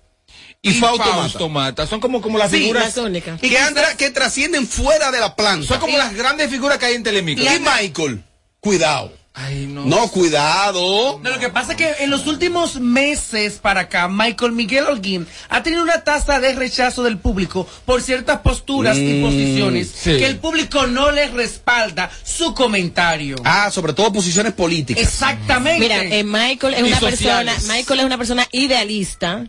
y, 0.69 0.73
Fausto, 0.79 1.49
Mata. 1.49 1.85
son 1.87 1.99
como, 1.99 2.21
como 2.21 2.37
las 2.37 2.51
Sí, 2.51 2.57
figuras. 2.57 2.95
Y 3.41 3.49
que, 3.49 3.57
andra- 3.59 3.95
que 3.97 4.09
trascienden 4.11 4.67
fuera 4.67 5.11
de 5.11 5.19
la 5.19 5.35
planta. 5.35 5.67
son 5.67 5.79
como 5.79 5.97
las 5.97 6.13
grandes 6.13 6.49
figuras 6.49 6.77
que 6.77 6.85
hay 6.87 6.95
en 6.95 7.03
Telemicro. 7.03 7.43
Y 7.45 7.59
Michael, 7.59 8.23
cuidado. 8.59 9.11
Ay, 9.37 9.67
no. 9.67 9.83
No, 9.83 10.07
cuidado. 10.07 11.19
No, 11.21 11.29
lo 11.29 11.39
que 11.39 11.49
pasa 11.49 11.73
es 11.73 11.77
que 11.77 11.93
en 12.05 12.09
los 12.09 12.25
últimos 12.25 12.79
meses 12.79 13.55
para 13.61 13.81
acá, 13.81 14.07
Michael 14.07 14.53
Miguel 14.53 14.85
Holguín 14.85 15.27
ha 15.49 15.61
tenido 15.61 15.83
una 15.83 16.05
tasa 16.05 16.39
de 16.39 16.55
rechazo 16.55 17.03
del 17.03 17.17
público 17.17 17.67
por 17.85 18.01
ciertas 18.01 18.39
posturas 18.39 18.97
y 18.97 19.01
Mm, 19.19 19.21
posiciones 19.25 19.91
sí. 19.93 20.11
que 20.17 20.25
el 20.27 20.37
público 20.37 20.87
no 20.87 21.11
le 21.11 21.27
respalda 21.27 22.09
su 22.23 22.53
comentario. 22.53 23.35
Ah, 23.43 23.69
sobre 23.71 23.91
todo 23.91 24.13
posiciones 24.13 24.53
políticas. 24.53 25.03
Exactamente. 25.03 25.81
Mira, 25.81 26.01
eh, 26.05 26.23
Michael 26.23 26.73
es 26.75 26.79
Y 26.79 26.83
una 26.83 26.99
persona, 27.01 27.11
sociales. 27.17 27.67
Michael 27.67 27.99
es 27.99 28.05
una 28.05 28.17
persona 28.17 28.47
idealista 28.53 29.45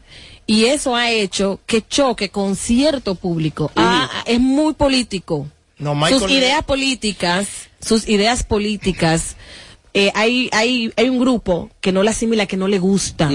y 0.46 0.66
eso 0.66 0.94
ha 0.94 1.10
hecho 1.10 1.60
que 1.66 1.86
choque 1.86 2.30
con 2.30 2.56
cierto 2.56 3.14
público. 3.14 3.70
Ah, 3.76 4.08
es 4.26 4.40
muy 4.40 4.74
político. 4.74 5.48
No, 5.78 5.94
Michael 5.94 6.20
sus 6.20 6.30
ideas 6.30 6.64
políticas, 6.64 7.48
sus 7.80 8.08
ideas 8.08 8.44
políticas, 8.44 9.36
eh, 9.92 10.10
hay, 10.14 10.48
hay, 10.52 10.92
hay 10.96 11.08
un 11.08 11.18
grupo 11.18 11.70
que 11.80 11.92
no 11.92 12.02
la 12.02 12.12
asimila, 12.12 12.46
que 12.46 12.56
no 12.56 12.68
le 12.68 12.78
gusta. 12.78 13.30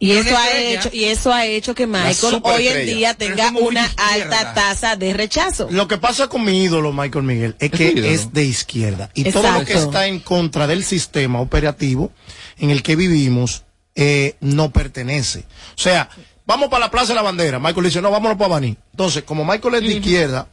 Y 0.00 0.10
eso 0.12 0.36
ha 0.36 0.46
estrella. 0.48 0.80
hecho, 0.80 0.90
y 0.92 1.04
eso 1.04 1.32
ha 1.32 1.46
hecho 1.46 1.74
que 1.74 1.86
Michael 1.86 2.40
hoy 2.42 2.68
en 2.68 2.86
día 2.86 3.14
tenga 3.14 3.50
una 3.50 3.86
izquierda. 3.86 4.12
alta 4.12 4.54
tasa 4.54 4.96
de 4.96 5.14
rechazo. 5.14 5.68
Lo 5.70 5.88
que 5.88 5.98
pasa 5.98 6.28
con 6.28 6.44
mi 6.44 6.62
ídolo, 6.64 6.92
Michael 6.92 7.24
Miguel, 7.24 7.56
es 7.58 7.72
Es 7.72 7.78
que 7.78 8.12
es 8.12 8.32
de 8.32 8.44
izquierda. 8.44 9.10
Y 9.14 9.30
todo 9.30 9.50
lo 9.50 9.64
que 9.64 9.74
está 9.74 10.06
en 10.06 10.20
contra 10.20 10.66
del 10.66 10.84
sistema 10.84 11.40
operativo 11.40 12.12
en 12.58 12.70
el 12.70 12.82
que 12.82 12.96
vivimos 12.96 13.64
eh, 13.94 14.36
no 14.40 14.70
pertenece. 14.70 15.40
O 15.76 15.80
sea, 15.80 16.08
vamos 16.46 16.68
para 16.68 16.86
la 16.86 16.90
Plaza 16.90 17.08
de 17.08 17.14
la 17.14 17.22
Bandera. 17.22 17.58
Michael 17.58 17.86
dice, 17.86 18.02
no, 18.02 18.10
vámonos 18.10 18.36
para 18.36 18.48
Baní. 18.48 18.76
Entonces, 18.92 19.22
como 19.24 19.44
Michael 19.44 19.74
es 19.76 19.80
de 19.82 19.94
izquierda, 19.94 20.48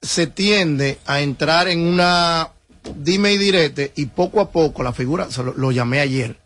se 0.00 0.26
tiende 0.26 0.98
a 1.06 1.20
entrar 1.20 1.68
en 1.68 1.80
una 1.80 2.50
dime 2.96 3.32
y 3.32 3.38
direte 3.38 3.92
y 3.96 4.06
poco 4.06 4.40
a 4.40 4.50
poco 4.50 4.82
la 4.82 4.92
figura, 4.92 5.30
se 5.30 5.42
lo, 5.42 5.54
lo 5.54 5.72
llamé 5.72 6.00
ayer, 6.00 6.36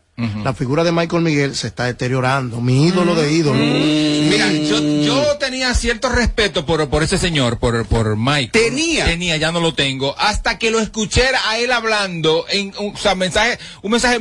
La 0.44 0.54
figura 0.54 0.84
de 0.84 0.92
Michael 0.92 1.22
Miguel 1.22 1.56
se 1.56 1.66
está 1.66 1.86
deteriorando. 1.86 2.60
Mi 2.60 2.86
ídolo 2.86 3.16
de 3.16 3.32
ídolo. 3.32 3.58
Mira, 3.58 4.52
yo, 4.52 4.80
yo 4.80 5.38
tenía 5.38 5.74
cierto 5.74 6.08
respeto 6.08 6.64
por, 6.64 6.88
por 6.88 7.02
ese 7.02 7.18
señor, 7.18 7.58
por, 7.58 7.84
por 7.86 8.16
Mike. 8.16 8.52
Tenía. 8.52 9.06
Tenía, 9.06 9.36
ya 9.38 9.50
no 9.50 9.58
lo 9.58 9.74
tengo. 9.74 10.14
Hasta 10.16 10.56
que 10.56 10.70
lo 10.70 10.78
escuché 10.78 11.24
a 11.48 11.58
él 11.58 11.72
hablando 11.72 12.44
en, 12.48 12.72
o 12.78 12.96
sea, 12.96 13.16
mensaje, 13.16 13.58
un 13.82 13.90
mensaje 13.90 14.20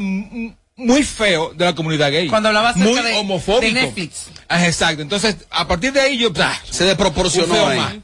muy 0.75 1.03
feo 1.03 1.53
de 1.55 1.65
la 1.65 1.75
comunidad 1.75 2.11
gay. 2.11 2.27
Cuando 2.27 2.49
hablaba 2.49 2.69
acerca 2.69 2.89
muy 2.89 3.01
de- 3.01 3.17
homofóbico. 3.17 3.61
de 3.65 3.71
Netflix. 3.73 4.27
Ah, 4.47 4.65
exacto. 4.65 5.01
Entonces, 5.01 5.35
a 5.49 5.67
partir 5.67 5.93
de 5.93 6.01
ahí 6.01 6.17
yo, 6.17 6.31
ah, 6.39 6.59
Se 6.69 6.83
desproporcionó 6.85 7.55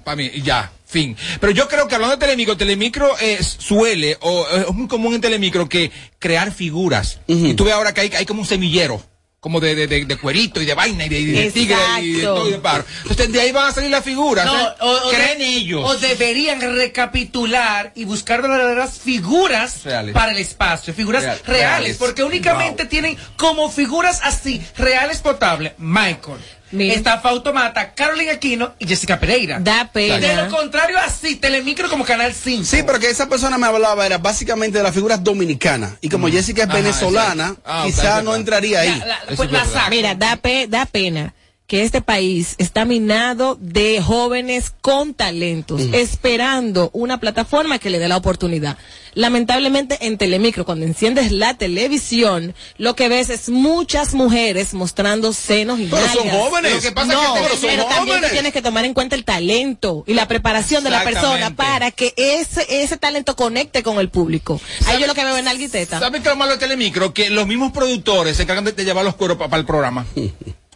para 0.04 0.16
mí, 0.16 0.30
y 0.34 0.42
ya. 0.42 0.72
Fin. 0.86 1.16
Pero 1.40 1.52
yo 1.52 1.68
creo 1.68 1.88
que 1.88 1.94
hablando 1.94 2.16
de 2.16 2.20
Telemicro, 2.20 2.58
Telemicro 2.58 3.16
eh, 3.22 3.38
suele, 3.44 4.18
o 4.22 4.48
es 4.48 4.74
muy 4.74 4.88
común 4.88 5.14
en 5.14 5.22
Telemicro 5.22 5.70
que 5.70 5.92
crear 6.18 6.52
figuras. 6.52 7.20
Y 7.28 7.54
tú 7.54 7.66
ves 7.66 7.76
ahora 7.76 7.94
que 7.94 8.02
hay, 8.02 8.12
hay 8.18 8.26
como 8.26 8.42
un 8.42 8.48
semillero. 8.48 9.00
Como 9.40 9.62
de, 9.62 9.74
de, 9.74 9.88
de, 9.88 10.04
de 10.04 10.18
cuerito 10.18 10.62
y 10.62 10.66
de 10.66 10.74
vaina 10.74 11.06
y 11.06 11.10
de, 11.10 11.24
de 11.44 11.52
tigre 11.52 11.78
y 12.02 12.12
de 12.14 12.24
todo 12.24 12.50
y 12.50 12.52
de 12.52 12.58
paro. 12.60 12.84
Entonces 13.04 13.32
de 13.32 13.40
ahí 13.40 13.52
van 13.54 13.68
a 13.70 13.72
salir 13.72 13.90
las 13.90 14.04
figuras. 14.04 14.46
No, 14.46 14.60
¿eh? 14.60 14.74
o, 14.82 14.92
o 15.08 15.10
Creen 15.12 15.42
ellos. 15.42 15.82
O 15.90 15.98
deberían 15.98 16.60
recapitular 16.60 17.94
y 17.96 18.04
buscar 18.06 18.42
verdaderas 18.42 19.00
figuras 19.00 19.84
Reales. 19.86 20.14
para 20.14 20.34
el 20.34 20.38
espacio, 20.40 20.94
figuras 20.94 21.24
Real- 21.24 21.40
reales, 21.46 21.70
reales. 21.80 21.98
porque 21.98 22.24
únicamente 22.24 22.86
tienen 22.86 23.18
como 23.38 23.70
figuras 23.72 24.20
así, 24.24 24.62
reales 24.78 25.20
potables, 25.20 25.72
Michael. 25.78 26.40
Está 26.72 27.20
Fautomata, 27.20 27.94
Carolina 27.94 28.34
Aquino 28.34 28.74
y 28.80 28.88
Jessica 28.88 29.20
Pereira. 29.20 29.60
Da 29.60 29.90
pena. 29.92 30.18
De 30.20 30.36
lo 30.36 30.50
contrario, 30.50 30.98
así, 31.00 31.36
Telemicro 31.36 31.90
como 31.90 32.06
Canal 32.06 32.34
5. 32.34 32.64
Sí, 32.64 32.84
pero 32.86 33.00
que 33.00 33.10
esa 33.10 33.28
persona 33.28 33.58
me 33.58 33.68
hablaba 33.68 34.06
era 34.06 34.18
básicamente 34.20 34.78
de 34.78 34.84
las 34.84 34.94
figuras 34.94 35.24
dominicanas. 35.24 35.94
Y 36.02 36.10
como 36.10 36.28
Jessica 36.30 36.64
es 36.64 36.70
Ajá, 36.70 36.78
venezolana. 36.78 37.56
Ah, 37.66 37.84
quizá 37.86 38.22
no 38.22 38.36
entraría 38.36 38.82
ahí. 38.82 39.04
pues 39.36 39.52
la 39.52 39.66
saco. 39.66 39.90
Mira, 39.90 40.14
da, 40.16 40.36
pe- 40.36 40.68
da 40.68 40.86
pena 40.86 41.34
que 41.70 41.84
este 41.84 42.02
país 42.02 42.56
está 42.58 42.84
minado 42.84 43.56
de 43.62 44.02
jóvenes 44.02 44.74
con 44.82 45.14
talentos, 45.14 45.80
esperando 45.94 46.90
una 46.94 47.20
plataforma 47.20 47.78
que 47.78 47.92
le 47.92 48.00
dé 48.00 48.08
la 48.08 48.18
oportunidad. 48.18 48.76
Lamentablemente 49.14 50.00
en 50.02 50.18
Telemicro, 50.18 50.66
cuando 50.66 50.88
enciendes 50.88 51.32
la 51.32 51.54
televisión, 51.54 52.56
lo 52.80 52.96
que 52.96 53.08
ves 53.08 53.30
es 53.30 53.50
muchas 53.50 54.16
mujeres 54.16 54.74
mostrando 54.74 55.32
senos 55.32 55.80
y 55.80 55.86
Pero 55.86 56.08
son 56.08 56.30
jóvenes. 56.30 56.74
Lo 56.74 56.82
que 56.82 56.92
pasa 56.92 57.14
es 57.14 57.20
que 57.20 57.26
no, 57.26 57.34
pero 57.36 57.50
son 57.50 57.70
pero 57.70 57.86
también 57.86 58.22
tienes 58.32 58.52
que 58.52 58.64
tomar 58.64 58.86
en 58.86 58.96
cuenta 58.96 59.16
el 59.16 59.24
talento 59.24 60.04
y 60.08 60.16
la 60.16 60.28
preparación 60.28 60.84
de 60.84 60.90
la 60.90 61.04
persona 61.04 61.56
para 61.56 61.92
que 61.92 62.16
ese, 62.18 62.66
ese 62.82 62.98
talento 62.98 63.36
conecte 63.36 63.84
con 63.84 64.00
el 64.00 64.10
público. 64.10 64.60
Ahí 64.88 65.00
yo 65.00 65.06
lo 65.06 65.14
que 65.14 65.24
veo 65.24 65.38
en 65.38 65.48
Alguiteta. 65.48 66.00
¿Sabes 66.00 66.22
qué 66.22 66.30
es 66.30 66.34
lo 66.34 66.36
malo 66.36 66.54
de 66.54 66.58
Telemicro? 66.58 67.14
Que 67.14 67.30
los 67.30 67.46
mismos 67.46 67.72
productores 67.72 68.38
se 68.38 68.44
encargan 68.44 68.66
de, 68.66 68.72
de 68.72 68.86
llevar 68.86 69.06
los 69.06 69.16
cueros 69.16 69.38
para 69.38 69.58
el 69.58 69.66
programa. 69.66 70.08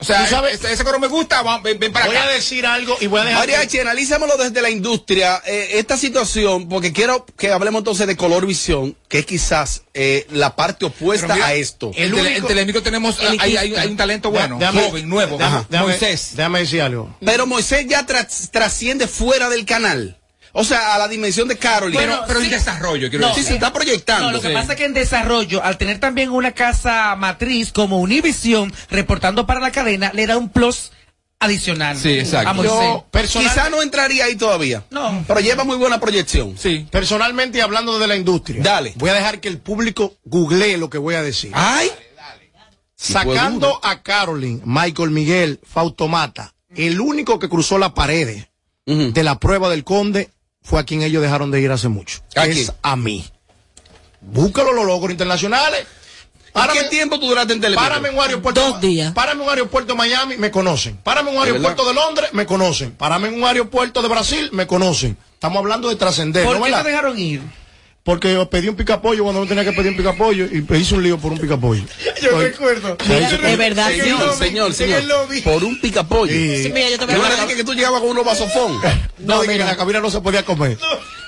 O 0.03 0.05
sea, 0.05 0.23
¿Tú 0.25 0.29
sabes? 0.29 0.55
ese, 0.55 0.73
ese 0.73 0.83
coro 0.83 0.99
me 0.99 1.07
gusta, 1.07 1.41
va- 1.41 1.59
ven, 1.59 1.79
ven 1.79 1.91
para 1.93 2.07
Voy 2.07 2.15
acá. 2.15 2.25
a 2.25 2.31
decir 2.31 2.65
algo 2.65 2.97
y 2.99 3.07
voy 3.07 3.21
a 3.21 3.23
dejar. 3.23 3.39
Mariachi, 3.39 3.79
analízamelo 3.79 4.35
desde 4.37 4.61
la 4.61 4.69
industria, 4.69 5.41
eh, 5.45 5.71
esta 5.75 5.95
situación, 5.97 6.67
porque 6.67 6.91
quiero 6.91 7.25
que 7.37 7.51
hablemos 7.51 7.79
entonces 7.79 8.05
de 8.05 8.17
color 8.17 8.45
visión, 8.45 8.97
que 9.07 9.19
es 9.19 9.25
quizás 9.25 9.83
eh, 9.93 10.27
la 10.31 10.55
parte 10.55 10.85
opuesta 10.85 11.33
mira, 11.33 11.47
a 11.47 11.53
esto. 11.53 11.91
En 11.95 12.13
Telemicro 12.45 12.83
tenemos, 12.83 13.17
hay, 13.19 13.37
hay- 13.39 13.75
hay 13.75 13.87
un 13.87 13.95
talento 13.97 14.29
bueno, 14.29 14.57
Déjame- 14.59 14.81
joven, 14.89 15.07
nuevo, 15.09 15.37
déjame- 15.37 15.65
déjame- 15.69 15.87
Moisés. 15.91 16.31
Déjame 16.35 16.59
decir 16.59 16.81
algo. 16.81 17.15
Pero 17.23 17.45
Moisés 17.47 17.85
ya 17.87 18.05
tras- 18.05 18.49
trasciende 18.51 19.07
fuera 19.07 19.49
del 19.49 19.65
canal. 19.65 20.17
O 20.55 20.63
sea, 20.63 20.93
a 20.93 20.99
la 20.99 21.07
dimensión 21.07 21.47
de 21.47 21.57
Carolina. 21.57 21.99
Bueno, 21.99 22.23
pero 22.27 22.39
en 22.39 22.45
sí. 22.45 22.51
desarrollo, 22.51 23.09
quiero 23.09 23.25
No, 23.27 23.33
sí, 23.33 23.39
decir. 23.41 23.49
se 23.49 23.53
está 23.55 23.73
proyectando. 23.73 24.27
No, 24.27 24.31
lo 24.33 24.41
que 24.41 24.49
Sí. 24.49 24.53
pasa 24.53 24.73
es 24.73 24.77
que 24.77 24.85
en 24.85 24.93
desarrollo, 24.93 25.63
al 25.63 25.77
tener 25.79 25.99
también 25.99 26.29
una 26.29 26.51
casa 26.51 27.15
matriz 27.15 27.71
como 27.71 27.99
Univision 27.99 28.71
reportando 28.89 29.45
para 29.47 29.59
la 29.59 29.71
cadena, 29.71 30.11
le 30.13 30.27
da 30.27 30.37
un 30.37 30.49
plus 30.49 30.91
adicional. 31.39 31.97
Sí, 31.97 32.19
exacto. 32.19 32.63
Yo, 32.63 33.05
personal- 33.11 33.49
Quizá 33.51 33.69
no 33.69 33.81
entraría 33.81 34.25
ahí 34.25 34.35
todavía. 34.35 34.83
No. 34.91 35.25
Pero 35.27 35.39
lleva 35.39 35.63
muy 35.63 35.75
buena 35.75 35.99
proyección. 35.99 36.55
Sí. 36.57 36.87
Personalmente 36.91 37.61
hablando 37.61 37.97
de 37.99 38.07
la 38.07 38.15
industria. 38.15 38.61
Dale. 38.63 38.93
Voy 38.95 39.09
a 39.09 39.13
dejar 39.15 39.39
que 39.41 39.47
el 39.49 39.57
público 39.57 40.13
googlee 40.23 40.77
lo 40.77 40.89
que 40.89 40.99
voy 40.99 41.15
a 41.15 41.23
decir. 41.23 41.51
Ay. 41.53 41.89
Sacando 42.95 43.79
a 43.83 44.01
Carolyn, 44.01 44.61
Michael 44.65 45.09
Miguel, 45.11 45.59
Fautomata, 45.67 46.53
el 46.75 47.01
único 47.01 47.37
que 47.39 47.49
cruzó 47.49 47.77
la 47.77 47.93
pared 47.93 48.45
de 48.85 49.23
la 49.23 49.39
prueba 49.39 49.69
del 49.69 49.83
conde 49.83 50.29
fue 50.63 50.79
a 50.79 50.83
quien 50.83 51.01
ellos 51.03 51.21
dejaron 51.21 51.51
de 51.51 51.61
ir 51.61 51.71
hace 51.71 51.87
mucho. 51.89 52.19
¿A 52.35 52.45
es 52.45 52.55
quién? 52.55 52.67
a 52.81 52.95
mí. 52.95 53.25
Búscalo 54.21 54.73
los 54.73 54.85
logros 54.85 55.11
internacionales. 55.11 55.85
Párame- 56.53 56.81
¿Qué 56.81 56.83
tiempo 56.89 57.19
tú 57.19 57.27
duraste 57.27 57.53
en 57.53 57.61
Telemicro? 57.61 57.83
Párame 57.89 58.09
en 58.09 58.15
un 58.15 58.21
aeropuerto. 58.21 58.61
Dos 58.61 58.79
días. 58.81 59.11
Párame 59.13 59.41
en 59.41 59.47
un 59.47 59.49
aeropuerto 59.49 59.93
de 59.93 59.97
Miami, 59.97 60.37
me 60.37 60.51
conocen. 60.51 60.97
Párame 60.97 61.31
en 61.31 61.37
un 61.37 61.43
¿De 61.43 61.49
aeropuerto 61.49 61.85
de 61.87 61.93
Londres, 61.95 62.29
me 62.31 62.45
conocen. 62.45 62.91
Párame 62.91 63.29
en 63.29 63.35
un 63.35 63.43
aeropuerto 63.43 64.01
de 64.03 64.07
Brasil, 64.07 64.49
me 64.53 64.67
conocen. 64.67 65.17
Estamos 65.33 65.57
hablando 65.57 65.89
de 65.89 65.95
trascender, 65.95 66.45
¿Por 66.45 66.57
¿no 66.57 66.63
qué 66.63 66.69
verdad? 66.69 66.83
te 66.85 66.89
dejaron 66.91 67.17
ir? 67.19 67.41
Porque 68.03 68.33
yo 68.33 68.49
pedí 68.49 68.67
un 68.67 68.75
picapollo 68.75 69.23
cuando 69.23 69.41
no 69.41 69.47
tenía 69.47 69.63
que 69.63 69.71
pedir 69.71 69.91
un 69.91 69.97
picapollo 69.97 70.45
y 70.45 70.61
me 70.61 70.77
hice 70.77 70.93
un 70.93 71.03
lío 71.03 71.17
por 71.17 71.31
un 71.31 71.37
picapollo. 71.39 71.83
Yo 72.21 72.37
recuerdo. 72.37 72.97
Mira, 73.07 73.29
es 73.29 73.57
verdad, 73.57 73.91
sí. 73.91 74.01
Señor, 74.01 74.35
señor, 74.35 74.73
señor. 74.73 75.03
Por 75.43 75.63
un 75.63 75.79
picapollo. 75.79 76.33
Sí. 76.33 76.63
Sí, 76.63 76.71
mira, 76.73 76.89
yo 76.89 76.99
te 76.99 77.05
voy 77.05 77.15
a 77.15 77.47
que 77.47 77.63
tú 77.63 77.73
llegabas 77.73 78.01
con 78.01 78.09
unos 78.09 78.25
vasofón. 78.25 78.81
No, 79.19 79.41
dije 79.41 79.55
que 79.55 79.61
en 79.61 79.67
la 79.67 79.77
cabina 79.77 80.01
no 80.01 80.11
se 80.11 80.19
podía 80.19 80.43
comer. 80.43 80.77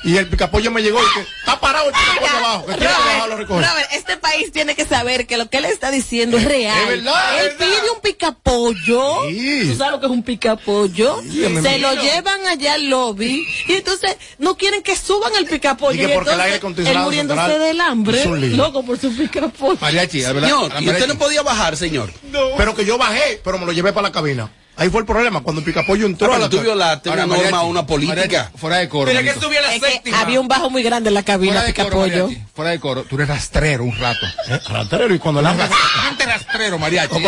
Y 0.06 0.18
el 0.18 0.28
picapollo 0.28 0.70
me 0.70 0.84
llegó 0.84 1.00
y 1.00 1.14
que 1.16 1.22
está 1.40 1.60
parado 1.60 1.90
el 1.90 1.94
picapollo 1.94 2.38
abajo. 2.38 2.66
Que 2.68 2.74
tiene 2.76 2.88
que 2.88 2.94
bajarlo 2.94 3.34
a 3.34 3.38
Robert. 3.38 3.50
Robert, 3.50 3.90
este 3.92 4.18
país 4.18 4.52
tiene 4.52 4.76
que 4.76 4.86
saber 4.86 5.26
que 5.26 5.38
lo 5.38 5.50
que 5.50 5.58
él 5.58 5.66
está 5.66 5.90
diciendo 5.90 6.38
es 6.38 6.46
real. 6.46 6.78
Es 6.78 6.88
verdad, 6.88 7.40
Él 7.40 7.48
es 7.48 7.58
verdad. 7.58 7.76
pide 7.76 7.90
un 7.90 8.02
picapollo. 8.02 9.30
Sí. 9.30 9.70
¿Tú 9.72 9.76
sabes 9.76 9.94
lo 9.94 10.00
que 10.00 10.06
es 10.06 10.12
un 10.12 10.24
picapollo? 10.24 11.22
Sí, 11.24 11.40
me 11.50 11.62
Se 11.62 11.80
lo 11.80 11.94
llevan 11.96 12.46
allá 12.46 12.76
al 12.76 12.88
lobby 12.88 13.48
y 13.68 13.74
entonces 13.74 14.16
no 14.38 14.56
quieren 14.56 14.84
que 14.84 14.96
suban 14.96 15.36
el 15.38 15.48
picapollo. 15.48 16.04
Y 16.04 16.08
que 16.08 16.14
porque 16.14 16.30
el 16.30 16.36
entonces, 16.36 16.46
aire 16.46 16.58
acondicionado 16.58 17.00
él 17.00 17.06
muriéndose 17.06 17.42
central 17.42 17.60
del 17.60 17.82
hambre, 17.82 18.26
loco 18.56 18.86
por 18.86 19.00
su 19.00 19.16
picapollo. 19.16 19.78
Mariachi, 19.82 20.24
a 20.24 20.34
ver, 20.34 20.44
Señor, 20.44 20.72
y 20.82 20.90
usted 20.90 21.08
no 21.08 21.18
podía 21.18 21.42
bajar, 21.42 21.76
señor. 21.78 22.12
Pero 22.58 22.76
que 22.76 22.86
yo 22.86 23.00
bajé, 23.00 23.42
pero 23.44 23.58
me 23.58 23.66
lo 23.66 23.72
llevé 23.72 23.92
para 23.92 24.10
la 24.10 24.12
cabina. 24.12 24.52
Ahí 24.78 24.90
fue 24.90 25.00
el 25.02 25.06
problema, 25.06 25.42
cuando 25.42 25.64
picapollo 25.64 26.06
entró 26.06 26.28
Pero 26.28 26.36
a 26.36 26.40
la 26.40 26.50
tú 26.50 26.60
violaste 26.60 27.10
una 27.10 27.26
norma, 27.26 27.38
Mariachi, 27.44 27.66
una 27.70 27.86
política. 27.86 28.16
Mariachi, 28.22 28.58
fuera 28.58 28.78
de 28.78 28.90
coro. 28.90 29.12
Mira 29.12 29.24
que 29.24 29.40
subía 29.40 29.62
la 29.62 29.74
Es 29.74 29.82
que 29.82 29.92
séptima. 29.92 30.20
había 30.20 30.42
un 30.42 30.48
bajo 30.50 30.70
muy 30.70 30.84
grande 30.84 31.08
en 31.10 31.14
la 31.14 31.24
cabina, 31.24 31.62
Fuera 31.62 31.74
coro, 31.74 32.04
picapollo. 32.06 32.30
Fuera 32.54 32.72
de 32.72 32.80
coro. 32.80 33.04
Tú 33.04 33.16
eres 33.16 33.30
rastrero 33.30 33.84
un 33.86 33.98
rato. 33.98 34.26
Eh, 34.50 34.60
Ratero, 34.68 35.14
y 35.16 35.20
cuando 35.20 35.40
el 35.40 35.46
hambre. 35.48 35.68
Gente 36.08 36.26
rastrero, 36.26 36.78
Mariachi. 36.78 37.16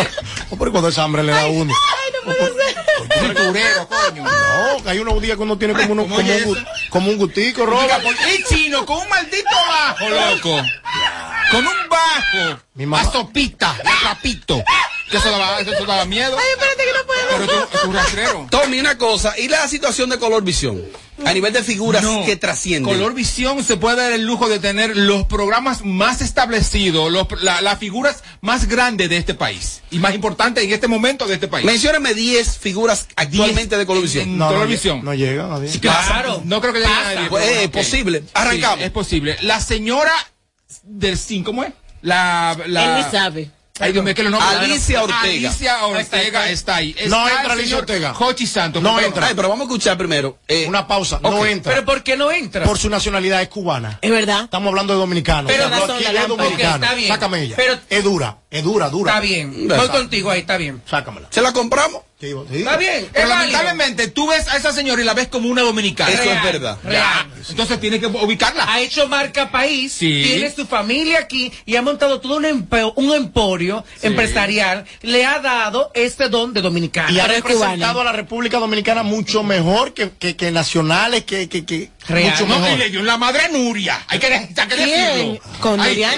Oh, 0.50 0.56
pero 0.56 0.72
cuando 0.72 0.88
esa 0.88 1.02
hambre 1.04 1.22
le 1.22 1.32
da 1.32 1.46
a 2.26 2.30
uno. 2.30 3.34
Culturero, 3.34 3.88
coño. 3.88 4.24
No, 4.24 4.82
que 4.82 4.90
hay 4.90 4.98
unos 4.98 5.20
días 5.22 5.36
que 5.36 5.42
uno 5.42 5.58
tiene 5.58 5.74
como, 5.74 5.92
uno, 5.92 6.02
¿Cómo 6.02 6.16
como, 6.16 6.32
un, 6.50 6.66
como 6.90 7.10
un 7.10 7.18
gustico, 7.18 7.64
por- 7.64 8.14
Y 8.34 8.44
chino, 8.44 8.84
con 8.86 8.98
un 8.98 9.08
maldito 9.08 9.48
bajo, 9.68 10.08
loco. 10.08 10.62
Con 11.50 11.66
un 11.66 11.88
bajo. 11.88 12.60
Mi 12.74 12.86
mamá- 12.86 13.08
A 13.08 13.12
sopita, 13.12 13.70
a 13.84 14.04
rapito. 14.08 14.62
Que 15.10 15.16
eso 15.16 15.30
daba, 15.30 15.60
eso 15.60 15.86
daba 15.86 16.04
miedo. 16.04 16.36
Ay, 16.38 16.50
espérate 16.50 16.84
que 16.84 16.92
no 16.98 17.06
puedo. 17.06 17.28
Pero 17.30 17.46
tú, 17.66 17.76
es 17.78 17.84
un 17.84 17.94
rastrero. 17.94 18.46
Tommy, 18.50 18.78
una 18.80 18.98
cosa. 18.98 19.38
¿Y 19.38 19.48
la 19.48 19.66
situación 19.66 20.10
de 20.10 20.18
color 20.18 20.42
visión? 20.42 20.82
A 21.24 21.32
nivel 21.34 21.52
de 21.52 21.62
figuras 21.62 22.02
No. 22.02 22.24
que 22.24 22.36
trascienden. 22.36 22.84
Color 22.92 23.12
Visión 23.14 23.62
se 23.64 23.76
puede 23.76 23.96
dar 23.96 24.12
el 24.12 24.24
lujo 24.24 24.48
de 24.48 24.58
tener 24.60 24.96
los 24.96 25.24
programas 25.26 25.84
más 25.84 26.20
establecidos, 26.22 27.10
los- 27.10 27.26
la- 27.42 27.60
las 27.60 27.78
figuras 27.78 28.22
más 28.40 28.66
grandes 28.68 29.08
de 29.08 29.16
este 29.16 29.34
país 29.34 29.82
y 29.90 29.98
más 29.98 30.14
importantes 30.14 30.62
en 30.64 30.72
este 30.72 30.86
momento 30.88 31.26
de 31.26 31.34
este 31.34 31.48
país. 31.48 31.66
Mencióname 31.66 32.14
10 32.14 32.56
figuras 32.58 33.08
actualmente 33.16 33.76
de 33.76 33.84
color 33.86 34.02
visión. 34.02 34.24
en 34.24 34.38
No, 34.38 34.46
Color 34.48 34.62
no, 34.62 34.66
Visión. 34.68 35.04
no 35.04 35.14
llegan 35.14 35.50
a 35.52 35.58
diez. 35.60 35.78
Claro, 35.78 36.40
no 36.44 36.60
creo 36.60 36.72
que 36.72 36.80
llegue 36.80 36.92
a 36.92 37.14
nadie. 37.14 37.28
Pues, 37.28 37.44
es 37.62 37.68
posible. 37.68 38.22
Arrancamos. 38.34 38.78
Sí, 38.78 38.84
es 38.84 38.90
posible. 38.90 39.36
La 39.42 39.60
señora 39.60 40.12
del 40.84 41.18
5, 41.18 41.46
¿cómo 41.50 41.64
es? 41.64 41.72
La, 42.02 42.56
la... 42.66 42.98
Él 43.00 43.04
ni 43.04 43.10
sabe. 43.10 43.50
Ay, 43.80 43.92
Dios 43.92 44.04
mío, 44.04 44.14
que 44.14 44.22
lo 44.22 44.30
nombres. 44.30 44.58
Alicia 44.58 45.02
Ortega. 45.02 45.48
Alicia 45.48 45.86
Ortega 45.86 46.50
está 46.50 46.76
ahí. 46.76 46.94
No 47.08 47.28
entra 47.28 47.52
Alicia 47.52 47.76
Ortega. 47.78 48.14
Jochi 48.14 48.46
Santos. 48.46 48.82
No 48.82 48.98
entra. 49.00 49.26
Ay, 49.28 49.34
pero 49.34 49.48
vamos 49.48 49.66
a 49.66 49.68
escuchar 49.68 49.96
primero. 49.96 50.38
Eh, 50.48 50.66
Una 50.68 50.86
pausa, 50.86 51.20
no 51.22 51.44
entra. 51.46 51.72
Pero 51.74 51.84
¿por 51.84 52.02
qué 52.02 52.16
no 52.16 52.30
entra? 52.30 52.64
por 52.64 52.78
su 52.78 52.88
nacionalidad 52.90 53.40
es 53.42 53.48
cubana. 53.48 53.98
Es 54.02 54.10
verdad. 54.10 54.44
Estamos 54.44 54.68
hablando 54.68 54.92
de 54.94 54.98
dominicanos. 55.00 55.50
Pero 55.50 55.66
O 55.66 55.68
sea, 55.68 55.78
razón, 55.78 55.96
aquí 55.96 56.12
la 56.12 56.22
es 56.22 56.28
dominicano. 56.28 56.76
Ok, 56.76 56.82
está 56.82 56.94
bien. 56.94 57.08
Sácame 57.08 57.42
ella. 57.42 57.56
Pero- 57.56 57.78
es 57.88 58.04
dura, 58.04 58.38
es 58.50 58.62
dura, 58.64 58.88
dura. 58.88 59.12
Está 59.12 59.20
bien. 59.20 59.52
Voy 59.52 59.62
Exacto. 59.76 59.92
contigo 59.92 60.30
ahí, 60.30 60.40
está 60.40 60.56
bien. 60.56 60.82
Sácamela. 60.88 61.28
¿Se 61.30 61.42
la 61.42 61.52
compramos? 61.52 62.02
¿Qué 62.18 62.30
iba 62.30 62.40
a 62.40 62.44
decir? 62.44 62.58
Está 62.60 62.76
bien. 62.76 63.08
Pero 63.12 63.24
es 63.24 63.30
válido. 63.30 63.52
lamentablemente 63.58 64.08
tú 64.08 64.26
ves 64.28 64.48
a 64.48 64.56
esa 64.56 64.72
señora 64.72 65.00
y 65.00 65.04
la 65.04 65.14
ves 65.14 65.28
como 65.28 65.48
una 65.48 65.62
dominicana. 65.62 66.10
Eso 66.10 66.22
es 66.28 66.42
verdad. 66.42 66.76
real. 66.82 67.30
Entonces 67.48 67.78
tienes 67.78 68.00
que 68.00 68.06
ubicarla. 68.06 68.64
Ha 68.72 68.80
hecho 68.80 69.06
marca 69.06 69.52
país, 69.52 69.92
Sí. 69.92 70.22
tiene 70.24 70.50
su 70.50 70.66
familia 70.66 71.20
aquí 71.20 71.52
y 71.64 71.76
ha 71.76 71.82
montado 71.82 72.20
todo 72.20 72.38
un, 72.38 72.44
empo- 72.44 72.92
un 72.96 73.12
emporio 73.14 73.84
empresarial. 74.02 74.84
Le 75.02 75.24
ha 75.26 75.38
dado 75.38 75.92
este 75.94 76.28
don 76.28 76.52
de 76.52 76.60
dominicana. 76.60 77.10
Y 77.12 77.20
ha 77.20 77.28
representado 77.28 77.92
cubana. 77.94 78.00
a 78.00 78.04
la 78.04 78.12
República 78.12 78.58
Dominicana 78.58 79.04
mucho 79.04 79.44
mejor 79.44 79.94
que, 79.94 80.10
que, 80.18 80.34
que 80.34 80.50
nacionales, 80.50 81.22
que, 81.24 81.48
que, 81.48 81.64
que 81.64 81.90
Real. 82.08 82.30
Mucho 82.32 82.46
No, 82.46 82.58
mejor. 82.58 82.76
y 82.76 82.78
le 82.78 82.90
dio 82.90 83.02
la 83.02 83.18
madre 83.18 83.48
Nuria. 83.52 84.02
Hay 84.08 84.18
que, 84.18 84.26
hay 84.26 84.48
que 84.48 84.76
decirlo. 84.76 85.40
Con 85.60 85.76
Nuria. 85.76 86.12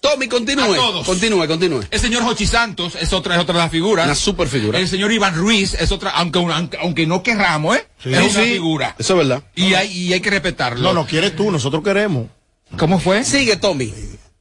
Tommy, 0.00 0.28
continúe. 0.28 0.72
A 0.72 0.76
todos. 0.76 1.06
Continúe, 1.06 1.46
continúe. 1.46 1.82
El 1.90 2.00
señor 2.00 2.22
Jochi 2.24 2.46
Santos 2.46 2.96
es 3.00 3.12
otra, 3.12 3.36
es 3.36 3.40
otra 3.40 3.54
de 3.54 3.60
las 3.60 3.70
figuras. 3.70 4.06
Una 4.06 4.14
super 4.14 4.48
figura. 4.48 4.78
El 4.78 4.88
señor 4.88 5.12
Iván 5.12 5.34
Ruiz 5.34 5.74
es 5.74 5.92
otra, 5.92 6.10
aunque, 6.10 6.38
aunque, 6.40 6.76
aunque 6.78 7.06
no 7.06 7.22
querramos, 7.22 7.76
¿eh? 7.76 7.86
Sí. 8.02 8.12
es 8.12 8.18
una 8.34 8.44
Sí. 8.44 8.52
figura. 8.52 8.96
Eso 8.98 9.12
es 9.14 9.28
verdad. 9.28 9.42
Y 9.54 9.74
hay, 9.74 9.88
y 9.92 10.12
hay 10.12 10.20
que 10.20 10.30
respetarlo. 10.30 10.82
No, 10.82 10.92
no 10.92 11.06
quieres 11.06 11.36
tú, 11.36 11.50
nosotros 11.50 11.82
queremos. 11.84 12.26
¿Cómo 12.76 12.98
fue? 12.98 13.22
Sigue, 13.24 13.56
Tommy. 13.56 13.92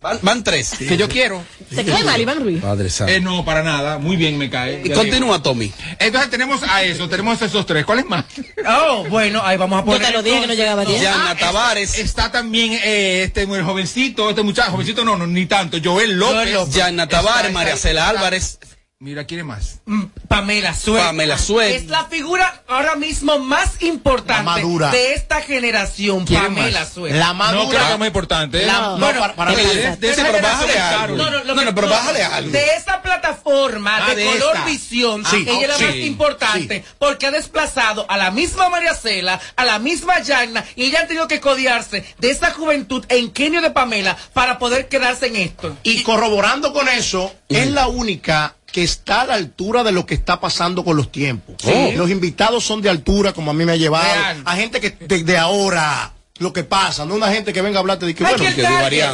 Van, 0.01 0.17
van 0.23 0.43
tres. 0.43 0.71
Que 0.79 0.97
yo 0.97 1.07
quiero. 1.07 1.43
¿Se 1.73 1.85
cae 1.85 2.03
mal, 2.03 2.19
Iván 2.19 2.39
Ruiz? 2.41 2.59
Padre 2.59 2.89
santo. 2.89 3.13
Eh, 3.13 3.19
no, 3.21 3.45
para 3.45 3.61
nada. 3.61 3.99
Muy 3.99 4.15
bien 4.15 4.35
me 4.35 4.49
cae. 4.49 4.81
Y 4.83 4.89
continúa, 4.89 5.37
digo. 5.37 5.41
Tommy. 5.43 5.71
Entonces 5.99 6.31
tenemos 6.31 6.61
a 6.67 6.81
eso, 6.83 7.07
tenemos 7.07 7.39
esos 7.39 7.65
tres. 7.67 7.85
¿Cuál 7.85 7.99
es 7.99 8.05
más? 8.07 8.25
Oh, 8.67 9.05
bueno, 9.09 9.41
ahí 9.45 9.57
vamos 9.57 9.77
a 9.77 9.81
Yo 9.81 9.85
poner. 9.91 10.07
te 10.07 10.11
lo 10.13 10.23
dije 10.23 10.41
que 10.41 10.47
no 10.47 10.53
llegaba 10.55 10.81
a 10.81 10.85
10. 10.85 11.01
Yana 11.01 11.29
Ah, 11.31 11.35
Tavares. 11.37 11.99
Está 11.99 12.31
también 12.31 12.79
eh, 12.83 13.23
este 13.27 13.45
muy 13.45 13.59
jovencito, 13.61 14.27
este 14.29 14.41
muchacho, 14.41 14.71
jovencito 14.71 15.05
no, 15.05 15.15
no, 15.17 15.27
ni 15.27 15.45
tanto, 15.45 15.77
Joel 15.83 16.13
López. 16.13 16.33
Joel 16.35 16.53
López. 16.53 16.73
Yana 16.75 17.07
Tavares, 17.07 17.51
María 17.51 17.77
Cela 17.77 18.01
está- 18.07 18.09
Álvarez. 18.09 18.57
Mira, 19.03 19.25
¿quién 19.25 19.39
es 19.39 19.45
más? 19.47 19.79
Mm, 19.85 20.03
Pamela 20.27 20.75
Suet. 20.75 21.01
Pamela 21.03 21.35
Suet. 21.39 21.71
Es 21.75 21.87
la 21.87 22.05
figura 22.05 22.61
ahora 22.67 22.95
mismo 22.95 23.39
más 23.39 23.81
importante 23.81 24.61
de 24.95 25.13
esta 25.15 25.41
generación. 25.41 26.23
¿Quién 26.23 26.39
Pamela 26.43 26.81
más? 26.81 26.93
Suet. 26.93 27.11
La 27.15 27.29
No 27.29 27.33
madura. 27.33 27.67
creo 27.69 27.87
que 27.87 27.91
es 27.93 27.97
muy 27.97 28.07
importante. 28.07 28.61
¿eh? 28.61 28.67
La- 28.67 28.73
No, 28.73 28.97
no, 28.99 29.05
bueno, 29.05 29.19
para, 29.21 29.33
para 29.35 29.55
de 29.55 29.63
esa 30.11 30.23
pero 30.23 30.39
bájale 30.39 30.77
algo. 30.77 31.17
No, 31.17 31.31
no, 31.31 31.43
No, 31.43 31.55
que- 31.55 31.65
no, 31.65 31.73
pero 31.73 31.89
bájale 31.89 32.21
algo. 32.21 32.51
De 32.51 32.63
esa 32.77 33.01
plataforma 33.01 34.05
Ah, 34.05 34.09
de, 34.11 34.17
de 34.17 34.25
color 34.33 34.53
esta. 34.55 34.65
visión, 34.67 35.25
Sí, 35.25 35.45
ella 35.49 35.61
es 35.63 35.67
la 35.69 35.77
sí. 35.77 35.83
más 35.85 35.95
importante 35.95 36.85
porque 36.99 37.25
ha 37.25 37.31
desplazado 37.31 38.05
a 38.07 38.17
la 38.17 38.29
misma 38.29 38.69
María 38.69 38.93
Cela, 38.93 39.39
a 39.55 39.65
la 39.65 39.79
misma 39.79 40.19
Yagna, 40.21 40.63
y 40.75 40.83
ella 40.85 40.99
han 40.99 41.07
tenido 41.07 41.27
que 41.27 41.39
codiarse 41.41 42.05
de 42.19 42.29
esa 42.29 42.51
juventud 42.51 43.03
en 43.09 43.31
Kenio 43.31 43.63
de 43.63 43.71
Pamela 43.71 44.15
para 44.33 44.59
poder 44.59 44.87
quedarse 44.89 45.25
en 45.25 45.37
esto. 45.37 45.75
Y 45.81 46.03
corroborando 46.03 46.71
con 46.71 46.87
eso, 46.87 47.33
es 47.49 47.65
la 47.71 47.87
única 47.87 48.57
que 48.71 48.83
está 48.83 49.21
a 49.21 49.25
la 49.25 49.33
altura 49.35 49.83
de 49.83 49.91
lo 49.91 50.05
que 50.05 50.13
está 50.13 50.39
pasando 50.39 50.83
con 50.83 50.95
los 50.97 51.11
tiempos. 51.11 51.55
Sí. 51.63 51.91
Los 51.95 52.09
invitados 52.09 52.63
son 52.63 52.81
de 52.81 52.89
altura, 52.89 53.33
como 53.33 53.51
a 53.51 53.53
mí 53.53 53.65
me 53.65 53.73
ha 53.73 53.75
llevado. 53.75 54.05
Real. 54.13 54.41
A 54.45 54.55
gente 54.55 54.79
que 54.79 54.91
de, 54.91 55.23
de 55.23 55.37
ahora, 55.37 56.13
lo 56.39 56.53
que 56.53 56.63
pasa, 56.63 57.05
no 57.05 57.15
una 57.15 57.27
gente 57.31 57.51
que 57.53 57.61
venga 57.61 57.77
a 57.77 57.81
hablarte 57.81 58.05
de 58.05 58.15
que, 58.15 58.25
Ay, 58.25 58.35
bueno, 58.37 58.55
que 58.55 58.61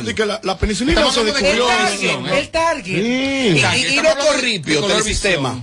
de 0.03 0.15
que 0.15 0.25
la, 0.25 0.39
la 0.43 0.57
penicilina 0.57 1.09
se 1.11 1.19
El 1.21 1.25
descubrió. 1.27 1.67
target, 1.67 2.09
¿eh? 2.09 2.39
el 2.39 2.49
target. 2.49 2.95
Sí. 2.95 3.01
Y- 3.01 3.93
y- 3.93 3.99
y 3.99 4.01
no 4.01 4.09
Corripio 4.15 4.87
del 4.87 5.03
sistema. 5.03 5.59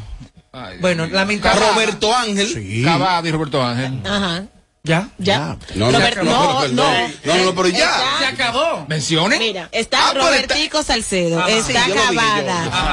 Ay, 0.53 0.79
Bueno, 0.81 1.07
lamentablemente. 1.07 1.73
Roberto 1.75 2.15
Ángel. 2.15 2.83
Cavada 2.85 3.29
y 3.29 3.33
Roberto 3.33 3.63
Ángel. 3.63 4.01
Ajá. 4.05 4.45
¿Ya? 4.87 5.09
Ya. 5.17 5.57
No, 5.77 5.91
no, 5.91 5.99
Robert- 5.99 6.17
no, 6.19 6.25
no, 6.25 6.69
no. 6.69 6.69
no, 6.69 7.09
no, 7.25 7.45
no, 7.47 7.55
pero 7.55 7.69
ya. 7.69 7.91
Se 8.19 8.27
acabó. 8.27 8.85
¿Mencione? 8.87 9.39
Mira, 9.39 9.71
está 9.73 9.99
Ah, 9.99 10.11
pero 10.13 10.27
Robertico 10.27 10.83
Salcedo, 10.83 11.41
Ajá. 11.41 11.49
está 11.49 11.85
Sí, 11.87 11.93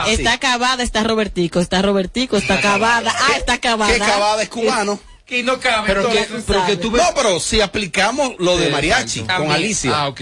sí. 0.05 0.11
está 0.13 0.37
Cavada, 0.37 0.83
está 0.83 1.03
Robertico, 1.03 1.59
está 1.59 1.81
Robertico, 1.81 2.37
está 2.37 2.61
Cavada, 2.61 3.13
ah, 3.13 3.33
está 3.35 3.57
Cavada. 3.57 3.91
Que 3.91 3.99
Cavada 3.99 4.41
es 4.41 4.47
cubano. 4.47 5.01
Que 5.25 5.43
no 5.43 5.59
cabe. 5.59 5.83
Pero 5.87 6.09
que, 6.09 6.27
pero 6.47 6.65
que 6.65 6.77
tú 6.77 6.91
ves. 6.91 7.03
No, 7.03 7.09
pero 7.13 7.41
si 7.41 7.59
aplicamos 7.59 8.35
lo 8.39 8.57
de 8.57 8.69
mariachi 8.69 9.19
exacto. 9.21 9.43
con 9.43 9.51
Alicia, 9.51 9.91
Ah, 9.93 10.07
ok. 10.07 10.21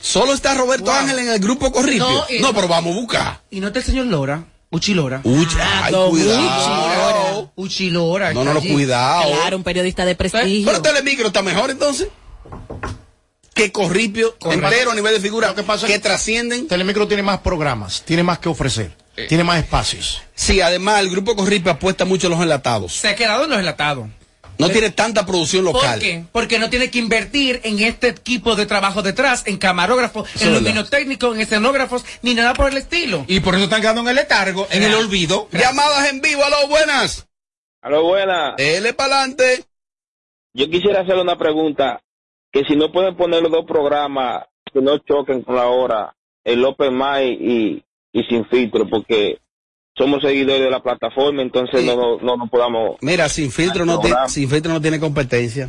solo 0.00 0.32
está 0.34 0.54
Roberto 0.54 0.92
Ángel 0.92 1.18
en 1.18 1.30
el 1.30 1.40
grupo 1.40 1.72
Corripio. 1.72 2.08
No, 2.08 2.24
No, 2.40 2.54
pero 2.54 2.68
vamos 2.68 2.96
a 2.96 3.00
buscar. 3.00 3.40
Y 3.50 3.58
no 3.58 3.66
está 3.68 3.80
el 3.80 3.84
señor 3.84 4.06
Lora. 4.06 4.44
Uchi 4.70 4.94
Lora. 4.94 5.20
Uy, 5.24 5.46
Ah, 5.60 5.82
ay, 5.84 5.92
cuidado. 5.92 6.10
Uchi 6.10 6.96
Lora. 6.96 7.21
Está 8.28 8.44
no, 8.44 8.52
no, 8.52 8.60
allí. 8.60 8.72
cuidado. 8.72 9.32
Claro, 9.32 9.56
un 9.56 9.62
periodista 9.62 10.04
de 10.04 10.14
prestigio. 10.14 10.66
Pero 10.66 10.82
Telemicro 10.82 11.26
está 11.28 11.42
mejor 11.42 11.70
entonces. 11.70 12.08
Que 13.54 13.70
Corripio 13.70 14.36
entero 14.50 14.92
a 14.92 14.94
nivel 14.94 15.14
de 15.14 15.20
figura 15.20 15.54
que 15.54 15.62
pasa 15.62 15.86
que 15.86 15.98
trascienden. 15.98 16.66
Telemicro 16.68 17.06
tiene 17.06 17.22
más 17.22 17.40
programas, 17.40 18.02
tiene 18.02 18.22
más 18.22 18.38
que 18.38 18.48
ofrecer, 18.48 18.96
tiene 19.28 19.44
más 19.44 19.58
espacios. 19.58 20.22
Sí, 20.34 20.60
además 20.62 21.00
el 21.00 21.10
grupo 21.10 21.36
Corripio 21.36 21.70
apuesta 21.70 22.04
mucho 22.06 22.28
en 22.28 22.32
los 22.32 22.40
enlatados. 22.42 22.94
Se 22.94 23.08
ha 23.08 23.14
quedado 23.14 23.44
en 23.44 23.50
los 23.50 23.58
enlatados. 23.58 24.08
No 24.58 24.70
tiene 24.70 24.90
tanta 24.90 25.26
producción 25.26 25.64
¿Por 25.64 25.74
local. 25.74 25.98
qué? 25.98 26.24
Porque 26.30 26.58
no 26.58 26.70
tiene 26.70 26.90
que 26.90 26.98
invertir 26.98 27.60
en 27.64 27.80
este 27.80 28.08
equipo 28.08 28.54
de 28.54 28.64
trabajo 28.66 29.02
detrás, 29.02 29.42
en 29.46 29.56
camarógrafos, 29.56 30.28
en 30.40 30.54
luminotécnicos, 30.54 31.34
en 31.34 31.40
escenógrafos, 31.40 32.04
ni 32.22 32.34
nada 32.34 32.54
por 32.54 32.70
el 32.70 32.76
estilo. 32.76 33.24
Y 33.28 33.40
por 33.40 33.54
eso 33.54 33.64
están 33.64 33.80
quedando 33.80 34.02
en 34.02 34.08
el 34.08 34.16
letargo, 34.16 34.68
en 34.70 34.82
el 34.84 34.94
olvido. 34.94 35.48
Llamadas 35.52 36.10
en 36.10 36.20
vivo, 36.20 36.44
aló, 36.44 36.68
buenas. 36.68 37.26
Aló, 37.82 38.04
buena. 38.04 38.54
Dele 38.56 38.92
para 38.94 39.16
adelante. 39.18 39.64
Yo 40.54 40.68
quisiera 40.70 41.00
hacerle 41.00 41.22
una 41.22 41.36
pregunta. 41.36 42.00
Que 42.52 42.64
si 42.64 42.76
no 42.76 42.92
pueden 42.92 43.16
poner 43.16 43.42
los 43.42 43.50
dos 43.50 43.64
programas 43.66 44.44
que 44.72 44.80
no 44.80 44.98
choquen 44.98 45.42
con 45.42 45.56
la 45.56 45.66
hora, 45.68 46.14
el 46.44 46.64
Open 46.64 46.96
Mic 46.96 47.38
y, 47.40 47.82
y 48.12 48.22
Sin 48.24 48.44
Filtro, 48.46 48.86
porque 48.88 49.38
somos 49.96 50.22
seguidores 50.22 50.62
de 50.62 50.70
la 50.70 50.82
plataforma, 50.82 51.40
entonces 51.42 51.80
Sí. 51.80 51.86
no, 51.86 51.96
no, 51.96 52.18
no, 52.18 52.36
no 52.36 52.46
podamos... 52.48 52.96
Mira, 53.00 53.28
sin 53.28 53.50
filtro 53.50 53.84
no, 53.86 54.00
tiene, 54.00 54.16
sin 54.28 54.48
filtro 54.48 54.72
no 54.72 54.80
tiene 54.80 55.00
competencia. 55.00 55.68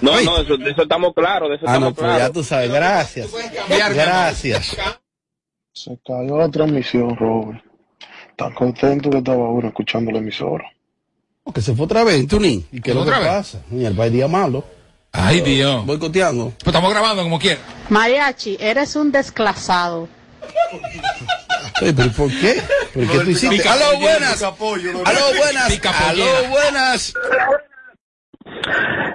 No, 0.00 0.12
Oye. 0.12 0.24
no, 0.24 0.38
eso, 0.38 0.56
de 0.56 0.70
eso 0.70 0.82
estamos 0.82 1.12
claros, 1.14 1.48
de 1.50 1.56
eso 1.56 1.64
Ah, 1.68 1.78
no, 1.78 1.88
estamos 1.88 1.94
pues 1.94 2.08
ya 2.08 2.16
claros. 2.16 2.32
tú 2.32 2.42
sabes. 2.44 2.72
Gracias. 2.72 3.32
Gracias. 3.68 4.76
Se 5.72 5.98
cayó 6.06 6.38
la 6.38 6.48
transmisión, 6.50 7.16
Robert. 7.16 7.64
Tan 8.36 8.52
contento 8.54 9.10
que 9.10 9.18
estaba 9.18 9.44
ahora 9.44 9.68
escuchando 9.68 10.10
la 10.12 10.18
emisora. 10.18 10.64
Que 11.54 11.62
se 11.62 11.74
fue 11.74 11.84
otra 11.86 12.04
vez, 12.04 12.26
Tunín. 12.28 12.66
¿Y 12.72 12.80
qué 12.80 12.90
es 12.90 12.96
lo 12.96 13.04
que 13.04 13.10
pasa? 13.10 13.60
Ni 13.70 13.84
el 13.84 13.94
país 13.94 14.12
día 14.12 14.28
malo. 14.28 14.64
Ay, 15.12 15.40
Dios. 15.40 15.84
Voy 15.86 15.98
coteando. 15.98 16.50
Pues 16.50 16.66
estamos 16.68 16.90
grabando 16.90 17.22
como 17.22 17.38
quiera. 17.38 17.60
Mariachi, 17.88 18.56
eres 18.60 18.94
un 18.96 19.10
desclasado. 19.10 20.08
Pero 21.80 22.12
¿por 22.12 22.28
qué? 22.30 22.62
¿Por 22.94 23.08
qué 23.08 23.18
tú 23.20 23.30
hiciste? 23.30 23.68
Aló, 23.68 23.98
buenas. 23.98 24.42
pollo, 24.58 24.92
no- 24.92 25.02
Aló, 25.04 25.20
buenas. 25.36 25.80
Aló, 25.86 26.24
buenas. 26.50 27.12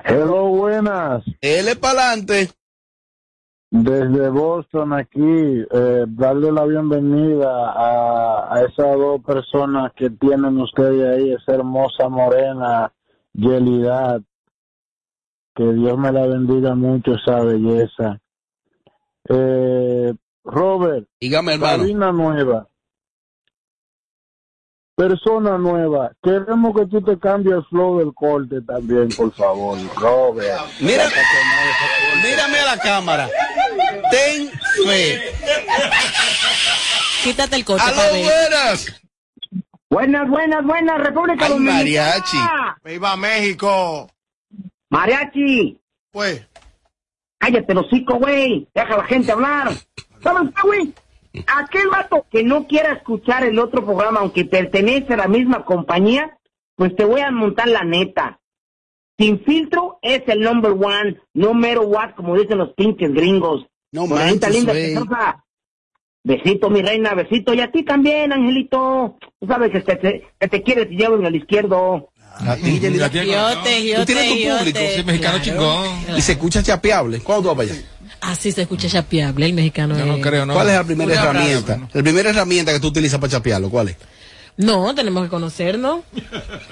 Hello, 0.05 0.47
buenas. 0.47 1.23
Él 1.41 1.77
para 1.77 2.09
adelante. 2.09 2.49
Desde 3.83 4.29
Boston 4.29 4.93
aquí, 4.93 5.19
eh, 5.69 6.05
darle 6.07 6.49
la 6.49 6.63
bienvenida 6.63 7.71
a, 7.73 8.55
a 8.55 8.61
esas 8.63 8.95
dos 8.95 9.21
personas 9.21 9.91
que 9.97 10.09
tienen 10.11 10.57
ustedes 10.61 11.05
ahí, 11.17 11.31
esa 11.33 11.55
hermosa 11.55 12.07
morena, 12.07 12.93
Yelidad. 13.33 14.21
Que 15.53 15.73
Dios 15.73 15.97
me 15.97 16.09
la 16.13 16.25
bendiga 16.25 16.73
mucho 16.73 17.15
esa 17.15 17.41
belleza. 17.41 18.21
Eh, 19.27 20.13
Robert, 20.45 21.09
Dígame, 21.19 21.55
hermano. 21.55 21.77
cabina 21.79 22.11
nueva. 22.13 22.69
Persona 24.95 25.57
nueva, 25.57 26.11
queremos 26.23 26.73
que 26.73 26.85
tú 26.85 27.01
te 27.01 27.19
cambies 27.19 27.55
el 27.57 27.65
flow 27.65 27.99
del 27.99 28.13
corte 28.13 28.61
también, 28.61 29.09
por 29.09 29.33
favor, 29.33 29.77
Robert. 29.97 30.61
Mira, 30.79 31.09
mírame 32.23 32.59
a 32.59 32.65
la 32.75 32.77
cámara. 32.81 33.29
Ten 34.09 34.49
fe. 34.85 35.33
Quítate 37.25 37.57
el 37.57 37.65
corte, 37.65 37.83
Aló, 37.85 38.19
buenas. 38.23 39.01
Buenas, 39.89 40.29
buenas, 40.29 40.63
buenas, 40.65 40.97
República 41.01 41.45
Ay, 41.45 41.51
Dominicana. 41.51 41.77
mariachi. 41.79 42.37
Viva 42.85 43.15
México. 43.17 44.09
Mariachi, 44.89 45.77
Pues, 46.11 46.41
cállate 47.37 47.73
los 47.73 47.85
hocico, 47.87 48.15
güey. 48.15 48.65
Deja 48.73 48.93
a 48.93 48.97
la 48.97 49.03
gente 49.05 49.31
hablar. 49.33 49.73
¿Sabes 50.23 50.49
qué, 50.55 50.61
güey? 50.63 50.93
Aquel 51.47 51.87
vato 51.89 52.25
que 52.31 52.43
no 52.43 52.67
quiera 52.67 52.93
escuchar 52.93 53.43
el 53.43 53.57
otro 53.59 53.83
programa, 53.83 54.19
aunque 54.21 54.45
pertenece 54.45 55.13
a 55.13 55.17
la 55.17 55.27
misma 55.27 55.65
compañía, 55.65 56.37
pues 56.75 56.95
te 56.95 57.05
voy 57.05 57.21
a 57.21 57.31
montar 57.31 57.67
la 57.67 57.83
neta. 57.83 58.39
Sin 59.17 59.39
filtro 59.43 59.97
es 60.01 60.23
el 60.27 60.41
number 60.41 60.71
one, 60.71 61.17
no 61.33 61.53
mero 61.53 61.83
what, 61.83 62.11
como 62.15 62.37
dicen 62.37 62.57
los 62.57 62.73
pinches 62.73 63.13
gringos. 63.13 63.65
No 63.91 64.07
manches, 64.07 64.49
linda, 64.53 64.73
preciosa. 64.73 65.41
Besito, 66.23 66.69
mi 66.69 66.81
reina, 66.81 67.13
besito. 67.13 67.53
Y 67.53 67.61
a 67.61 67.71
ti 67.71 67.83
también, 67.83 68.33
Angelito. 68.33 69.17
Tú 69.39 69.47
sabes 69.47 69.71
que 69.71 69.79
te, 69.81 69.95
te- 69.95 70.27
que 70.39 70.47
te 70.47 70.63
quieres 70.63 70.87
y 70.91 70.97
llevo 70.97 71.15
en 71.17 71.25
el 71.27 71.35
izquierdo. 71.35 72.09
A 72.37 72.55
ti, 72.57 72.79
Tú 72.81 74.05
tienes 74.05 74.27
tu 74.27 74.57
público. 74.57 74.79
Sí, 74.95 75.03
mexicano 75.05 75.37
Claro. 75.37 75.39
chingón. 75.43 76.17
Y 76.17 76.21
se 76.21 76.33
escucha 76.33 76.61
chapeable. 76.63 77.19
¿Cuándo 77.21 77.43
tú 77.43 77.55
vas 77.55 77.65
para 77.67 77.77
allá? 77.77 77.87
Así 78.25 78.51
se 78.51 78.63
escucha 78.63 78.87
chapeable 78.89 79.45
el 79.45 79.53
mexicano. 79.53 79.97
Yo 79.97 80.05
no 80.05 80.19
creo, 80.19 80.45
¿no? 80.45 80.53
¿Cuál 80.53 80.69
es 80.69 80.75
la 80.75 80.83
primera 80.83 81.11
abrazo, 81.21 81.29
herramienta? 81.37 81.73
hermano. 81.73 81.89
La 81.93 82.03
primera 82.03 82.29
herramienta 82.29 82.73
que 82.73 82.79
tú 82.79 82.87
utilizas 82.87 83.19
para 83.19 83.31
chapearlo, 83.31 83.69
¿cuál 83.69 83.89
es? 83.89 83.97
No, 84.57 84.95
tenemos 84.95 85.23
que 85.23 85.29
conocernos. 85.29 86.01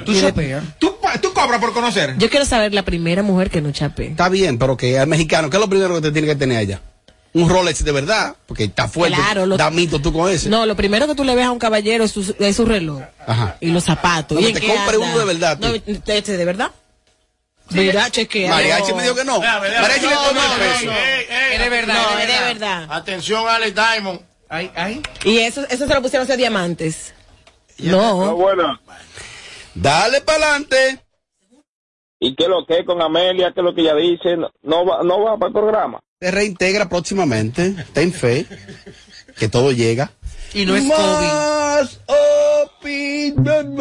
Tú 0.06 0.14
chapeas. 0.20 0.64
¿Tú, 0.80 0.96
pa- 1.02 1.18
tú 1.20 1.34
cobras 1.34 1.60
por 1.60 1.74
conocer. 1.74 2.16
Yo 2.18 2.30
quiero 2.30 2.46
saber 2.46 2.74
la 2.74 2.84
primera 2.84 3.24
mujer 3.24 3.50
que 3.50 3.62
no 3.62 3.72
chapé. 3.72 4.08
Está 4.08 4.30
bien, 4.30 4.58
pero 4.58 4.78
que 4.78 4.98
al 4.98 5.08
mexicano, 5.08 5.50
¿qué 5.50 5.58
es 5.58 5.62
lo 5.62 5.70
primero 5.70 5.94
que 5.96 6.02
te 6.02 6.12
tiene 6.12 6.28
que 6.28 6.36
tener 6.36 6.58
allá? 6.58 6.82
Un 7.34 7.50
Rolex 7.50 7.84
de 7.84 7.92
verdad, 7.92 8.36
porque 8.46 8.66
está 8.66 8.88
fuerte. 8.88 9.18
Claro, 9.18 9.46
lo- 9.46 9.58
Da 9.58 9.70
mito 9.70 10.00
tú 10.00 10.14
con 10.14 10.30
ese. 10.32 10.50
No, 10.50 10.66
lo 10.66 10.76
primero 10.76 11.08
que 11.08 11.16
tú 11.16 11.24
le 11.24 11.36
ves 11.36 11.46
a 11.46 11.52
un 11.52 11.60
caballero 11.60 12.04
es 12.04 12.12
su, 12.12 12.36
es 12.40 12.56
su 12.56 12.64
reloj 12.66 13.02
Ajá. 13.28 13.58
y 13.60 13.68
los 13.72 13.84
zapatos. 13.84 14.40
No, 14.40 14.48
¿Y 14.48 14.54
que 14.54 14.60
te 14.62 14.68
compre 14.68 14.96
anda? 14.96 15.08
uno 15.10 15.20
de 15.20 15.26
verdad. 15.26 15.58
No, 15.60 15.68
este 16.14 16.38
de 16.38 16.46
verdad. 16.46 16.72
Mira, 17.70 18.10
chequea. 18.10 18.50
Mariachi 18.50 18.94
me 18.94 19.04
dijo 19.04 19.16
que 19.16 19.24
no. 19.26 19.40
Mariachi 19.40 20.06
le 20.08 20.16
tomó 20.16 20.42
el 20.42 20.60
peso. 20.60 20.92
Es 21.52 21.60
de 21.60 21.70
verdad, 21.70 21.94
No, 21.94 22.20
es 22.20 22.28
verdad. 22.28 22.88
Atención, 22.90 23.48
Alex 23.48 23.76
Diamond. 23.76 24.22
Ay, 24.50 24.72
ay. 24.76 25.02
Y 25.24 25.40
eso, 25.40 25.66
eso 25.70 25.88
se 25.88 25.94
lo 25.94 26.02
pusieron 26.02 26.22
a 26.22 26.26
hacer 26.26 26.38
diamantes. 26.38 27.14
No. 27.80 28.36
bueno. 28.36 28.80
Dale 29.74 30.22
para 30.22 30.50
adelante. 30.50 31.00
¿Y 32.20 32.36
qué 32.36 32.44
es 32.44 32.50
lo 32.50 32.66
que 32.66 32.80
es 32.80 32.86
con 32.86 33.02
Amelia? 33.02 33.52
¿Qué 33.54 33.60
es 33.60 33.64
lo 33.64 33.74
que 33.74 33.82
ella 33.82 33.96
dice? 33.96 34.38
No, 34.62 34.86
va, 34.86 35.04
no 35.04 35.24
va 35.24 35.38
para 35.38 35.48
el 35.48 35.54
programa. 35.54 36.00
Se 36.22 36.32
reintegra 36.32 36.88
próximamente. 36.88 37.76
Ten 37.94 38.14
fe. 38.14 38.46
Que 39.38 39.50
todo 39.50 39.72
llega. 39.72 40.12
Y 40.54 40.66
no 40.66 40.76
es 40.76 40.84
Más 40.84 42.00
opinión. 42.78 43.76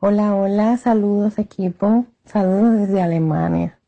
Hola, 0.00 0.32
hola, 0.36 0.76
saludos 0.76 1.38
equipo, 1.38 2.06
saludos 2.24 2.78
desde 2.78 3.02
Alemania. 3.02 3.80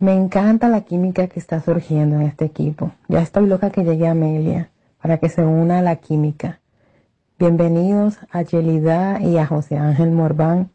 Me 0.00 0.12
encanta 0.12 0.68
la 0.68 0.80
química 0.80 1.28
que 1.28 1.38
está 1.38 1.62
surgiendo 1.62 2.16
en 2.16 2.22
este 2.22 2.44
equipo. 2.44 2.90
Ya 3.06 3.22
estoy 3.22 3.46
loca 3.46 3.70
que 3.70 3.84
llegue 3.84 4.08
Amelia 4.08 4.72
para 5.00 5.18
que 5.18 5.28
se 5.28 5.42
una 5.42 5.78
a 5.78 5.82
la 5.82 5.94
química. 5.94 6.58
Bienvenidos 7.38 8.16
a 8.32 8.42
Yelida 8.42 9.20
y 9.20 9.38
a 9.38 9.46
José 9.46 9.76
Ángel 9.76 10.10
Morván, 10.10 10.72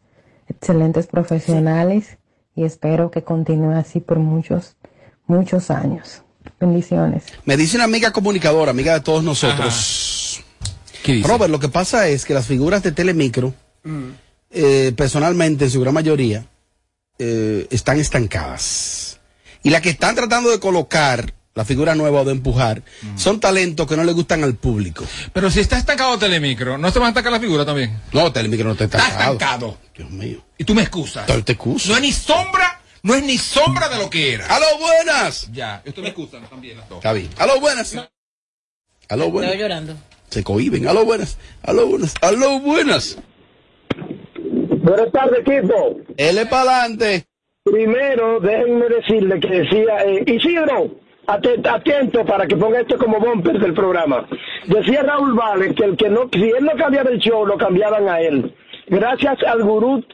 excelentes 0.48 1.08
profesionales 1.08 2.16
y 2.56 2.64
espero 2.64 3.10
que 3.10 3.24
continúe 3.24 3.72
así 3.72 4.00
por 4.00 4.18
muchos, 4.18 4.76
muchos 5.26 5.70
años. 5.70 6.22
Bendiciones. 6.58 7.24
Me 7.44 7.58
dice 7.58 7.76
una 7.76 7.84
amiga 7.84 8.12
comunicadora, 8.12 8.70
amiga 8.70 8.94
de 8.94 9.00
todos 9.00 9.22
nosotros. 9.22 10.42
Robert, 11.22 11.50
lo 11.50 11.60
que 11.60 11.68
pasa 11.68 12.08
es 12.08 12.24
que 12.24 12.32
las 12.32 12.46
figuras 12.46 12.82
de 12.82 12.92
Telemicro, 12.92 13.52
eh, 14.50 14.92
personalmente, 14.96 15.64
en 15.64 15.70
su 15.70 15.80
gran 15.80 15.94
mayoría, 15.94 16.46
eh, 17.18 17.66
están 17.70 17.98
estancadas. 18.00 19.20
Y 19.62 19.70
las 19.70 19.80
que 19.80 19.90
están 19.90 20.14
tratando 20.14 20.50
de 20.50 20.58
colocar 20.60 21.34
la 21.54 21.64
figura 21.66 21.94
nueva 21.94 22.22
o 22.22 22.24
de 22.24 22.32
empujar, 22.32 22.82
son 23.16 23.38
talentos 23.38 23.86
que 23.86 23.94
no 23.96 24.04
le 24.04 24.12
gustan 24.12 24.42
al 24.42 24.54
público. 24.54 25.04
Pero 25.34 25.50
si 25.50 25.60
está 25.60 25.76
estancado 25.76 26.18
Telemicro, 26.18 26.78
¿no 26.78 26.90
se 26.90 26.98
va 26.98 27.06
a 27.06 27.08
estancar 27.10 27.30
la 27.30 27.40
figura 27.40 27.64
también? 27.66 28.00
No, 28.12 28.32
Telemicro 28.32 28.64
no 28.64 28.72
está 28.72 28.84
Está 28.84 28.98
estancado. 28.98 29.32
estancado. 29.34 29.78
Dios 29.94 30.10
mío. 30.10 30.42
Y 30.56 30.64
tú 30.64 30.74
me 30.74 30.80
excusas. 30.82 31.26
Te, 31.26 31.42
te 31.42 31.52
excuso. 31.52 31.90
No 31.90 31.96
es 31.96 32.00
ni 32.02 32.10
sombra, 32.10 32.80
no 33.02 33.14
es 33.14 33.22
ni 33.22 33.36
sombra 33.36 33.90
de 33.90 33.98
lo 33.98 34.08
que 34.08 34.32
era. 34.32 34.46
¡Aló, 34.46 34.64
buenas! 34.80 35.48
Ya, 35.52 35.82
esto 35.84 36.00
me 36.00 36.08
excusan 36.08 36.42
también 36.48 36.78
las 36.78 36.88
dos. 36.88 36.98
Está 36.98 37.12
bien. 37.12 37.28
¡Aló, 37.36 37.60
buenas! 37.60 37.94
¡Aló, 39.10 39.30
buenas! 39.30 39.52
Estaba 39.52 39.62
llorando. 39.68 39.96
Se 40.30 40.42
cohiben. 40.42 40.88
¡Aló, 40.88 41.04
buenas! 41.04 41.36
¡Aló, 41.62 41.86
buenas! 41.86 42.14
¡Aló, 42.22 42.60
buenas! 42.60 43.18
Buenas 44.82 45.12
tardes, 45.12 45.40
equipo. 45.40 45.96
L 46.16 46.46
para 46.46 46.62
adelante. 46.80 47.24
Primero, 47.64 48.40
déjenme 48.40 48.88
decirle 48.88 49.38
que 49.38 49.48
decía 49.48 49.98
eh, 50.04 50.24
Isidro, 50.26 50.90
aten- 51.26 51.64
atento 51.66 52.24
para 52.24 52.46
que 52.46 52.56
ponga 52.56 52.80
esto 52.80 52.98
como 52.98 53.20
bumper 53.20 53.58
del 53.60 53.72
programa. 53.74 54.26
Decía 54.66 55.02
Raúl 55.02 55.34
Vales 55.34 55.74
que 55.76 55.84
el 55.84 55.96
que 55.96 56.08
no, 56.10 56.28
si 56.32 56.42
él 56.50 56.64
no 56.64 56.72
cambiaba 56.76 57.10
el 57.10 57.20
show, 57.20 57.46
lo 57.46 57.56
cambiaban 57.56 58.08
a 58.08 58.20
él. 58.20 58.52
Gracias 58.88 59.38
al 59.44 59.62
gurú 59.62 60.04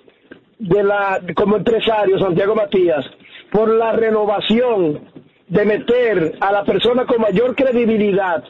de 0.58 0.82
la, 0.84 1.20
como 1.34 1.56
empresario, 1.56 2.18
Santiago 2.18 2.54
Matías, 2.54 3.04
por 3.50 3.70
la 3.70 3.92
renovación 3.92 5.00
de 5.48 5.64
meter 5.64 6.34
a 6.40 6.52
la 6.52 6.64
persona 6.64 7.06
con 7.06 7.22
mayor 7.22 7.54
credibilidad, 7.54 8.44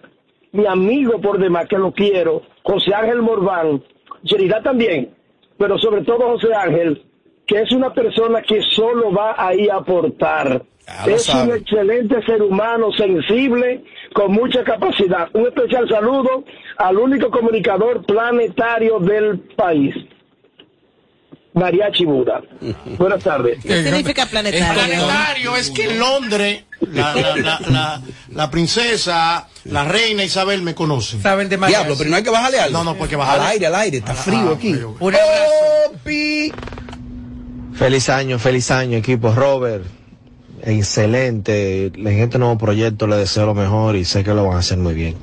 mi 0.50 0.66
amigo 0.66 1.20
por 1.20 1.38
demás, 1.38 1.68
que 1.68 1.78
lo 1.78 1.92
quiero, 1.92 2.42
José 2.64 2.92
Ángel 2.92 3.22
Morván, 3.22 3.84
Yerida 4.24 4.60
también, 4.62 5.14
pero 5.58 5.78
sobre 5.78 6.02
todo 6.02 6.28
José 6.28 6.54
Ángel, 6.54 7.02
que 7.46 7.62
es 7.62 7.72
una 7.72 7.92
persona 7.92 8.42
que 8.42 8.62
solo 8.62 9.12
va 9.12 9.34
ahí 9.36 9.68
a 9.68 9.76
aportar. 9.76 10.62
Es 11.06 11.28
un 11.34 11.52
excelente 11.52 12.22
ser 12.22 12.42
humano, 12.42 12.90
sensible, 12.92 13.84
con 14.14 14.32
mucha 14.32 14.64
capacidad. 14.64 15.28
Un 15.34 15.46
especial 15.46 15.86
saludo 15.88 16.44
al 16.78 16.96
único 16.96 17.30
comunicador 17.30 18.06
planetario 18.06 18.98
del 18.98 19.38
país, 19.54 19.94
Mariachi 21.58 22.04
Buda. 22.04 22.40
Buenas 22.98 23.22
tardes. 23.22 23.58
¿Qué 23.62 23.82
significa 23.84 24.26
planetario? 24.26 24.72
planetario 24.72 25.56
es 25.56 25.70
que 25.70 25.90
en 25.90 25.98
Londres 25.98 26.64
la, 26.80 27.14
la, 27.14 27.36
la, 27.36 27.60
la, 27.68 28.02
la 28.32 28.50
princesa, 28.50 29.48
la 29.64 29.84
reina 29.84 30.24
Isabel 30.24 30.62
me 30.62 30.74
conocen. 30.74 31.20
Saben 31.20 31.48
de 31.48 31.56
Diablo, 31.56 31.94
pero 31.98 32.10
no 32.10 32.16
hay 32.16 32.22
que 32.22 32.30
bajarle 32.30 32.60
algo. 32.60 32.78
No, 32.78 32.84
no, 32.84 32.94
porque 32.96 33.16
bajarle. 33.16 33.44
Al 33.44 33.50
aire, 33.52 33.66
al 33.66 33.74
aire. 33.74 33.98
Está 33.98 34.14
frío 34.14 34.52
aquí. 34.54 34.74
Un 35.00 35.14
abrazo. 35.14 35.32
Opi. 35.90 36.52
Feliz 37.74 38.08
año, 38.08 38.38
feliz 38.38 38.70
año, 38.70 38.98
equipo 38.98 39.32
Robert. 39.32 39.84
Excelente. 40.62 41.86
En 41.86 42.06
este 42.06 42.38
nuevo 42.38 42.58
proyecto 42.58 43.06
le 43.06 43.16
deseo 43.16 43.46
lo 43.46 43.54
mejor 43.54 43.96
y 43.96 44.04
sé 44.04 44.24
que 44.24 44.34
lo 44.34 44.44
van 44.46 44.56
a 44.56 44.60
hacer 44.60 44.78
muy 44.78 44.94
bien. 44.94 45.16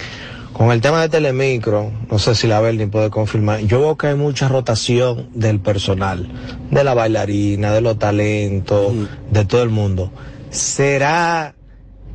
Con 0.56 0.72
el 0.72 0.80
tema 0.80 1.02
de 1.02 1.10
Telemicro, 1.10 1.92
no 2.10 2.18
sé 2.18 2.34
si 2.34 2.48
la 2.48 2.62
Berlin 2.62 2.90
puede 2.90 3.10
confirmar, 3.10 3.60
yo 3.60 3.82
veo 3.82 3.98
que 3.98 4.08
hay 4.08 4.16
mucha 4.16 4.48
rotación 4.48 5.28
del 5.34 5.60
personal, 5.60 6.30
de 6.72 6.82
la 6.82 6.94
bailarina, 6.94 7.74
de 7.74 7.82
los 7.82 8.00
talentos, 8.00 8.94
de 9.30 9.44
todo 9.44 9.64
el 9.64 9.70
mundo. 9.70 10.14
¿Será 10.52 11.56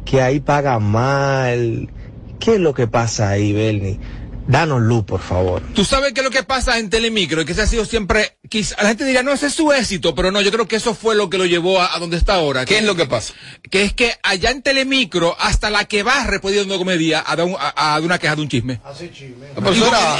que 0.06 0.22
ahí 0.22 0.40
pagan 0.40 0.84
mal? 0.84 1.90
¿Qué 2.38 2.54
es 2.54 2.60
lo 2.60 2.72
que 2.72 2.86
pasa 2.86 3.28
ahí, 3.28 3.52
Bernie? 3.52 4.00
Danos 4.50 4.80
luz, 4.82 5.04
por 5.04 5.20
favor. 5.20 5.62
Tú 5.74 5.84
sabes 5.84 6.12
qué 6.12 6.20
es 6.20 6.24
lo 6.24 6.30
que 6.30 6.42
pasa 6.42 6.78
en 6.78 6.90
Telemicro, 6.90 7.40
y 7.42 7.44
que 7.44 7.52
ese 7.52 7.62
ha 7.62 7.66
sido 7.66 7.84
siempre, 7.84 8.36
quizá, 8.48 8.74
la 8.82 8.88
gente 8.88 9.04
diría, 9.04 9.22
no, 9.22 9.32
ese 9.32 9.46
es 9.46 9.54
su 9.54 9.72
éxito, 9.72 10.14
pero 10.14 10.32
no, 10.32 10.40
yo 10.40 10.50
creo 10.50 10.66
que 10.66 10.76
eso 10.76 10.94
fue 10.94 11.14
lo 11.14 11.30
que 11.30 11.38
lo 11.38 11.46
llevó 11.46 11.80
a, 11.80 11.94
a 11.94 11.98
donde 12.00 12.16
está 12.16 12.34
ahora. 12.34 12.64
¿Qué 12.64 12.78
es 12.78 12.84
lo 12.84 12.96
que 12.96 13.06
pasa? 13.06 13.32
Que 13.70 13.82
es 13.84 13.92
que 13.92 14.12
allá 14.24 14.50
en 14.50 14.62
Telemicro, 14.62 15.36
hasta 15.38 15.70
la 15.70 15.84
que 15.84 16.02
barre 16.02 16.40
puede 16.40 16.56
ir 16.56 16.62
a 16.62 16.64
una 16.64 16.78
comedia 16.78 17.22
a 17.24 17.36
dar, 17.36 17.46
un- 17.46 17.56
a- 17.58 18.00
una 18.02 18.18
queja 18.18 18.34
de 18.34 18.42
un 18.42 18.48
chisme. 18.48 18.80
Así 18.84 19.10
chisme. 19.14 19.46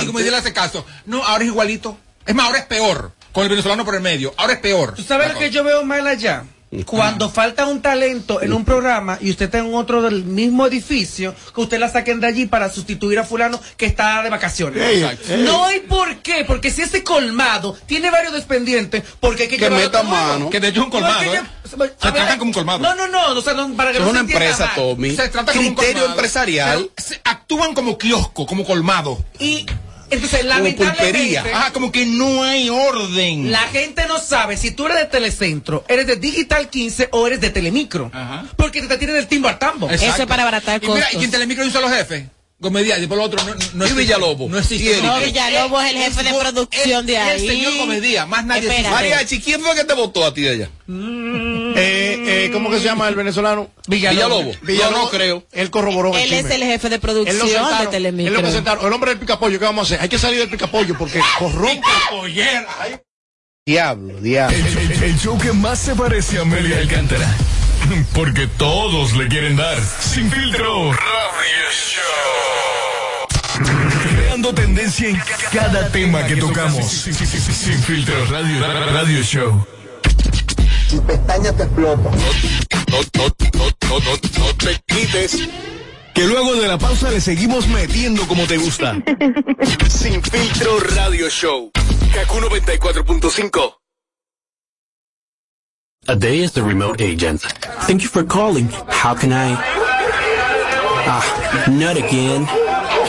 Y 0.03 0.07
como, 0.07 0.21
y 0.21 0.23
le 0.25 0.37
hace 0.37 0.53
caso, 0.53 0.87
no, 1.07 1.25
ahora 1.25 1.43
es 1.45 1.51
igualito. 1.51 1.99
Es 2.25 2.35
más, 2.35 2.47
ahora 2.47 2.59
es 2.61 2.67
peor. 2.67 3.13
Con 3.33 3.45
el 3.45 3.49
venezolano 3.51 3.85
por 3.85 3.95
el 3.95 4.01
medio. 4.01 4.33
Ahora 4.37 4.53
es 4.55 4.59
peor. 4.61 4.95
¿Tú 4.95 5.03
sabes 5.03 5.33
lo 5.33 5.39
que 5.39 5.51
yo 5.51 5.65
veo 5.65 5.85
mal 5.85 6.07
allá? 6.07 6.45
Cuando 6.87 7.29
falta 7.29 7.67
un 7.67 7.83
talento 7.83 8.41
en 8.43 8.53
un 8.53 8.65
programa 8.65 9.19
y 9.21 9.31
usted 9.31 9.47
está 9.47 9.59
en 9.59 9.75
otro 9.75 10.03
del 10.03 10.23
mismo 10.25 10.67
edificio, 10.69 11.35
que 11.53 11.61
usted 11.63 11.81
la 11.81 11.91
saquen 11.91 12.21
de 12.21 12.29
allí 12.29 12.47
para 12.47 12.71
sustituir 12.71 13.19
a 13.19 13.25
fulano 13.25 13.61
que 13.77 13.87
está 13.87 14.23
de 14.23 14.31
vacaciones. 14.31 14.81
Ey. 14.81 15.39
No 15.39 15.65
hay 15.65 15.81
por 15.81 16.19
qué, 16.19 16.45
porque 16.47 16.71
si 16.71 16.83
ese 16.83 17.03
colmado 17.03 17.77
tiene 17.87 18.09
varios 18.11 18.33
despendientes, 18.35 19.03
porque 19.19 19.43
hay 19.45 19.49
que 19.49 19.57
Que 19.57 19.69
meta 19.69 20.05
mano. 20.05 20.49
Que 20.49 20.61
de 20.61 20.69
hecho 20.69 20.81
es 20.81 20.85
un 20.87 20.91
colmado, 20.93 21.15
No, 21.25 21.33
es 21.33 21.41
que 21.41 21.45
¿eh? 21.45 21.51
Se 21.69 21.75
a 21.75 21.79
ver, 21.79 21.97
tratan 21.97 22.39
como 22.39 22.51
un 22.51 22.55
colmado. 22.55 22.79
No, 22.79 22.95
no, 22.95 23.09
no, 23.09 23.39
o 23.39 23.43
sea, 23.43 23.55
no, 23.55 23.69
para 23.75 23.91
que 23.91 23.99
Es 23.99 24.05
no 24.05 24.11
una 24.11 24.21
se 24.25 24.33
empresa, 24.33 24.67
mal. 24.67 24.75
Tommy. 24.77 25.11
Se 25.17 25.29
trata 25.29 25.53
como 25.53 25.69
un 25.69 25.75
Criterio 25.75 25.95
colmado. 26.03 26.11
empresarial. 26.21 26.91
Se 26.97 27.21
actúan 27.25 27.75
como 27.75 27.99
kiosco, 27.99 28.47
como 28.47 28.65
colmado. 28.65 29.19
Y 29.41 29.67
entonces, 30.11 30.41
Como 30.41 30.49
lamentablemente, 30.55 31.05
pulpería. 31.05 31.45
Ah, 31.55 31.71
como 31.73 31.93
que 31.93 32.07
no 32.07 32.43
hay 32.43 32.69
orden. 32.69 33.51
La 33.51 33.61
gente 33.69 34.07
no 34.07 34.19
sabe 34.19 34.57
si 34.57 34.71
tú 34.73 34.87
eres 34.87 34.99
de 34.99 35.05
Telecentro, 35.07 35.85
eres 35.89 36.07
de 36.07 36.17
Digital 36.17 36.69
15 36.69 37.09
o 37.13 37.27
eres 37.27 37.41
de 37.41 37.51
Telemicro. 37.51 38.11
Porque 38.57 38.83
te 38.83 38.99
tienen 38.99 39.17
el 39.17 39.27
timbo 39.27 39.49
al 39.49 39.59
tambo. 39.59 39.87
Exacto. 39.87 40.15
Eso 40.15 40.23
es 40.23 40.29
para 40.29 40.43
abaratar 40.43 40.83
Y 40.83 40.89
mira, 40.89 41.01
costos. 41.07 41.21
y 41.23 41.25
en 41.25 41.31
Telemicro 41.31 41.63
hay 41.63 41.69
un 41.69 41.73
solo 41.73 41.89
jefe. 41.89 42.29
Comedia, 42.61 42.99
y 42.99 43.07
por 43.07 43.17
lo 43.17 43.25
otro 43.25 43.43
no, 43.45 43.55
no, 43.55 43.61
no 43.73 43.87
Y 43.87 43.93
Villalobos. 43.93 44.51
No 44.51 44.59
existe. 44.59 45.01
No, 45.03 45.19
Villalobos 45.19 45.83
es 45.85 45.91
el 45.93 45.97
jefe 45.97 46.23
de 46.23 46.31
producción 46.39 47.07
de 47.07 47.17
ahí. 47.17 47.41
El 47.47 47.49
señor 47.55 47.77
Comedia, 47.79 48.27
más 48.27 48.45
nadie. 48.45 48.83
Mariachi, 48.91 49.41
¿quién 49.41 49.63
fue 49.63 49.75
que 49.75 49.85
te 49.85 49.95
votó 49.95 50.25
a 50.27 50.35
ti 50.35 50.43
de 50.43 50.51
allá? 50.51 50.71
Eh, 50.89 51.75
eh, 52.47 52.51
¿Cómo 52.53 52.71
que 52.71 52.79
se 52.79 52.85
llama 52.85 53.09
el 53.09 53.15
venezolano? 53.15 53.71
Villalobos. 53.87 54.61
Villalobos. 54.61 54.93
No, 54.99 55.05
no 55.05 55.11
creo. 55.11 55.47
Él 55.53 55.71
corroboró 55.71 56.15
el 56.15 56.23
Él 56.23 56.33
es 56.35 56.51
el 56.51 56.63
jefe 56.63 56.89
de 56.91 56.99
producción 56.99 57.39
de 57.39 57.53
sentaron, 57.53 57.79
él 57.79 57.85
lo 57.85 57.91
Telemicro. 57.91 58.41
presentaron. 58.43 58.87
El 58.87 58.93
hombre 58.93 59.11
del 59.13 59.21
picapollo, 59.21 59.59
¿qué 59.59 59.65
vamos 59.65 59.85
a 59.91 59.95
hacer? 59.95 60.03
Hay 60.03 60.09
que 60.11 60.19
salir 60.19 60.39
del 60.41 60.51
picapollo 60.51 60.97
porque 60.99 61.21
corrompe. 61.39 61.81
Diablo, 63.67 64.21
diablo. 64.21 64.57
El, 64.57 64.79
el- 64.93 65.03
el 65.05 65.19
show 65.19 65.39
que 65.39 65.53
más 65.53 65.79
se 65.79 65.95
parece 65.95 66.39
a 66.39 66.43
Amelia 66.43 66.79
Alcántara. 66.79 67.27
Porque 68.13 68.47
todos 68.47 69.15
le 69.17 69.27
quieren 69.29 69.57
dar. 69.57 69.79
Sin 70.01 70.31
filtro. 70.31 70.93
Radio 70.93 71.71
Show. 71.73 72.50
Tendencia 74.49 75.09
en 75.11 75.21
cada 75.53 75.89
tema 75.91 76.27
que 76.27 76.37
tocamos. 76.37 76.87
Sí, 76.91 77.13
sí, 77.13 77.27
sí, 77.27 77.39
sí, 77.39 77.53
Sin 77.53 77.79
filtro. 77.83 78.15
Radio, 78.27 78.67
radio 78.91 79.23
Show. 79.23 79.67
Tu 80.89 81.03
pestaña 81.05 81.53
te 81.53 81.63
explota. 81.63 82.11
No, 82.11 82.99
no, 83.15 83.25
no, 83.55 83.71
no, 83.89 84.01
no, 84.01 84.13
no 84.39 84.55
te 84.57 84.81
quites. 84.87 85.49
Que 86.15 86.27
luego 86.27 86.55
de 86.55 86.67
la 86.67 86.79
pausa 86.79 87.11
le 87.11 87.21
seguimos 87.21 87.69
metiendo 87.69 88.27
como 88.27 88.47
te 88.47 88.57
gusta. 88.57 88.97
Sin 89.89 90.23
filtro 90.23 90.81
radio 90.97 91.29
show. 91.29 91.71
Kaku 92.13 92.41
94.5. 92.41 93.75
A 96.09 96.17
day 96.17 96.41
is 96.41 96.53
the 96.53 96.63
remote 96.63 97.01
agent. 97.01 97.43
Thank 97.87 98.03
you 98.03 98.09
for 98.09 98.25
calling. 98.25 98.69
How 98.89 99.15
can 99.15 99.33
I? 99.33 99.55
Ah, 101.07 101.69
not 101.69 101.97
again. 101.97 102.49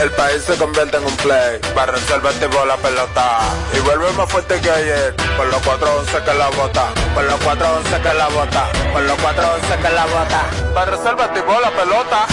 El 0.00 0.10
país 0.10 0.42
se 0.44 0.56
convierte 0.56 0.96
en 0.96 1.04
un 1.04 1.16
play. 1.16 1.60
Para 1.74 1.92
reservar 1.92 2.32
tipo 2.34 2.64
la 2.64 2.76
pelota. 2.76 3.40
Y 3.76 3.80
vuelve 3.80 4.10
más 4.12 4.30
fuerte 4.30 4.60
que 4.60 4.70
ayer. 4.70 5.14
Con 5.36 5.50
los 5.50 5.62
411 5.62 6.24
que 6.24 6.34
la 6.34 6.48
bota. 6.50 6.88
Con 7.14 7.26
los 7.26 7.40
411 7.40 8.02
que 8.02 8.14
la 8.14 8.28
bota. 8.28 8.68
Con 8.92 9.06
los 9.06 9.18
411 9.18 9.76
que 9.82 9.94
la 9.94 10.06
bota. 10.06 10.74
Para 10.74 10.90
reservar 10.90 11.34
tipo 11.34 11.60
la 11.60 11.70
pelota. 11.70 12.26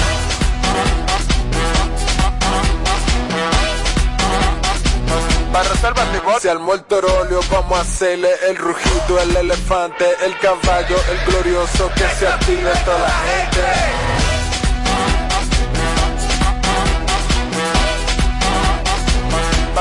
Si 6.40 6.48
al 6.48 6.60
muerto 6.60 6.98
óleo 6.98 7.42
vamos 7.52 7.78
a 7.78 7.82
hacerle 7.82 8.30
el 8.48 8.56
rugido, 8.56 9.20
el 9.22 9.36
elefante, 9.36 10.06
el 10.26 10.38
caballo, 10.40 10.96
el 11.12 11.26
glorioso 11.32 11.92
que 11.94 12.08
se 12.18 12.28
active 12.28 12.72
toda 12.86 13.00
la 13.00 13.10
gente. 13.10 14.31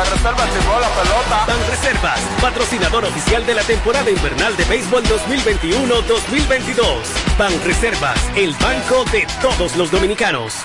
Reservas 0.05 0.49
la 0.81 0.89
pelota. 0.89 1.45
Ban 1.47 1.67
Reservas, 1.69 2.21
patrocinador 2.41 3.05
oficial 3.05 3.45
de 3.45 3.55
la 3.55 3.63
temporada 3.63 4.11
invernal 4.11 4.57
de 4.57 4.65
béisbol 4.65 5.05
2021-2022. 5.05 7.37
Ban 7.39 7.53
Reservas, 7.65 8.19
el 8.35 8.55
banco 8.55 9.05
de 9.13 9.27
todos 9.43 9.77
los 9.77 9.91
dominicanos. 9.91 10.65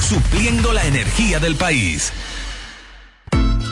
supliendo 0.00 0.72
la 0.72 0.84
energía 0.84 1.38
del 1.38 1.56
país. 1.56 2.12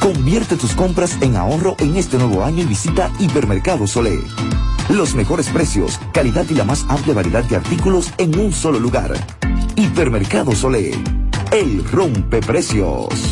Convierte 0.01 0.57
tus 0.57 0.75
compras 0.75 1.17
en 1.21 1.37
ahorro 1.37 1.77
en 1.79 1.97
este 1.97 2.17
nuevo 2.19 2.45
año 2.45 2.63
y 2.63 2.67
visita 2.67 3.11
Hipermercado 3.19 3.87
Solé. 3.87 4.19
Los 4.89 5.15
mejores 5.15 5.49
precios, 5.49 6.01
calidad 6.13 6.45
y 6.51 6.55
la 6.55 6.65
más 6.65 6.85
amplia 6.89 7.15
variedad 7.15 7.45
de 7.45 7.57
artículos 7.57 8.13
en 8.19 8.37
un 8.39 8.53
solo 8.53 8.81
lugar. 8.81 9.13
Hipermercado 9.77 10.53
Solé. 10.53 10.93
El 11.53 11.85
rompe 11.91 12.41
precios. 12.41 13.32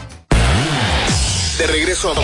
De 1.57 1.67
regreso 1.67 2.11
a 2.11 2.15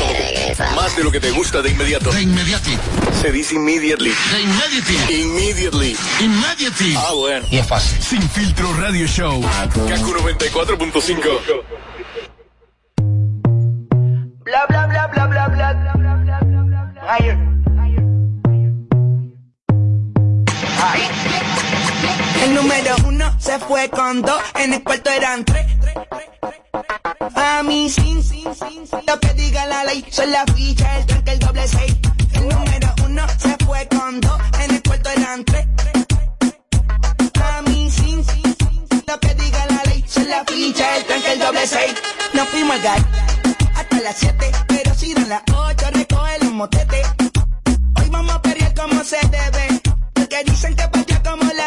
más 0.76 0.96
de 0.96 1.04
lo 1.04 1.12
que 1.12 1.20
te 1.20 1.32
gusta 1.32 1.62
de 1.62 1.70
inmediato. 1.70 2.12
De 2.12 2.22
inmediati. 2.22 2.78
Se 3.22 3.32
dice 3.32 3.56
immediately. 3.56 4.12
De 4.32 4.42
immediati. 4.42 4.96
Immediately. 5.22 5.98
Immediately. 6.22 6.96
Ah, 6.98 7.14
bueno. 7.14 7.46
Y 7.52 7.58
es 7.58 7.68
fácil. 7.68 8.02
Sin 8.02 8.22
filtro 8.30 8.74
radio 8.74 9.06
show. 9.06 9.42
Kaku 9.42 10.14
94.5. 10.14 11.64
Bla 14.44 14.66
bla 14.70 14.88
bla 14.88 15.08
bla 15.08 15.28
bla 15.28 15.48
bla. 15.48 15.68
Higher. 17.08 17.38
Ahí. 20.84 21.10
El 22.44 22.54
número 22.54 22.96
uno 23.06 23.17
se 23.40 23.60
fue 23.60 23.90
con 23.90 24.22
dos, 24.22 24.42
en 24.56 24.74
el 24.74 24.84
cuarto 24.84 25.10
eran 25.10 25.46
tres. 25.46 25.66
A 27.36 27.64
mí 27.64 27.90
sin, 27.90 28.24
sin, 28.24 28.54
sin, 28.56 28.88
sin, 28.88 29.00
lo 29.08 29.20
que 29.20 29.34
diga 29.34 29.66
la 29.66 29.84
ley, 29.86 30.06
son 30.10 30.32
la 30.32 30.44
ficha, 30.56 30.98
el 30.98 31.06
tranque, 31.06 31.32
el 31.32 31.40
doble 31.40 31.68
seis. 31.68 31.96
El 32.34 32.48
número 32.50 32.94
uno 33.06 33.26
se 33.38 33.56
fue 33.66 33.88
con 33.88 34.20
dos, 34.22 34.40
en 34.64 34.72
el 34.76 34.84
cuarto 34.84 35.10
eran 35.10 35.44
tres. 35.46 35.68
A 37.44 37.62
mí 37.64 37.90
sin, 37.92 38.24
sin, 38.26 38.44
sin, 38.44 38.88
sin, 38.90 39.04
lo 39.08 39.20
que 39.20 39.34
diga 39.36 39.66
la 39.68 39.84
ley, 39.86 40.04
son 40.08 40.30
la 40.30 40.44
ficha, 40.46 40.98
el 40.98 41.06
tranque, 41.06 41.32
el 41.34 41.40
doble 41.40 41.68
seis. 41.68 41.94
Nos 42.34 42.48
fuimos 42.50 42.76
al 42.78 42.82
gal 42.82 43.06
hasta 43.76 44.00
las 44.02 44.16
siete, 44.18 44.52
pero 44.68 44.94
si 44.96 45.14
dan 45.14 45.30
las 45.30 45.42
ocho, 45.54 45.86
recoge 45.94 46.40
los 46.42 46.54
motetes. 46.54 47.08
Hoy 48.00 48.10
vamos 48.10 48.36
a 48.36 48.42
pelear 48.42 48.74
como 48.74 49.04
se 49.04 49.18
debe. 49.28 49.82
Porque 50.14 50.44
dicen 50.46 50.76
que 50.76 50.88
partía 50.88 51.17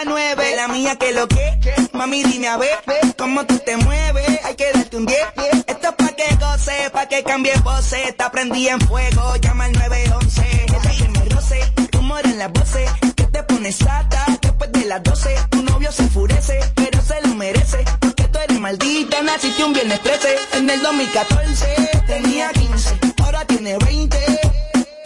la 0.05 0.69
mía 0.69 0.97
que 0.97 1.13
lo 1.13 1.29
que, 1.29 1.59
mami 1.93 2.23
dime 2.23 2.49
a 2.49 2.57
ver, 2.57 2.79
cómo 3.19 3.45
tú 3.45 3.59
te 3.59 3.77
mueves. 3.77 4.45
Hay 4.45 4.55
que 4.55 4.71
darte 4.73 4.97
un 4.97 5.05
10. 5.05 5.19
Esto 5.67 5.89
es 5.89 5.95
pa' 5.95 6.13
que 6.17 6.37
goce, 6.37 6.91
pa' 6.91 7.07
que 7.07 7.23
cambie 7.23 7.53
voces. 7.63 8.09
Está 8.09 8.31
prendida 8.31 8.73
en 8.73 8.81
fuego, 8.81 9.37
llama 9.37 9.65
al 9.65 9.73
911. 9.73 10.43
Ella 10.65 10.81
que 10.81 11.09
me 11.09 11.25
roce, 11.27 11.61
rumor 11.93 12.25
en 12.25 12.39
las 12.39 12.51
voces. 12.53 12.91
Que 13.15 13.25
te 13.25 13.43
pones 13.43 13.77
sata 13.77 14.25
después 14.41 14.73
de 14.73 14.87
las 14.87 15.03
12. 15.03 15.37
Tu 15.51 15.63
novio 15.63 15.93
se 15.93 16.03
enfurece, 16.03 16.61
pero 16.75 17.03
se 17.03 17.21
lo 17.21 17.35
merece. 17.35 17.85
Porque 18.01 18.25
tú 18.25 18.39
eres 18.39 18.59
maldita, 18.59 19.23
naciste 19.23 19.65
un 19.65 19.75
viernes 19.75 20.01
13. 20.01 20.37
En 20.55 20.71
el 20.71 20.83
2014 20.83 21.91
tenía 22.07 22.51
15, 22.53 22.99
ahora 23.23 23.45
tiene 23.45 23.77
20. 23.77 24.19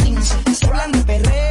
15, 0.04 0.54
se 0.54 0.66
hablan 0.66 0.92
de 0.92 1.00
perreo, 1.00 1.43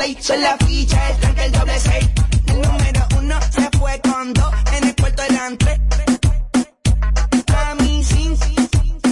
ley, 0.00 0.16
son 0.20 0.40
la 0.40 0.56
ficha, 0.66 1.10
el 1.10 1.16
tranque, 1.18 1.44
el 1.44 1.52
doble 1.52 1.78
seis. 1.78 2.08
El 2.46 2.62
número 2.62 3.06
uno 3.18 3.38
se 3.50 3.78
fue 3.78 4.00
con 4.00 4.32
dos, 4.32 4.52
en 4.72 4.84
el 4.88 4.96
cuarto 4.96 5.22
eran 5.22 5.58
tres. 5.58 5.78
A 7.54 7.74
mí 7.74 8.02
sin, 8.04 8.36
sin, 8.36 8.56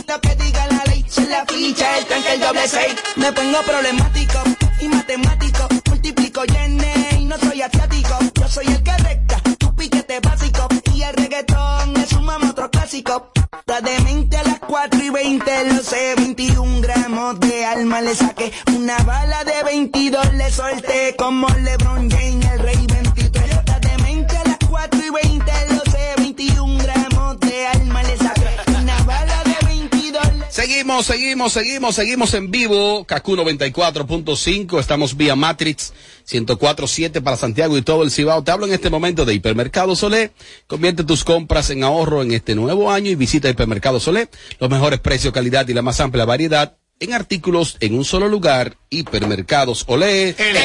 lo 0.09 0.21
que 0.21 0.35
diga 0.37 0.67
la 0.67 0.85
ley, 0.87 1.05
son 1.09 1.29
la 1.29 1.45
ficha, 1.47 1.99
el 1.99 2.05
tranque, 2.07 2.33
el 2.33 2.41
doble 2.41 2.69
seis. 2.69 2.95
Me 3.17 3.33
pongo 3.33 3.61
problemático 3.63 4.39
y 4.81 4.89
matemático, 4.89 5.69
multiplico 5.89 6.43
y 6.47 7.21
y 7.21 7.25
no 7.25 7.37
soy 7.39 7.63
asiático. 7.63 8.19
Yo 8.35 8.49
soy 8.49 8.67
el 8.67 8.83
que 8.83 8.97
recta, 8.97 9.41
tu 9.59 9.75
piquete 9.75 10.21
básico. 10.21 10.69
Y 10.95 11.03
el 11.03 11.15
reggaetón 11.15 11.97
es 11.99 12.13
un 12.13 12.25
mamá 12.25 12.51
otro 12.51 12.71
clásico. 12.71 13.31
Está 13.59 13.81
de 13.83 13.99
20 14.05 14.37
a 14.37 14.43
las 14.45 14.59
4 14.61 15.05
y 15.05 15.11
20, 15.11 15.65
lo 15.73 15.83
sé, 15.83 16.15
21 16.17 16.81
gramos 16.81 17.41
alma 17.73 18.01
le 18.01 18.15
saqué. 18.15 18.53
Una 18.75 18.97
bala 18.99 19.45
de 19.45 19.63
22 19.65 20.35
le 20.35 20.51
solté, 20.51 21.15
como 21.17 21.47
LeBron 21.49 22.11
James, 22.11 22.47
el 22.53 22.59
rey 22.61 22.87
23. 22.87 23.51
Está 23.51 23.79
de 23.81 24.03
20 24.03 24.37
a 24.37 24.45
las 24.45 24.59
4 24.69 25.01
y 25.05 25.11
20, 25.11 25.53
lo 25.75 25.91
sé, 25.91 26.15
21 26.17 26.79
gramos 26.83 27.41
de 27.41 27.67
alma 27.67 28.03
le 28.03 28.17
saqué. 28.17 28.49
Una 28.81 29.03
bala 29.05 29.43
de 29.45 29.67
22 29.67 30.35
le 30.39 30.51
Seguimos, 30.51 31.07
seguimos, 31.07 31.53
seguimos, 31.53 31.95
seguimos 31.95 32.35
en 32.35 32.51
vivo. 32.51 33.05
Kaku 33.05 33.37
94.5. 33.37 34.81
Estamos 34.81 35.17
vía 35.17 35.37
Matrix 35.37 35.93
104.7 36.29 37.23
para 37.23 37.37
Santiago 37.37 37.77
y 37.77 37.83
todo 37.83 38.03
el 38.03 38.11
Cibao. 38.11 38.43
Te 38.43 38.51
hablo 38.51 38.67
en 38.67 38.73
este 38.73 38.91
momento 38.91 39.25
de 39.25 39.35
Hipermercado 39.35 39.95
Solé. 39.95 40.33
Convierte 40.67 41.05
tus 41.05 41.25
compras 41.25 41.71
en 41.71 41.85
ahorro 41.85 42.23
en 42.23 42.33
este 42.33 42.55
nuevo 42.55 42.91
año 42.91 43.11
y 43.11 43.15
visita 43.15 43.49
Hipermercado 43.49 44.01
Solé. 44.01 44.29
Los 44.59 44.71
mejores 44.71 45.01
precios, 45.01 45.33
calidad 45.33 45.69
y 45.69 45.75
la 45.75 45.83
más 45.83 46.01
amplia 46.01 46.25
variedad 46.25 46.77
en 47.01 47.15
artículos 47.15 47.77
en 47.81 47.95
un 47.95 48.05
solo 48.05 48.29
lugar, 48.29 48.77
hipermercados 48.91 49.85
Olé. 49.89 50.31
El. 50.31 50.57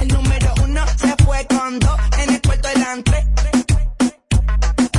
El 0.00 0.08
número 0.08 0.54
uno 0.62 0.84
se 0.98 1.24
fue 1.24 1.46
con 1.46 1.78
dos. 1.78 1.98
En 2.22 2.34
el 2.34 2.42
cuarto 2.42 2.68
eran 2.68 3.02
tres. 3.02 3.24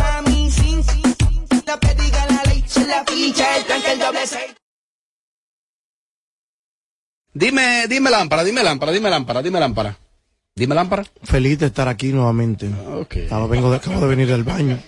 A 0.02 0.22
mí 0.24 0.52
sin, 0.52 0.84
sin, 0.84 1.04
sin, 1.04 1.48
sin, 1.48 1.64
lo 1.66 1.80
que 1.80 1.96
diga 1.96 2.26
la 2.30 2.44
ley. 2.46 2.64
Soy 2.68 2.86
la 2.86 3.04
ficha, 3.06 3.58
el 3.58 3.66
tranque, 3.66 3.92
el 3.92 4.00
doble 4.00 4.28
seis. 4.28 4.56
Dime, 7.34 7.86
dime 7.88 8.10
lámpara, 8.10 8.44
dime 8.44 8.64
lámpara, 8.64 8.92
dime 8.92 9.10
lámpara, 9.10 9.42
dime 9.44 9.60
lámpara. 9.60 9.98
Dime 10.56 10.74
lámpara. 10.74 11.06
Feliz 11.22 11.60
de 11.60 11.68
estar 11.68 11.88
aquí 11.88 12.08
nuevamente. 12.08 12.68
Estaba, 13.12 13.46
vengo 13.46 13.70
de, 13.70 13.78
acabo 13.78 14.02
de 14.02 14.08
venir 14.08 14.28
del 14.28 14.44
baño. 14.44 14.80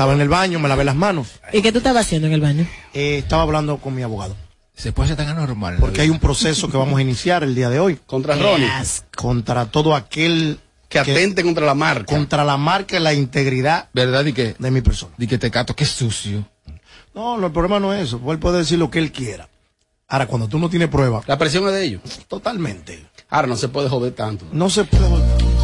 Estaba 0.00 0.14
en 0.14 0.22
el 0.22 0.30
baño, 0.30 0.58
me 0.58 0.66
lavé 0.66 0.82
las 0.82 0.96
manos. 0.96 1.28
¿Y 1.52 1.60
qué 1.60 1.72
tú 1.72 1.76
estabas 1.76 2.06
haciendo 2.06 2.26
en 2.26 2.32
el 2.32 2.40
baño? 2.40 2.66
Eh, 2.94 3.18
estaba 3.18 3.42
hablando 3.42 3.76
con 3.76 3.94
mi 3.94 4.00
abogado. 4.02 4.34
Se 4.74 4.92
puede 4.92 5.08
ser 5.08 5.18
tan 5.18 5.28
anormal. 5.28 5.76
Porque 5.78 6.00
hay 6.00 6.08
un 6.08 6.18
proceso 6.18 6.70
que 6.70 6.78
vamos 6.78 6.98
a 6.98 7.02
iniciar 7.02 7.44
el 7.44 7.54
día 7.54 7.68
de 7.68 7.80
hoy. 7.80 7.98
Contra 8.06 8.34
Ronnie. 8.34 8.66
Contra 9.14 9.66
todo 9.66 9.94
aquel 9.94 10.58
que 10.88 11.00
atente 11.00 11.42
contra 11.42 11.66
la 11.66 11.74
marca. 11.74 12.06
Contra 12.06 12.44
la 12.44 12.56
marca 12.56 12.96
y 12.96 13.00
la 13.00 13.12
integridad 13.12 13.90
¿Verdad? 13.92 14.24
Y 14.24 14.32
que, 14.32 14.56
de 14.58 14.70
mi 14.70 14.80
persona. 14.80 15.12
di 15.18 15.26
que 15.26 15.36
te 15.36 15.50
cato, 15.50 15.76
que 15.76 15.84
sucio. 15.84 16.48
No, 17.14 17.36
no, 17.36 17.48
el 17.48 17.52
problema 17.52 17.78
no 17.78 17.92
es 17.92 18.04
eso. 18.04 18.22
Él 18.32 18.38
puede 18.38 18.56
decir 18.60 18.78
lo 18.78 18.90
que 18.90 19.00
él 19.00 19.12
quiera. 19.12 19.50
Ahora, 20.08 20.26
cuando 20.28 20.48
tú 20.48 20.58
no 20.58 20.70
tienes 20.70 20.88
prueba, 20.88 21.20
La 21.26 21.36
presión 21.36 21.66
es 21.66 21.74
de 21.74 21.84
ellos. 21.84 22.00
totalmente. 22.26 23.04
Ahora 23.28 23.48
no 23.48 23.56
se 23.56 23.68
puede 23.68 23.90
joder 23.90 24.14
tanto. 24.14 24.46
No 24.50 24.70
se 24.70 24.84
puede. 24.84 25.04
Ay, 25.04 25.59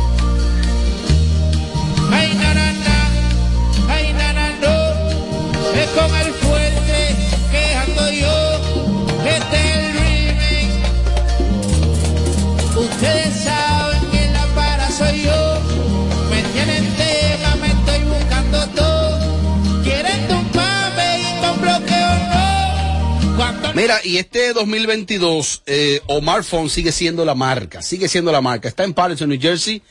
Mira, 23.77 24.01
y 24.03 24.17
este 24.17 24.55
2022, 24.55 25.65
eh, 25.67 26.01
Omar 26.07 26.45
Phone 26.45 26.71
sigue 26.71 26.93
siendo 26.93 27.27
la 27.27 27.35
marca, 27.35 27.83
sigue 27.83 28.09
siendo 28.09 28.33
la 28.33 28.41
marca. 28.41 28.69
Está 28.69 28.85
en 28.85 28.95
Patterson, 28.95 29.29
New 29.29 29.39
Jersey. 29.39 29.83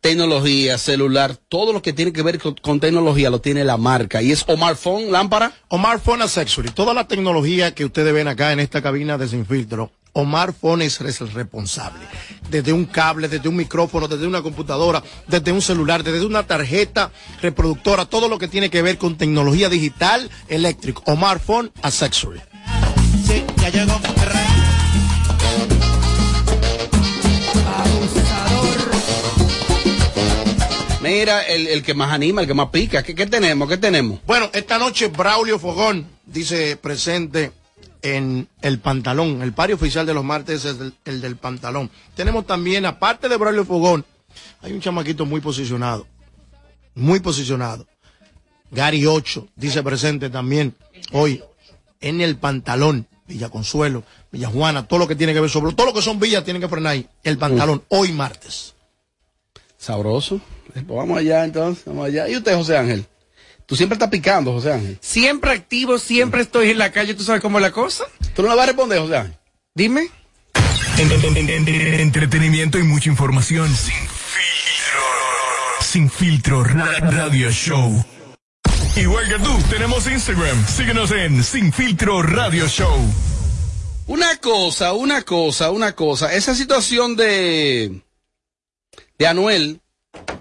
Tecnología, 0.00 0.78
celular, 0.78 1.36
todo 1.36 1.74
lo 1.74 1.82
que 1.82 1.92
tiene 1.92 2.14
que 2.14 2.22
ver 2.22 2.38
con, 2.38 2.80
tecnología 2.80 3.28
lo 3.28 3.42
tiene 3.42 3.64
la 3.64 3.76
marca. 3.76 4.22
Y 4.22 4.32
es 4.32 4.44
Omar 4.48 4.76
Phone, 4.76 5.12
lámpara. 5.12 5.52
Omar 5.68 6.00
Phone 6.00 6.22
Accessory, 6.22 6.70
toda 6.70 6.94
la 6.94 7.06
tecnología 7.06 7.74
que 7.74 7.84
ustedes 7.84 8.14
ven 8.14 8.28
acá 8.28 8.50
en 8.52 8.60
esta 8.60 8.80
cabina 8.80 9.18
de 9.18 9.28
Sin 9.28 9.44
Filtro, 9.44 9.92
Omar 10.14 10.54
Phone 10.54 10.80
es 10.80 10.98
el 10.98 11.30
responsable. 11.30 12.06
Desde 12.48 12.72
un 12.72 12.86
cable, 12.86 13.28
desde 13.28 13.50
un 13.50 13.56
micrófono, 13.56 14.08
desde 14.08 14.26
una 14.26 14.40
computadora, 14.40 15.02
desde 15.26 15.52
un 15.52 15.60
celular, 15.60 16.02
desde 16.02 16.24
una 16.24 16.46
tarjeta 16.46 17.12
reproductora, 17.42 18.06
todo 18.06 18.26
lo 18.30 18.38
que 18.38 18.48
tiene 18.48 18.70
que 18.70 18.80
ver 18.80 18.96
con 18.96 19.18
tecnología 19.18 19.68
digital 19.68 20.30
eléctrica. 20.48 21.02
Omar 21.04 21.40
Phone 21.40 21.70
Accessory. 21.82 22.40
Llegó 23.70 23.98
Monterrey. 23.98 24.46
Mira, 31.02 31.42
el, 31.42 31.66
el 31.68 31.82
que 31.82 31.94
más 31.94 32.12
anima, 32.12 32.40
el 32.42 32.46
que 32.46 32.54
más 32.54 32.68
pica. 32.68 33.02
¿Qué, 33.02 33.14
qué 33.14 33.26
tenemos? 33.26 33.68
¿Qué 33.68 33.76
tenemos? 33.76 34.20
Bueno, 34.26 34.50
esta 34.52 34.78
noche 34.78 35.08
Braulio 35.08 35.58
Fogón 35.58 36.06
dice 36.26 36.76
presente 36.76 37.52
en 38.02 38.48
el 38.62 38.78
pantalón. 38.78 39.42
El 39.42 39.52
pario 39.52 39.76
oficial 39.76 40.06
de 40.06 40.14
los 40.14 40.24
martes 40.24 40.64
es 40.64 40.80
el, 40.80 40.94
el 41.04 41.20
del 41.20 41.36
pantalón. 41.36 41.90
Tenemos 42.14 42.46
también, 42.46 42.86
aparte 42.86 43.28
de 43.28 43.36
Braulio 43.36 43.64
Fogón, 43.64 44.04
hay 44.62 44.72
un 44.72 44.80
chamaquito 44.80 45.26
muy 45.26 45.40
posicionado. 45.40 46.06
Muy 46.94 47.20
posicionado. 47.20 47.86
Gary 48.70 49.06
8 49.06 49.48
dice 49.56 49.82
presente 49.82 50.30
también 50.30 50.74
hoy 51.12 51.42
en 52.00 52.20
el 52.20 52.36
pantalón. 52.36 53.06
Villa 53.28 53.48
Consuelo, 53.50 54.02
Villa 54.32 54.48
Juana, 54.48 54.88
todo 54.88 54.98
lo 54.98 55.06
que 55.06 55.14
tiene 55.14 55.34
que 55.34 55.40
ver 55.40 55.50
sobre, 55.50 55.74
todo 55.74 55.86
lo 55.86 55.92
que 55.94 56.02
son 56.02 56.18
villas 56.18 56.42
tienen 56.44 56.62
que 56.62 56.68
frenar 56.68 56.92
ahí. 56.94 57.06
El 57.22 57.36
pantalón, 57.38 57.84
hoy 57.88 58.10
martes. 58.12 58.74
Sabroso. 59.76 60.40
Pues 60.72 60.86
vamos 60.86 61.18
allá 61.18 61.44
entonces, 61.44 61.84
vamos 61.86 62.06
allá. 62.06 62.28
¿Y 62.28 62.36
usted, 62.36 62.54
José 62.56 62.76
Ángel? 62.76 63.06
Tú 63.66 63.76
siempre 63.76 63.94
estás 63.94 64.08
picando, 64.08 64.52
José 64.52 64.72
Ángel. 64.72 64.98
Siempre 65.02 65.50
activo, 65.52 65.98
siempre 65.98 66.40
estoy 66.40 66.70
en 66.70 66.78
la 66.78 66.90
calle, 66.90 67.14
¿tú 67.14 67.22
sabes 67.22 67.42
cómo 67.42 67.58
es 67.58 67.62
la 67.62 67.70
cosa? 67.70 68.04
¿Tú 68.34 68.42
no 68.42 68.48
le 68.48 68.54
vas 68.56 68.64
a 68.64 68.66
responder, 68.68 68.98
José 69.00 69.16
Ángel? 69.18 69.36
Dime. 69.74 70.08
En- 70.96 71.12
en- 71.12 71.36
en- 71.36 71.68
en- 71.68 72.00
entretenimiento 72.00 72.78
y 72.78 72.82
mucha 72.82 73.08
información. 73.10 73.68
Sin 73.68 73.94
filtro. 73.94 75.00
Sin 75.80 76.10
filtro 76.10 76.64
ra- 76.64 76.98
radio 77.00 77.50
show. 77.50 78.04
Igual 78.96 79.28
que 79.28 79.38
tú, 79.38 79.56
tenemos 79.70 80.06
Instagram. 80.06 80.66
Síguenos 80.66 81.10
en 81.12 81.42
Sin 81.44 81.72
Filtro 81.72 82.22
Radio 82.22 82.66
Show. 82.66 82.98
Una 84.06 84.36
cosa, 84.38 84.92
una 84.92 85.22
cosa, 85.22 85.70
una 85.70 85.92
cosa. 85.94 86.32
Esa 86.34 86.54
situación 86.54 87.14
de, 87.14 88.00
de 89.18 89.26
Anuel 89.26 89.80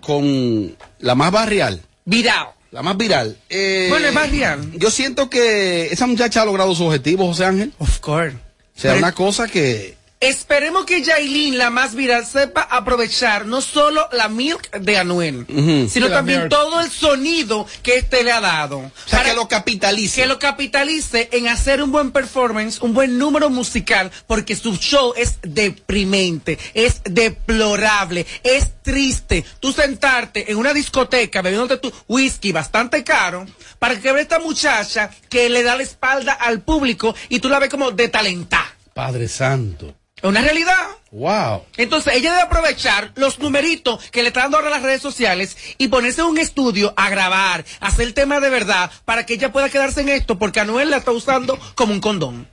con 0.01 0.75
la 0.99 1.15
más 1.15 1.31
barrial. 1.31 1.81
Viral. 2.05 2.47
La 2.71 2.81
más 2.81 2.97
viral. 2.97 3.37
Eh, 3.49 3.87
Bueno, 3.89 4.07
es 4.07 4.13
más 4.13 4.31
viral. 4.31 4.71
Yo 4.73 4.89
siento 4.91 5.29
que 5.29 5.87
esa 5.87 6.05
muchacha 6.07 6.41
ha 6.41 6.45
logrado 6.45 6.73
su 6.75 6.85
objetivo, 6.85 7.27
José 7.27 7.45
Ángel. 7.45 7.73
Of 7.79 7.99
course. 7.99 8.35
O 8.75 8.79
sea, 8.79 8.91
Pero- 8.93 8.97
una 9.05 9.11
cosa 9.13 9.47
que... 9.47 9.96
Esperemos 10.19 10.85
que 10.85 11.03
Yailin, 11.03 11.59
la 11.59 11.69
más 11.69 11.93
viral, 11.93 12.25
sepa 12.25 12.61
aprovechar 12.61 13.45
no 13.45 13.61
solo 13.61 14.09
la 14.11 14.29
milk 14.29 14.71
de 14.71 14.97
Anuel, 14.97 15.45
sino 15.91 16.09
también 16.09 16.39
milk. 16.39 16.49
todo 16.49 16.81
el 16.81 16.89
sonido 16.89 17.67
que 17.83 17.97
este 17.97 18.23
le 18.23 18.31
ha 18.31 18.41
dado. 18.41 18.79
O 18.79 18.91
sea, 19.05 19.23
que 19.23 19.35
lo 19.35 19.47
capitalice. 19.47 20.21
Que 20.21 20.27
lo 20.27 20.39
capitalice 20.39 21.29
en 21.33 21.47
hacer 21.47 21.83
un 21.83 21.91
buen 21.91 22.11
performance, 22.11 22.81
un 22.81 22.95
buen 22.95 23.19
número 23.19 23.51
musical, 23.51 24.09
porque 24.25 24.55
su 24.55 24.75
show 24.77 25.13
es 25.15 25.37
deprimente, 25.43 26.57
es 26.73 27.01
deplorable, 27.03 28.25
es 28.41 28.71
triste. 28.81 29.45
Tú 29.59 29.71
sentarte 29.71 30.51
en 30.51 30.57
una 30.57 30.73
discoteca 30.73 31.43
bebiéndote 31.43 31.77
tu 31.77 31.93
whisky 32.07 32.51
bastante 32.51 33.03
caro, 33.03 33.45
para 33.77 33.99
que 33.99 34.11
vea 34.11 34.23
esta 34.23 34.39
muchacha 34.39 35.11
que 35.29 35.47
le 35.47 35.61
da 35.61 35.75
la 35.75 35.83
espalda 35.83 36.33
al 36.33 36.61
público 36.61 37.13
y 37.29 37.39
tú 37.39 37.49
la 37.49 37.59
ves 37.59 37.69
como 37.69 37.91
de 37.91 38.07
talentar. 38.07 38.65
Padre 38.95 39.27
Santo. 39.27 39.93
Es 40.17 40.23
una 40.23 40.41
realidad. 40.41 40.75
Wow. 41.11 41.63
Entonces 41.77 42.13
ella 42.15 42.31
debe 42.31 42.41
aprovechar 42.43 43.11
los 43.15 43.37
numeritos 43.39 44.03
que 44.11 44.21
le 44.23 44.29
están 44.29 44.43
dando 44.43 44.57
ahora 44.57 44.71
las 44.71 44.81
redes 44.81 45.01
sociales 45.01 45.55
y 45.77 45.87
ponerse 45.89 46.21
en 46.21 46.27
un 46.27 46.37
estudio 46.39 46.91
a 46.97 47.09
grabar, 47.09 47.63
a 47.79 47.87
hacer 47.87 48.07
el 48.07 48.13
tema 48.15 48.39
de 48.39 48.49
verdad, 48.49 48.91
para 49.05 49.25
que 49.25 49.35
ella 49.35 49.51
pueda 49.51 49.69
quedarse 49.69 50.01
en 50.01 50.09
esto, 50.09 50.39
porque 50.39 50.59
Anuel 50.59 50.89
la 50.89 50.97
está 50.97 51.11
usando 51.11 51.57
como 51.75 51.93
un 51.93 52.01
condón. 52.01 52.47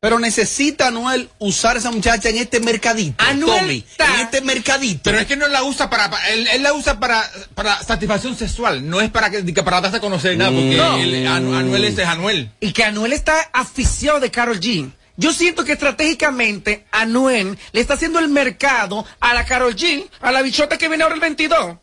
Pero 0.00 0.18
necesita 0.18 0.88
Anuel 0.88 1.28
usar 1.38 1.76
a 1.76 1.78
esa 1.78 1.92
muchacha 1.92 2.28
en 2.28 2.36
este 2.38 2.58
mercadito. 2.58 3.22
Anuel 3.24 3.60
Tommy, 3.60 3.84
está- 3.88 4.12
en 4.16 4.20
este 4.22 4.40
mercadito. 4.40 5.00
Pero 5.04 5.20
es 5.20 5.26
que 5.26 5.36
no 5.36 5.46
la 5.46 5.62
usa 5.62 5.88
para, 5.88 6.10
para- 6.10 6.28
él, 6.30 6.48
él 6.48 6.62
la 6.64 6.72
usa 6.72 6.98
para, 6.98 7.22
para 7.54 7.80
satisfacción 7.84 8.36
sexual, 8.36 8.84
no 8.90 9.00
es 9.00 9.10
para 9.10 9.30
que, 9.30 9.44
que 9.54 9.62
para 9.62 9.80
darse 9.80 9.98
a 9.98 10.00
conocer 10.00 10.36
nada, 10.36 10.50
porque 10.50 10.74
No. 10.76 10.96
él- 10.96 11.24
Anu- 11.28 11.54
Anuel 11.56 11.84
ese 11.84 12.02
es 12.02 12.08
Anuel. 12.08 12.50
Y 12.58 12.72
que 12.72 12.82
Anuel 12.82 13.12
está 13.12 13.48
aficiado 13.52 14.18
de 14.18 14.32
Carol 14.32 14.58
G. 14.58 14.90
Yo 15.16 15.32
siento 15.32 15.64
que 15.64 15.72
estratégicamente 15.72 16.86
Anuel 16.90 17.58
le 17.72 17.80
está 17.80 17.94
haciendo 17.94 18.18
el 18.18 18.28
mercado 18.28 19.04
a 19.20 19.34
la 19.34 19.44
Carol 19.44 19.76
G, 19.76 20.08
a 20.20 20.32
la 20.32 20.42
bichota 20.42 20.78
que 20.78 20.88
viene 20.88 21.02
ahora 21.04 21.14
el 21.14 21.20
22. 21.20 21.76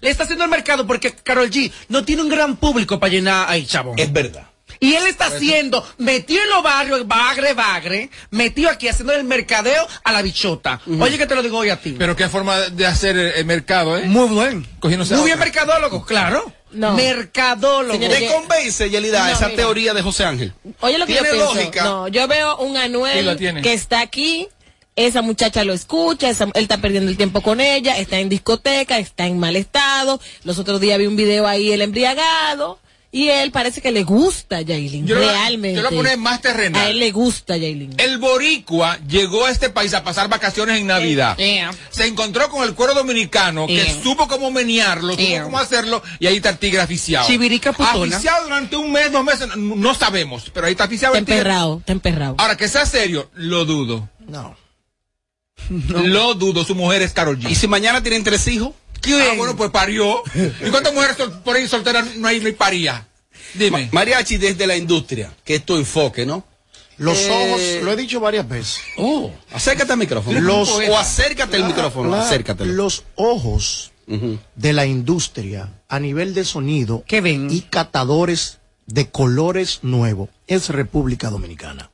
Le 0.00 0.10
está 0.10 0.24
haciendo 0.24 0.44
el 0.44 0.50
mercado 0.50 0.86
porque 0.86 1.12
Carol 1.12 1.50
G 1.50 1.72
no 1.88 2.04
tiene 2.04 2.22
un 2.22 2.28
gran 2.28 2.56
público 2.56 2.98
para 2.98 3.12
llenar 3.12 3.48
ahí, 3.48 3.66
chavo. 3.66 3.94
Es 3.96 4.12
verdad. 4.12 4.48
Y 4.80 4.94
él 4.94 5.06
está 5.06 5.26
haciendo, 5.26 5.86
metido 5.98 6.42
en 6.42 6.50
los 6.50 6.62
barrios, 6.62 7.06
bagre, 7.08 7.54
bagre, 7.54 8.10
metido 8.30 8.70
aquí 8.70 8.88
haciendo 8.88 9.12
el 9.14 9.24
mercadeo 9.24 9.86
a 10.04 10.12
la 10.12 10.22
bichota. 10.22 10.80
Oye, 11.00 11.18
que 11.18 11.26
te 11.26 11.34
lo 11.34 11.42
digo 11.42 11.58
hoy 11.58 11.70
a 11.70 11.80
ti. 11.80 11.94
Pero 11.98 12.14
qué 12.16 12.28
forma 12.28 12.58
de 12.60 12.86
hacer 12.86 13.16
el, 13.16 13.32
el 13.32 13.44
mercado, 13.44 13.96
¿eh? 13.98 14.02
Muy 14.06 14.28
buen. 14.28 14.66
Cogiéndose 14.80 15.14
a 15.14 15.16
Muy 15.16 15.26
bien 15.26 15.38
otra. 15.38 15.46
mercadólogo, 15.46 16.04
claro. 16.04 16.52
No. 16.72 16.92
Mercadólogo. 16.94 17.98
¿Te 17.98 18.26
convence, 18.26 18.90
Yelida, 18.90 19.26
No, 19.26 19.32
esa 19.32 19.46
mira. 19.46 19.56
teoría 19.56 19.94
de 19.94 20.02
José 20.02 20.24
Ángel? 20.24 20.52
Oye 20.80 20.98
lo 20.98 21.06
que 21.06 21.14
yo 21.14 21.20
¿Tiene 21.22 21.36
pienso. 21.36 21.54
lógica? 21.54 21.84
No, 21.84 22.08
yo 22.08 22.26
veo 22.28 22.56
un 22.58 22.76
Anuel 22.76 23.36
que 23.62 23.72
está 23.72 24.00
aquí, 24.00 24.48
esa 24.94 25.22
muchacha 25.22 25.64
lo 25.64 25.72
escucha, 25.72 26.28
esa- 26.28 26.44
él 26.44 26.62
está 26.62 26.78
perdiendo 26.78 27.10
el 27.10 27.16
tiempo 27.16 27.40
con 27.40 27.60
ella, 27.60 27.96
está 27.98 28.18
en 28.18 28.28
discoteca, 28.28 28.98
está 28.98 29.26
en 29.26 29.38
mal 29.38 29.56
estado. 29.56 30.20
Los 30.44 30.58
otros 30.58 30.80
días 30.80 30.98
vi 30.98 31.06
un 31.06 31.16
video 31.16 31.46
ahí, 31.46 31.72
el 31.72 31.82
embriagado. 31.82 32.78
Y 33.12 33.28
él 33.28 33.50
parece 33.50 33.80
que 33.80 33.92
le 33.92 34.02
gusta 34.04 34.58
a 34.58 34.60
Yailin, 34.60 35.06
Yo 35.06 35.14
lo- 35.14 35.20
realmente. 35.30 35.76
yo 35.76 35.82
lo 35.82 35.90
poner 35.96 36.18
más 36.18 36.42
terrenal. 36.42 36.82
A 36.82 36.90
él 36.90 36.98
le 36.98 37.12
gusta 37.12 37.54
a 37.54 37.56
Yailin. 37.56 37.94
El 37.98 38.18
boricua 38.18 38.98
llegó 39.08 39.46
a 39.46 39.50
este 39.50 39.70
país 39.70 39.94
a 39.94 40.04
pasar 40.04 40.28
vacaciones 40.28 40.80
en 40.80 40.86
Navidad. 40.88 41.34
Eh, 41.38 41.66
Se 41.90 42.04
encontró 42.06 42.50
con 42.50 42.62
el 42.68 42.74
cuero 42.74 42.92
dominicano 42.94 43.66
que 43.68 43.80
Eh. 43.82 44.00
supo 44.02 44.28
cómo 44.28 44.50
menearlo, 44.50 45.12
supo 45.12 45.22
Eh. 45.22 45.40
cómo 45.42 45.58
hacerlo 45.58 46.02
y 46.18 46.26
ahí 46.26 46.36
está 46.36 46.50
el 46.50 46.58
tigre 46.58 46.80
aficiado. 46.80 47.26
Chivirica 47.26 47.72
putona. 47.72 48.16
Aficiado 48.16 48.44
durante 48.44 48.76
un 48.76 48.92
mes, 48.92 49.10
dos 49.10 49.24
meses, 49.24 49.48
no, 49.56 49.76
no 49.76 49.94
sabemos, 49.94 50.50
pero 50.52 50.66
ahí 50.66 50.72
está 50.72 50.84
aficiado 50.84 51.14
Está 51.14 51.20
el 51.20 51.24
tigre. 51.24 51.38
emperrado, 51.38 51.78
está 51.78 51.92
emperrado. 51.92 52.34
Ahora, 52.38 52.56
que 52.56 52.68
sea 52.68 52.84
serio, 52.84 53.30
lo 53.34 53.64
dudo. 53.64 54.08
No. 54.28 54.56
Lo 55.70 56.34
dudo, 56.34 56.64
su 56.64 56.74
mujer 56.74 57.02
es 57.02 57.12
Carol 57.12 57.38
G. 57.38 57.50
¿Y 57.50 57.54
si 57.54 57.66
mañana 57.66 58.02
tienen 58.02 58.22
tres 58.22 58.46
hijos? 58.48 58.72
Ah, 59.04 59.34
bueno, 59.36 59.56
pues 59.56 59.70
parió. 59.70 60.22
¿Y 60.34 60.70
cuántas 60.70 60.92
mujeres 60.94 61.16
sol- 61.16 61.40
por 61.44 61.56
ahí 61.56 61.68
solteras 61.68 62.16
no 62.16 62.28
hay, 62.28 62.44
hay 62.44 62.52
paría? 62.52 63.06
Dime. 63.54 63.88
Mariachi 63.92 64.36
desde 64.36 64.66
la 64.66 64.76
industria, 64.76 65.32
que 65.44 65.56
es 65.56 65.64
tu 65.64 65.76
enfoque, 65.76 66.26
¿no? 66.26 66.44
Los 66.98 67.18
Eh, 67.18 67.30
ojos, 67.30 67.84
lo 67.84 67.92
he 67.92 67.96
dicho 67.96 68.20
varias 68.20 68.48
veces. 68.48 68.78
Oh, 68.96 69.30
acércate 69.52 69.92
al 69.92 69.98
micrófono. 69.98 70.40
Los- 70.40 70.70
o 70.70 70.96
acércate 70.98 71.56
al 71.56 71.64
micrófono, 71.66 72.10
la- 72.10 72.22
acércatelo. 72.22 72.72
Los 72.72 73.04
ojos 73.16 73.92
de 74.54 74.72
la 74.72 74.86
industria 74.86 75.68
a 75.88 75.98
nivel 76.00 76.32
de 76.32 76.44
sonido 76.44 77.04
y 77.08 77.60
catadores 77.62 78.58
de 78.86 79.10
colores 79.10 79.80
nuevos 79.82 80.28
es 80.46 80.68
República 80.70 81.28
Dominicana. 81.28 81.90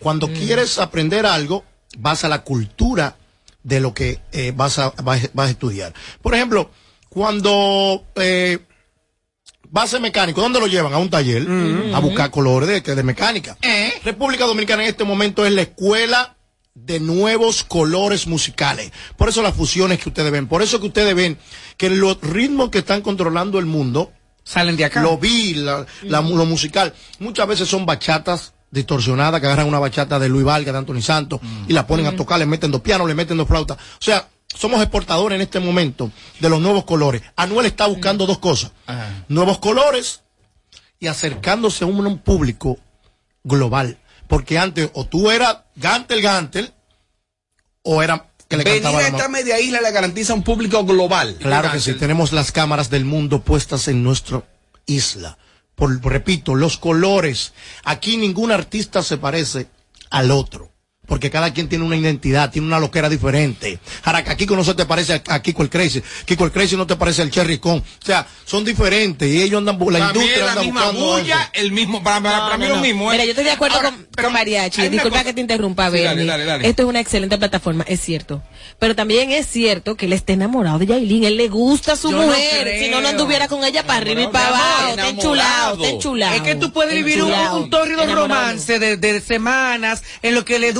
Cuando 0.00 0.28
quieres 0.28 0.78
aprender 0.78 1.26
algo, 1.26 1.64
vas 1.98 2.24
a 2.24 2.28
la 2.28 2.42
cultura 2.42 3.16
de 3.62 3.80
lo 3.80 3.94
que 3.94 4.20
eh, 4.32 4.52
vas, 4.54 4.78
a, 4.78 4.90
vas, 5.02 5.30
vas 5.34 5.48
a 5.48 5.50
estudiar. 5.50 5.92
Por 6.20 6.34
ejemplo, 6.34 6.70
cuando 7.08 8.04
eh, 8.16 8.58
vas 9.70 9.84
a 9.84 9.88
ser 9.88 10.00
mecánico, 10.00 10.40
¿dónde 10.40 10.60
lo 10.60 10.66
llevan? 10.66 10.92
A 10.92 10.98
un 10.98 11.10
taller 11.10 11.46
a 11.94 11.98
buscar 12.00 12.30
colores 12.30 12.82
de, 12.84 13.02
mecánica. 13.02 13.56
República 14.04 14.44
Dominicana 14.44 14.82
en 14.82 14.88
este 14.88 15.04
momento 15.04 15.46
es 15.46 15.52
la 15.52 15.62
escuela 15.62 16.36
de 16.74 17.00
nuevos 17.00 17.64
colores 17.64 18.26
musicales. 18.26 18.92
Por 19.16 19.28
eso 19.28 19.42
las 19.42 19.54
fusiones 19.54 19.98
que 20.00 20.08
ustedes 20.08 20.32
ven, 20.32 20.48
por 20.48 20.62
eso 20.62 20.80
que 20.80 20.86
ustedes 20.86 21.14
ven 21.14 21.38
que 21.76 21.90
los 21.90 22.20
ritmos 22.22 22.70
que 22.70 22.78
están 22.78 23.02
controlando 23.02 23.58
el 23.58 23.66
mundo 23.66 24.12
salen 24.42 24.76
de 24.76 24.86
acá. 24.86 25.02
Lo 25.02 25.18
vi, 25.18 25.54
la, 25.54 25.86
la- 26.02 26.20
lo 26.22 26.44
musical. 26.46 26.94
Muchas 27.18 27.46
veces 27.46 27.68
son 27.68 27.84
bachatas 27.86 28.54
distorsionadas 28.72 29.40
que 29.40 29.46
agarran 29.46 29.68
una 29.68 29.78
bachata 29.78 30.18
de 30.18 30.28
Luis 30.28 30.44
Valga, 30.44 30.72
de 30.72 30.78
Anthony 30.78 31.02
Santos 31.02 31.40
y 31.68 31.72
la 31.72 31.86
ponen 31.86 32.06
a 32.06 32.16
tocar, 32.16 32.40
le 32.40 32.46
meten 32.46 32.72
dos 32.72 32.80
pianos, 32.80 33.06
le 33.06 33.14
meten 33.14 33.36
dos 33.36 33.46
flautas. 33.46 33.76
O 33.76 34.02
sea, 34.02 34.28
somos 34.52 34.80
exportadores 34.80 35.36
en 35.36 35.42
este 35.42 35.60
momento 35.60 36.10
de 36.40 36.48
los 36.48 36.60
nuevos 36.60 36.84
colores. 36.84 37.22
Anuel 37.36 37.66
está 37.66 37.86
buscando 37.86 38.26
dos 38.26 38.38
cosas. 38.38 38.72
Nuevos 39.28 39.58
colores 39.58 40.22
y 40.98 41.06
acercándose 41.06 41.84
a 41.84 41.86
un, 41.86 42.04
un 42.04 42.18
público 42.18 42.78
global. 43.44 43.98
Porque 44.26 44.58
antes 44.58 44.90
o 44.94 45.04
tú 45.04 45.30
eras 45.30 45.58
Gantel 45.76 46.22
Gantel 46.22 46.72
o 47.82 48.02
era 48.02 48.30
que 48.48 48.56
le 48.56 48.64
Venir 48.64 48.82
cantaba 48.82 49.04
a 49.04 49.08
esta 49.08 49.28
media 49.28 49.60
isla 49.60 49.80
le 49.80 49.90
garantiza 49.90 50.32
un 50.32 50.42
público 50.42 50.82
global. 50.84 51.36
Claro 51.40 51.70
que 51.70 51.80
sí, 51.80 51.94
tenemos 51.94 52.32
las 52.32 52.52
cámaras 52.52 52.88
del 52.88 53.04
mundo 53.04 53.42
puestas 53.42 53.88
en 53.88 54.02
nuestra 54.02 54.42
isla. 54.86 55.36
Por, 55.74 56.02
repito, 56.04 56.54
los 56.54 56.78
colores. 56.78 57.52
Aquí 57.84 58.16
ningún 58.16 58.52
artista 58.52 59.02
se 59.02 59.18
parece 59.18 59.68
al 60.10 60.30
otro. 60.30 60.71
Porque 61.04 61.30
cada 61.30 61.52
quien 61.52 61.68
tiene 61.68 61.84
una 61.84 61.96
identidad, 61.96 62.50
tiene 62.52 62.68
una 62.68 62.78
loquera 62.78 63.08
diferente. 63.08 63.80
Ahora, 64.04 64.22
que 64.22 64.30
a 64.30 64.36
Kiko 64.36 64.54
no 64.54 64.62
se 64.62 64.74
te 64.74 64.86
parece 64.86 65.20
a, 65.26 65.42
Kiko 65.42 65.64
el 65.64 65.68
Crazy. 65.68 66.00
Kiko 66.24 66.44
el 66.44 66.52
Crazy 66.52 66.76
no 66.76 66.86
te 66.86 66.94
parece 66.94 67.22
al 67.22 67.30
Cherry 67.30 67.58
Con. 67.58 67.78
O 67.78 67.84
sea, 67.98 68.24
son 68.44 68.64
diferentes 68.64 69.28
y 69.28 69.42
ellos 69.42 69.58
andan, 69.58 69.78
la 69.80 69.98
También 69.98 70.06
industria 70.14 70.44
la 70.44 70.50
anda 70.52 70.62
misma 70.62 70.80
buscando 70.92 71.12
bulla, 71.12 71.40
eso. 71.42 71.50
el 71.64 71.72
mismo, 71.72 72.02
para, 72.04 72.20
para- 72.22 72.38
para 72.44 72.56
mí 72.56 72.62
No, 72.64 72.68
lo 72.70 72.76
no. 72.76 72.82
mismo, 72.82 73.10
¿eh? 73.10 73.14
Mira, 73.14 73.24
yo 73.24 73.30
estoy 73.32 73.44
de 73.44 73.50
acuerdo 73.50 73.76
Ahora, 73.78 73.90
con, 73.90 74.06
con 74.24 74.32
Mariachi. 74.32 74.82
Disculpa 74.88 75.10
cosa- 75.18 75.24
que 75.24 75.32
te 75.34 75.40
interrumpa, 75.40 75.90
Sí, 75.90 75.98
dale, 76.02 76.24
dale, 76.24 76.44
dale. 76.44 76.68
Esto 76.68 76.82
es 76.84 76.88
una 76.88 77.00
excelente 77.00 77.36
plataforma, 77.36 77.84
es 77.88 78.00
cierto. 78.00 78.40
Pero 78.78 78.94
también 78.94 79.32
es 79.32 79.48
cierto 79.48 79.96
que 79.96 80.06
él 80.06 80.12
está 80.12 80.34
enamorado 80.34 80.78
de 80.78 80.86
Yailin. 80.86 81.24
Él 81.24 81.36
le 81.36 81.48
gusta 81.48 81.94
a 81.94 81.96
su 81.96 82.12
Yo 82.12 82.22
mujer. 82.22 82.78
si 82.80 82.88
no, 82.90 83.00
no 83.00 83.08
anduviera 83.08 83.48
con 83.48 83.64
ella 83.64 83.84
para 83.84 83.98
arriba 83.98 84.22
y 84.22 84.26
para 84.28 84.48
abajo. 84.48 84.88
Está 84.90 85.08
enchulado, 85.08 85.74
está 85.82 85.88
enchulado. 85.88 86.36
Es 86.36 86.42
que 86.42 86.54
tú 86.54 86.72
puedes 86.72 86.94
vivir 86.94 87.22
un, 87.24 87.28
Enchulado, 87.28 87.56
un 87.58 87.70
tórrido 87.70 88.02
enamorado. 88.04 88.28
romance 88.28 88.78
de, 88.78 88.96
de 88.96 89.20
semanas 89.20 90.04
en 90.22 90.36
lo 90.36 90.44
que 90.44 90.60
le 90.60 90.72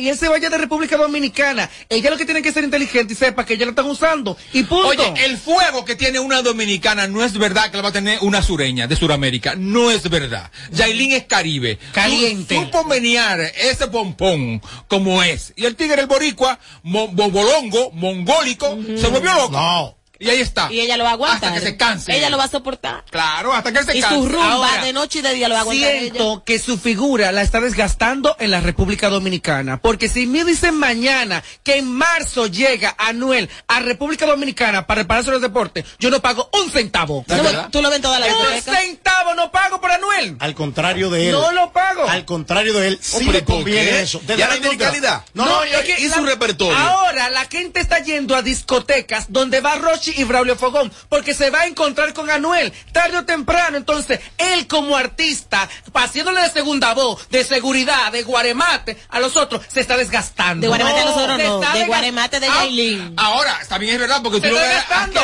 y 0.00 0.08
él 0.08 0.16
se 0.18 0.28
vaya 0.28 0.48
de 0.50 0.58
República 0.58 0.96
Dominicana. 0.96 1.68
Ella 1.88 2.10
lo 2.10 2.16
que 2.16 2.24
tiene 2.24 2.42
que 2.42 2.52
ser 2.52 2.64
inteligente 2.64 3.12
y 3.12 3.16
sepa 3.16 3.44
que 3.44 3.54
ella 3.54 3.64
lo 3.66 3.70
están 3.70 3.86
usando. 3.86 4.36
Y 4.52 4.62
punto. 4.64 4.88
Oye, 4.88 5.12
el 5.24 5.36
fuego 5.38 5.84
que 5.84 5.96
tiene 5.96 6.18
una 6.18 6.42
dominicana 6.42 7.06
no 7.06 7.24
es 7.24 7.36
verdad 7.38 7.70
que 7.70 7.76
lo 7.76 7.82
va 7.82 7.90
a 7.90 7.92
tener 7.92 8.18
una 8.22 8.42
sureña 8.42 8.86
de 8.86 8.96
Sudamérica. 8.96 9.54
No 9.56 9.90
es 9.90 10.08
verdad. 10.08 10.50
Yailin 10.72 11.12
es 11.12 11.24
Caribe. 11.24 11.78
Caliente. 11.92 12.54
Su- 12.54 12.62
Supo 12.64 12.84
menear 12.84 13.40
ese 13.40 13.88
pompón 13.88 14.60
como 14.88 15.22
es. 15.22 15.52
Y 15.56 15.64
el 15.66 15.76
tigre, 15.76 16.00
el 16.02 16.06
boricua, 16.06 16.58
mo- 16.82 17.08
bobolongo, 17.08 17.90
mongólico, 17.92 18.78
se 19.00 19.06
volvió 19.08 19.34
loco. 19.34 19.52
No. 19.52 19.96
Y 20.20 20.28
ahí 20.28 20.40
está. 20.40 20.70
Y 20.70 20.80
ella 20.80 20.96
lo 20.98 21.04
va 21.04 21.10
a 21.10 21.12
aguantar. 21.14 21.48
Hasta 21.48 21.54
que 21.60 21.66
se 21.66 21.76
canse. 21.76 22.14
Ella 22.16 22.28
lo 22.30 22.36
va 22.36 22.44
a 22.44 22.48
soportar. 22.48 23.04
Claro, 23.10 23.54
hasta 23.54 23.72
que 23.72 23.78
él 23.78 23.86
se 23.86 23.96
Y 23.96 24.00
canse. 24.02 24.16
su 24.16 24.28
rumba 24.28 24.52
Ahora, 24.52 24.84
de 24.84 24.92
noche 24.92 25.20
y 25.20 25.22
de 25.22 25.32
día 25.34 25.48
lo 25.48 25.54
va 25.54 25.60
a 25.60 25.62
aguantar 25.62 25.90
ella. 25.90 26.00
Siento 26.00 26.44
que 26.44 26.58
su 26.58 26.78
figura 26.78 27.32
la 27.32 27.40
está 27.42 27.60
desgastando 27.60 28.36
en 28.38 28.50
la 28.50 28.60
República 28.60 29.08
Dominicana. 29.08 29.80
Porque 29.80 30.08
si 30.10 30.26
me 30.26 30.44
dicen 30.44 30.74
mañana 30.78 31.42
que 31.62 31.78
en 31.78 31.90
marzo 31.90 32.46
llega 32.46 32.94
Anuel 32.98 33.48
a 33.66 33.80
República 33.80 34.26
Dominicana 34.26 34.86
para 34.86 35.00
el 35.00 35.06
Palacio 35.06 35.32
del 35.32 35.40
Deporte, 35.40 35.84
yo 35.98 36.10
no 36.10 36.20
pago 36.20 36.50
un 36.62 36.70
centavo. 36.70 37.24
¿Tú 37.26 37.34
lo- 37.36 37.68
tú 37.70 37.80
lo 37.80 37.88
ves 37.88 37.96
en 37.96 38.02
toda 38.02 38.18
la 38.18 38.26
Un 38.26 38.32
discoteca? 38.54 38.78
centavo 38.78 39.34
no 39.34 39.50
pago 39.50 39.80
por 39.80 39.90
Anuel. 39.90 40.36
Al 40.38 40.54
contrario 40.54 41.08
de 41.08 41.28
él. 41.28 41.32
No 41.32 41.50
lo 41.52 41.72
pago. 41.72 42.06
Al 42.06 42.26
contrario 42.26 42.74
de 42.74 42.88
él, 42.88 42.98
sí 43.00 43.16
Hombre, 43.16 43.32
le 43.38 43.42
¿por 43.42 43.56
conviene 43.56 44.00
eso. 44.02 44.20
Ya 44.26 44.36
no 44.48 44.54
la 44.54 44.60
tiene 44.60 44.76
calidad. 44.76 45.24
No, 45.32 45.46
no, 45.46 45.62
es 45.64 45.78
que 45.80 45.98
y 46.02 46.08
su 46.10 46.22
la- 46.22 46.30
repertorio. 46.32 46.76
Ahora 46.76 47.30
la 47.30 47.46
gente 47.46 47.80
está 47.80 48.00
yendo 48.00 48.36
a 48.36 48.42
discotecas 48.42 49.26
donde 49.30 49.60
va 49.60 49.76
Rochi 49.76 50.09
y 50.16 50.24
Braulio 50.24 50.56
Fogón 50.56 50.90
porque 51.08 51.34
se 51.34 51.50
va 51.50 51.60
a 51.60 51.66
encontrar 51.66 52.12
con 52.12 52.30
Anuel 52.30 52.72
tarde 52.92 53.18
o 53.18 53.24
temprano. 53.24 53.76
Entonces, 53.76 54.20
él 54.38 54.66
como 54.66 54.96
artista, 54.96 55.68
haciéndole 55.94 56.40
de 56.42 56.50
segunda 56.50 56.94
voz, 56.94 57.28
de 57.30 57.44
seguridad, 57.44 58.12
de 58.12 58.22
guaremate 58.22 58.96
a 59.08 59.20
los 59.20 59.36
otros, 59.36 59.62
se 59.68 59.80
está 59.80 59.96
desgastando. 59.96 60.62
De 60.62 60.68
Guaremate 60.68 61.00
a 61.00 61.04
los 61.04 61.16
otros 61.16 61.38
no, 61.38 61.62
está 61.62 61.74
de 61.78 61.86
Guaremate 61.86 62.40
de 62.40 62.46
Ah, 62.48 62.54
Yailin. 62.64 63.14
Ahora, 63.16 63.58
también 63.68 63.94
es 63.94 64.00
verdad, 64.00 64.20
porque 64.22 64.40
Se 64.40 64.48
tú 64.48 64.54
lo 64.54 64.60
está 64.60 65.06
ves 65.06 65.14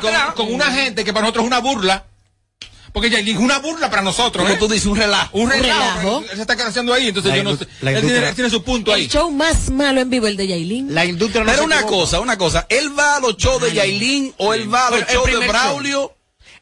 con, 0.00 0.46
con 0.46 0.54
una 0.54 0.70
gente 0.72 1.04
que 1.04 1.12
para 1.12 1.22
nosotros 1.22 1.44
es 1.44 1.46
una 1.46 1.58
burla. 1.58 2.04
Porque 2.92 3.10
Yailin 3.10 3.36
es 3.36 3.42
una 3.42 3.58
burla 3.58 3.90
para 3.90 4.02
nosotros. 4.02 4.42
Como 4.44 4.54
¿eh? 4.54 4.58
tú 4.58 4.68
dices, 4.68 4.86
un 4.86 4.96
relajo. 4.96 5.36
Un 5.38 5.50
relajo. 5.50 5.98
relajo. 5.98 6.24
Él 6.30 6.36
se 6.36 6.40
está 6.42 6.54
haciendo 6.66 6.94
ahí, 6.94 7.08
entonces 7.08 7.30
La 7.32 7.36
yo 7.36 7.44
no 7.44 7.56
sé. 7.56 7.64
Él 7.64 8.00
tiene, 8.00 8.28
él 8.28 8.34
tiene 8.34 8.50
su 8.50 8.62
punto 8.62 8.92
ahí. 8.92 9.04
El 9.04 9.10
show 9.10 9.30
más 9.30 9.70
malo 9.70 10.00
en 10.00 10.10
vivo, 10.10 10.26
el 10.26 10.36
de 10.36 10.46
Yailin. 10.46 10.94
La 10.94 11.04
industria 11.04 11.42
no 11.44 11.46
Pero 11.46 11.58
se 11.58 11.64
una 11.66 11.76
equivoca. 11.76 11.96
cosa, 11.96 12.20
una 12.20 12.38
cosa. 12.38 12.66
Él 12.68 12.98
va 12.98 13.16
a 13.16 13.20
los 13.20 13.36
shows 13.36 13.62
de 13.62 13.72
Yailin 13.72 14.34
o 14.38 14.54
él 14.54 14.72
va 14.72 14.88
a 14.88 14.90
los 14.90 15.00
shows 15.08 15.26
de 15.26 15.32
primer 15.32 15.50
show. 15.50 16.12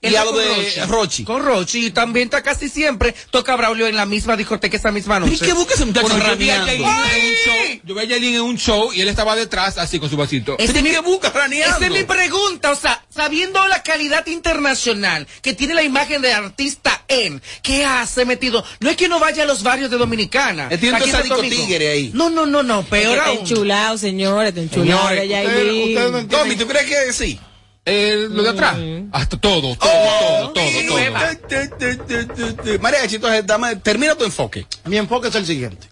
Y 0.04 0.08
Él 0.08 0.16
a 0.16 0.24
va 0.24 0.24
lo 0.26 0.32
con 0.32 0.40
de 0.40 0.86
Rochi. 0.86 1.24
Con 1.24 1.42
Rochi. 1.42 1.86
Y 1.86 1.90
también 1.90 2.26
está 2.28 2.42
casi 2.42 2.68
siempre, 2.68 3.14
toca 3.30 3.56
Braulio 3.56 3.86
en 3.86 3.96
la 3.96 4.06
misma 4.06 4.36
discoteca 4.36 4.76
esa 4.76 4.92
misma 4.92 5.18
noche. 5.20 5.34
¿Y 5.34 5.38
qué 5.38 5.52
busca 5.52 5.74
ese 5.74 5.84
muchacho 5.86 6.08
Bueno, 6.08 6.26
yo 6.28 6.36
vi 6.36 6.50
a? 6.50 6.64
Yailin 6.64 6.84
en 6.84 6.84
un 6.84 7.34
show. 7.34 7.80
Yo 7.84 7.94
vi 7.94 8.00
a 8.00 8.04
Yailin 8.04 8.34
en 8.34 8.40
un 8.42 8.58
show 8.58 8.92
y 8.92 9.00
él 9.00 9.08
estaba 9.08 9.34
detrás 9.36 9.78
así 9.78 9.98
con 9.98 10.10
su 10.10 10.16
vasito. 10.16 10.56
Ese 10.58 10.72
¿Pero 10.72 10.86
es 10.86 10.92
qué 10.92 11.00
busca 11.00 11.30
raneando? 11.30 11.76
Esa 11.76 11.86
es 11.86 11.92
mi 11.92 12.04
pregunta, 12.04 12.70
o 12.72 12.76
sea, 12.76 13.02
sabiendo 13.14 13.66
la 13.68 13.82
calidad 13.82 14.26
internacional 14.26 15.26
que 15.42 15.54
tiene 15.54 15.74
la 15.74 15.82
imagen 15.82 16.22
de 16.22 16.32
artista 16.32 17.04
en, 17.08 17.40
¿qué 17.62 17.84
hace 17.84 18.24
metido? 18.24 18.64
No 18.80 18.90
es 18.90 18.96
que 18.96 19.08
no 19.08 19.18
vaya 19.18 19.42
a 19.44 19.46
los 19.46 19.62
barrios 19.62 19.90
de 19.90 19.96
Dominicana. 19.98 20.68
Él 20.70 20.78
tiene 20.80 20.96
Aquí 20.96 21.04
un 21.04 21.10
en 21.10 21.16
Santo 21.16 21.28
sádico 21.28 21.36
Domingo. 21.36 21.66
tigre 21.66 21.88
ahí. 21.88 22.10
No, 22.14 22.30
no, 22.30 22.46
no, 22.46 22.62
no, 22.62 22.82
peor 22.84 23.16
está 23.18 23.30
aún. 23.30 23.38
enchulado, 23.40 23.98
señores, 23.98 24.48
está 24.50 24.60
enchulado 24.60 25.08
Señores, 25.08 25.28
Yailin. 25.28 26.28
Tommy, 26.28 26.56
¿tú 26.56 26.66
crees 26.66 26.86
que 26.86 27.12
sí? 27.12 27.38
Eh, 27.86 28.28
lo 28.30 28.42
de 28.42 28.50
atrás. 28.50 28.76
Hasta 29.12 29.38
todo, 29.38 29.60
todo, 29.60 29.76
todo, 29.76 30.52
todo, 30.52 30.88
todo. 30.88 32.78
María, 32.80 33.04
entonces 33.04 33.46
dame, 33.46 33.76
termina 33.76 34.14
tu 34.14 34.24
enfoque. 34.24 34.66
Mi 34.86 34.96
enfoque 34.96 35.28
es 35.28 35.34
el 35.34 35.46
siguiente. 35.46 35.88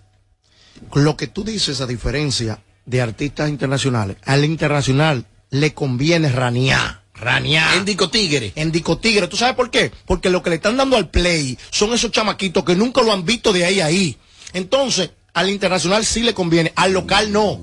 Lo 0.95 1.17
que 1.17 1.27
tú 1.27 1.45
dices, 1.45 1.81
a 1.81 1.87
diferencia 1.87 2.63
de 2.87 3.01
artistas 3.03 3.49
internacionales, 3.49 4.17
al 4.25 4.45
internacional 4.45 5.27
le 5.51 5.75
conviene 5.75 6.31
ranear. 6.31 7.03
Ranear. 7.15 7.77
En 7.77 7.85
Dico 7.85 8.11
Tigre. 8.11 8.53
En 8.57 8.73
Dico 8.73 8.99
Tigre. 8.99 9.29
¿Tú 9.29 9.37
sabes 9.37 9.55
por 9.55 9.71
qué? 9.71 9.93
Porque 10.07 10.31
lo 10.31 10.43
que 10.43 10.51
le 10.51 10.57
están 10.57 10.77
dando 10.77 10.97
al 10.97 11.11
play 11.11 11.59
son 11.71 11.93
esos 11.93 12.11
chamaquitos 12.11 12.65
que 12.65 12.75
nunca 12.75 13.03
lo 13.03 13.13
han 13.13 13.25
visto 13.25 13.53
de 13.53 13.65
ahí 13.65 13.81
a 13.81 13.87
ahí. 13.87 14.17
Entonces, 14.55 15.11
al 15.35 15.51
internacional 15.51 16.05
sí 16.05 16.23
le 16.23 16.35
conviene, 16.35 16.73
al 16.75 16.93
local 16.93 17.33
no. 17.33 17.61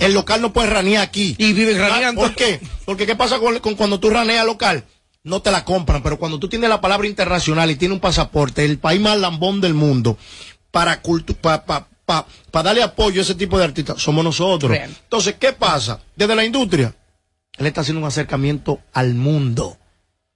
El 0.00 0.14
local 0.14 0.40
no 0.40 0.52
puede 0.52 0.68
ranear 0.70 1.02
aquí. 1.02 1.34
Y 1.38 1.52
viven 1.52 1.78
raneando. 1.78 2.20
¿Por 2.22 2.34
qué? 2.34 2.60
Porque 2.84 3.06
¿qué 3.06 3.14
pasa 3.16 3.38
con, 3.38 3.58
con 3.60 3.74
cuando 3.76 4.00
tú 4.00 4.10
raneas 4.10 4.44
local? 4.46 4.84
No 5.22 5.42
te 5.42 5.50
la 5.50 5.64
compran, 5.64 6.02
pero 6.02 6.18
cuando 6.18 6.38
tú 6.38 6.48
tienes 6.48 6.70
la 6.70 6.80
palabra 6.80 7.06
internacional 7.06 7.70
y 7.70 7.76
tienes 7.76 7.94
un 7.94 8.00
pasaporte, 8.00 8.64
el 8.64 8.78
país 8.78 9.00
más 9.00 9.18
lambón 9.18 9.60
del 9.60 9.74
mundo, 9.74 10.16
para 10.70 11.02
cultu 11.02 11.34
pa, 11.34 11.64
pa, 11.66 11.88
pa- 12.06 12.26
pa 12.50 12.62
darle 12.62 12.82
apoyo 12.82 13.20
a 13.20 13.24
ese 13.24 13.34
tipo 13.34 13.58
de 13.58 13.64
artistas, 13.64 14.00
somos 14.02 14.24
nosotros. 14.24 14.70
Real. 14.70 14.90
Entonces, 15.02 15.34
¿qué 15.38 15.52
pasa? 15.52 16.00
Desde 16.16 16.34
la 16.34 16.44
industria, 16.44 16.94
él 17.58 17.66
está 17.66 17.82
haciendo 17.82 18.00
un 18.00 18.06
acercamiento 18.08 18.80
al 18.94 19.14
mundo. 19.14 19.76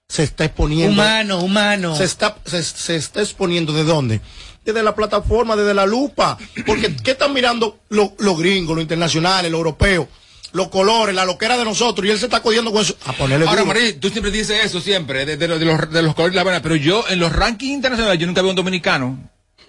se 0.06 0.22
está 0.24 0.44
exponiendo. 0.44 0.92
Humano, 0.92 1.38
humano. 1.40 1.96
Se 1.96 2.04
está, 2.04 2.36
se, 2.44 2.62
se 2.62 2.94
está 2.96 3.22
exponiendo 3.22 3.72
de 3.72 3.84
dónde? 3.84 4.20
Desde 4.64 4.82
la 4.82 4.94
plataforma, 4.94 5.56
desde 5.56 5.74
la 5.74 5.86
lupa. 5.86 6.38
Porque, 6.66 6.94
¿qué 6.96 7.10
están 7.12 7.32
mirando 7.32 7.78
los 7.90 8.10
los 8.18 8.38
gringos, 8.38 8.74
los 8.76 8.82
internacionales, 8.82 9.50
los 9.50 9.58
europeos? 9.58 10.06
Los 10.52 10.68
colores, 10.68 11.14
la 11.14 11.24
loquera 11.24 11.56
de 11.58 11.64
nosotros, 11.64 12.06
y 12.06 12.10
él 12.12 12.18
se 12.18 12.26
está 12.26 12.40
cogiendo 12.40 12.70
con 12.72 12.82
eso. 12.82 12.96
A 13.06 13.12
ponerle 13.12 13.44
Ahora, 13.46 13.62
duro. 13.62 13.74
Marí, 13.74 13.94
tú 13.94 14.08
siempre 14.08 14.30
dices 14.30 14.64
eso, 14.64 14.80
siempre, 14.80 15.26
de, 15.26 15.36
de 15.36 15.48
los- 15.48 15.58
de 15.58 15.66
los, 15.66 15.90
de 15.90 16.02
los 16.02 16.14
colores 16.14 16.32
de 16.32 16.36
la 16.36 16.40
Habana, 16.42 16.62
pero 16.62 16.76
yo 16.76 17.04
en 17.08 17.18
los 17.18 17.32
rankings 17.32 17.72
internacionales 17.74 18.20
yo 18.20 18.26
nunca 18.28 18.40
veo 18.40 18.50
un 18.50 18.56
dominicano. 18.56 19.18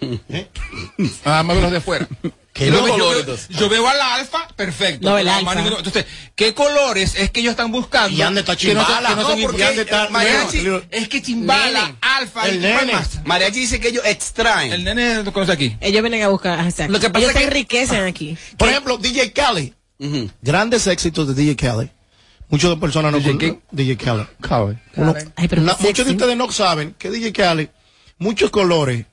Nada 1.24 1.42
más 1.42 1.56
los 1.56 1.70
de 1.72 1.76
afuera. 1.78 2.08
¿Qué 2.56 2.66
yo, 2.66 2.82
veo, 2.82 2.96
yo 2.96 3.24
veo- 3.24 3.68
veo 3.68 3.88
al 3.88 4.00
alfa, 4.00 4.48
perfecto. 4.56 5.08
No, 5.08 5.18
el 5.18 5.28
alfa. 5.28 5.52
Entonces, 5.62 6.06
¿qué 6.34 6.54
colores 6.54 7.14
es 7.16 7.30
que 7.30 7.40
ellos 7.40 7.50
están 7.50 7.70
buscando? 7.70 8.16
Y 8.16 8.22
ande 8.22 8.40
está 8.40 8.56
que 8.56 8.72
no 8.74 8.80
son- 8.84 8.94
Chimbala. 8.96 9.08
que 9.10 9.14
no 9.16 9.28
porque 9.28 9.40
iguales? 9.42 9.68
ande 9.68 9.82
está- 9.82 10.08
Mariachi, 10.08 10.66
es 10.90 11.08
que 11.08 11.22
Chimbala, 11.22 11.82
Nene. 11.82 11.96
alfa, 12.00 12.48
El 12.48 12.56
y 12.56 12.60
¿cuál 12.60 12.86
nene. 12.86 12.92
más? 12.94 13.24
Mariachi 13.24 13.60
dice 13.60 13.78
que 13.80 13.88
ellos 13.88 14.04
extraen. 14.06 14.72
El 14.72 14.84
nene 14.84 15.22
lo 15.22 15.32
conoce 15.32 15.52
aquí. 15.52 15.76
Ellos 15.80 16.02
vienen 16.02 16.22
a 16.22 16.28
buscar. 16.28 16.58
exacto. 16.64 16.92
Lo 16.92 16.98
que 17.00 17.10
pasa 17.10 17.18
ellos 17.18 17.30
es 17.30 17.34
se 17.34 17.38
que- 17.40 17.44
enriquecen 17.46 18.04
aquí. 18.04 18.38
Por 18.56 18.68
ejemplo, 18.68 18.96
DJ 18.96 19.32
Khaled. 19.32 19.72
Grandes 20.40 20.86
éxitos 20.86 21.28
de 21.28 21.34
DJ 21.34 21.56
Khaled. 21.56 21.88
Muchas 22.48 22.70
de 22.70 22.76
personas 22.76 23.12
no 23.12 23.18
conocen 23.20 23.60
DJ 23.70 23.96
Khaled. 23.96 24.26
Uno- 24.96 25.14
Ay, 25.36 25.48
pero 25.48 25.62
na- 25.62 25.76
qué 25.76 25.84
muchos 25.88 26.06
de 26.06 26.12
ustedes 26.12 26.36
no 26.36 26.50
saben 26.52 26.94
que 26.98 27.10
DJ 27.10 27.32
Khaled, 27.32 27.68
muchos 28.18 28.50
colores 28.50 29.04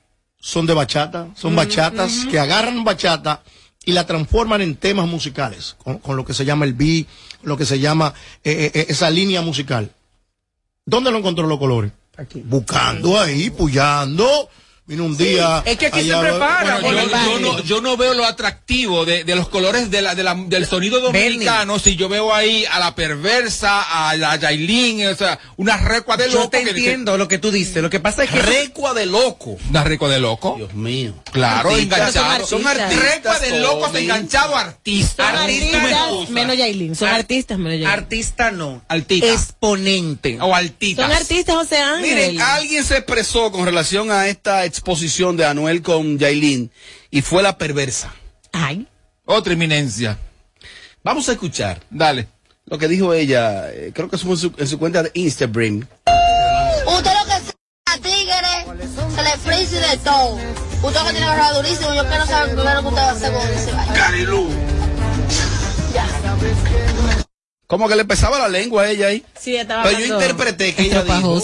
son 0.44 0.66
de 0.66 0.74
bachata, 0.74 1.28
son 1.34 1.56
bachatas 1.56 2.26
que 2.30 2.38
agarran 2.38 2.84
bachata 2.84 3.42
y 3.86 3.92
la 3.92 4.04
transforman 4.04 4.60
en 4.60 4.76
temas 4.76 5.08
musicales, 5.08 5.74
con, 5.82 6.00
con 6.00 6.18
lo 6.18 6.24
que 6.26 6.34
se 6.34 6.44
llama 6.44 6.66
el 6.66 6.74
beat, 6.74 7.06
lo 7.44 7.56
que 7.56 7.64
se 7.64 7.80
llama 7.80 8.12
eh, 8.44 8.70
eh, 8.74 8.86
esa 8.90 9.08
línea 9.08 9.40
musical. 9.40 9.90
¿Dónde 10.84 11.10
lo 11.10 11.16
encontró 11.16 11.46
los 11.46 11.58
colores? 11.58 11.92
Buscando 12.44 13.18
ahí, 13.18 13.48
puyando. 13.48 14.50
Vino 14.86 15.04
un 15.04 15.16
día. 15.16 15.62
Es 15.64 15.78
que 15.78 15.86
aquí 15.86 16.00
allá- 16.00 16.20
se 16.20 16.28
prepara. 16.28 16.78
bueno, 16.80 17.00
yo, 17.02 17.08
yo 17.08 17.38
no, 17.40 17.62
yo 17.62 17.80
no 17.80 17.96
veo 17.96 18.12
lo 18.12 18.26
atractivo 18.26 19.06
de, 19.06 19.24
de 19.24 19.34
los 19.34 19.48
colores 19.48 19.90
de 19.90 20.02
la, 20.02 20.14
de 20.14 20.22
la- 20.22 20.34
del 20.34 20.66
sonido 20.66 21.00
dominicano 21.00 21.78
si 21.78 21.96
yo 21.96 22.10
veo 22.10 22.34
ahí 22.34 22.66
a 22.70 22.78
la 22.78 22.94
perversa, 22.94 23.80
a 24.08 24.14
la 24.16 24.36
Yailin, 24.36 25.06
o 25.06 25.14
sea, 25.14 25.38
una 25.56 25.78
recua 25.78 26.18
de 26.18 26.26
Yo 26.28 26.34
loco. 26.40 26.50
te 26.50 26.64
que- 26.64 26.70
entiendo 26.70 27.16
lo 27.16 27.28
que 27.28 27.38
tú 27.38 27.50
dices. 27.50 27.82
Lo 27.82 27.88
que 27.88 27.98
pasa 28.00 28.24
es 28.24 28.30
que. 28.30 28.42
Recua 28.42 28.92
de 28.92 29.06
loco. 29.06 29.56
Una 29.70 29.84
recua 29.84 30.10
de 30.10 30.20
loco. 30.20 30.54
Dios 30.58 30.74
mío. 30.74 31.14
Claro, 31.32 31.70
Artistas. 31.70 31.98
enganchado. 32.14 32.46
Son 32.46 32.66
artistas, 32.66 33.14
Recua 33.14 33.38
de 33.40 33.60
locos 33.60 33.86
Tommy. 33.88 34.00
enganchado 34.00 34.54
a 34.54 34.60
artistas. 34.60 35.26
Son 35.30 35.36
artistas 35.38 36.28
menos 36.30 36.58
Yailin. 36.58 36.94
Son 36.94 37.08
Ar- 37.08 37.14
artistas 37.20 37.56
menos 37.56 37.72
Yailin. 37.72 37.86
Artista 37.88 38.50
no. 38.50 38.82
Altita. 38.88 39.28
Exponente. 39.32 40.38
O 40.42 40.54
altitas. 40.54 41.06
Son 41.06 41.16
artistas, 41.16 41.54
José 41.56 41.78
Ángel. 41.78 42.02
Miren, 42.02 42.40
alguien 42.42 42.84
se 42.84 42.98
expresó 42.98 43.50
con 43.50 43.64
relación 43.64 44.10
a 44.10 44.28
esta 44.28 44.64
exposición 44.74 45.36
de 45.36 45.46
Anuel 45.46 45.82
con 45.82 46.18
Yailin 46.18 46.70
y 47.10 47.22
fue 47.22 47.42
la 47.42 47.56
perversa. 47.56 48.12
Ay. 48.52 48.88
Otra 49.24 49.52
eminencia. 49.52 50.18
Vamos 51.04 51.28
a 51.28 51.32
escuchar 51.32 51.80
Dale. 51.90 52.26
lo 52.66 52.76
que 52.76 52.88
dijo 52.88 53.14
ella, 53.14 53.70
eh, 53.70 53.92
creo 53.94 54.10
que 54.10 54.18
fue 54.18 54.32
en 54.32 54.36
su, 54.36 54.52
en 54.58 54.66
su 54.66 54.78
cuenta 54.78 55.02
de 55.04 55.10
Instagram. 55.14 55.86
Usted 56.86 57.10
lo 57.12 57.24
que 57.24 57.40
sea 57.40 58.02
tigre, 58.02 58.88
se 59.14 59.22
le 59.22 59.30
frisa 59.38 59.76
y 59.76 59.90
de 59.90 59.96
todo. 60.02 60.34
Usted 60.82 61.00
lo 61.00 61.06
que 61.06 61.10
tiene 61.12 61.24
agarrado 61.26 61.62
durísimo, 61.62 61.94
yo 61.94 62.06
quiero 62.08 62.26
saber 62.26 62.54
primero 62.54 62.80
que 62.82 62.88
usted 62.88 63.00
va 63.00 63.08
a 63.08 63.12
hacer 63.12 63.32
cuando 63.32 63.58
se 63.58 63.72
vaya. 63.72 63.92
Carilú. 63.94 64.48
Como 67.66 67.88
que 67.88 67.96
le 67.96 68.04
pesaba 68.04 68.38
la 68.38 68.48
lengua 68.48 68.82
a 68.82 68.90
ella 68.90 69.06
ahí. 69.06 69.24
Sí, 69.38 69.56
estaba 69.56 69.84
Pero 69.84 69.98
yo 69.98 70.14
interpreté 70.14 70.74
que 70.74 70.82
ella 70.82 71.02
dijo. 71.02 71.40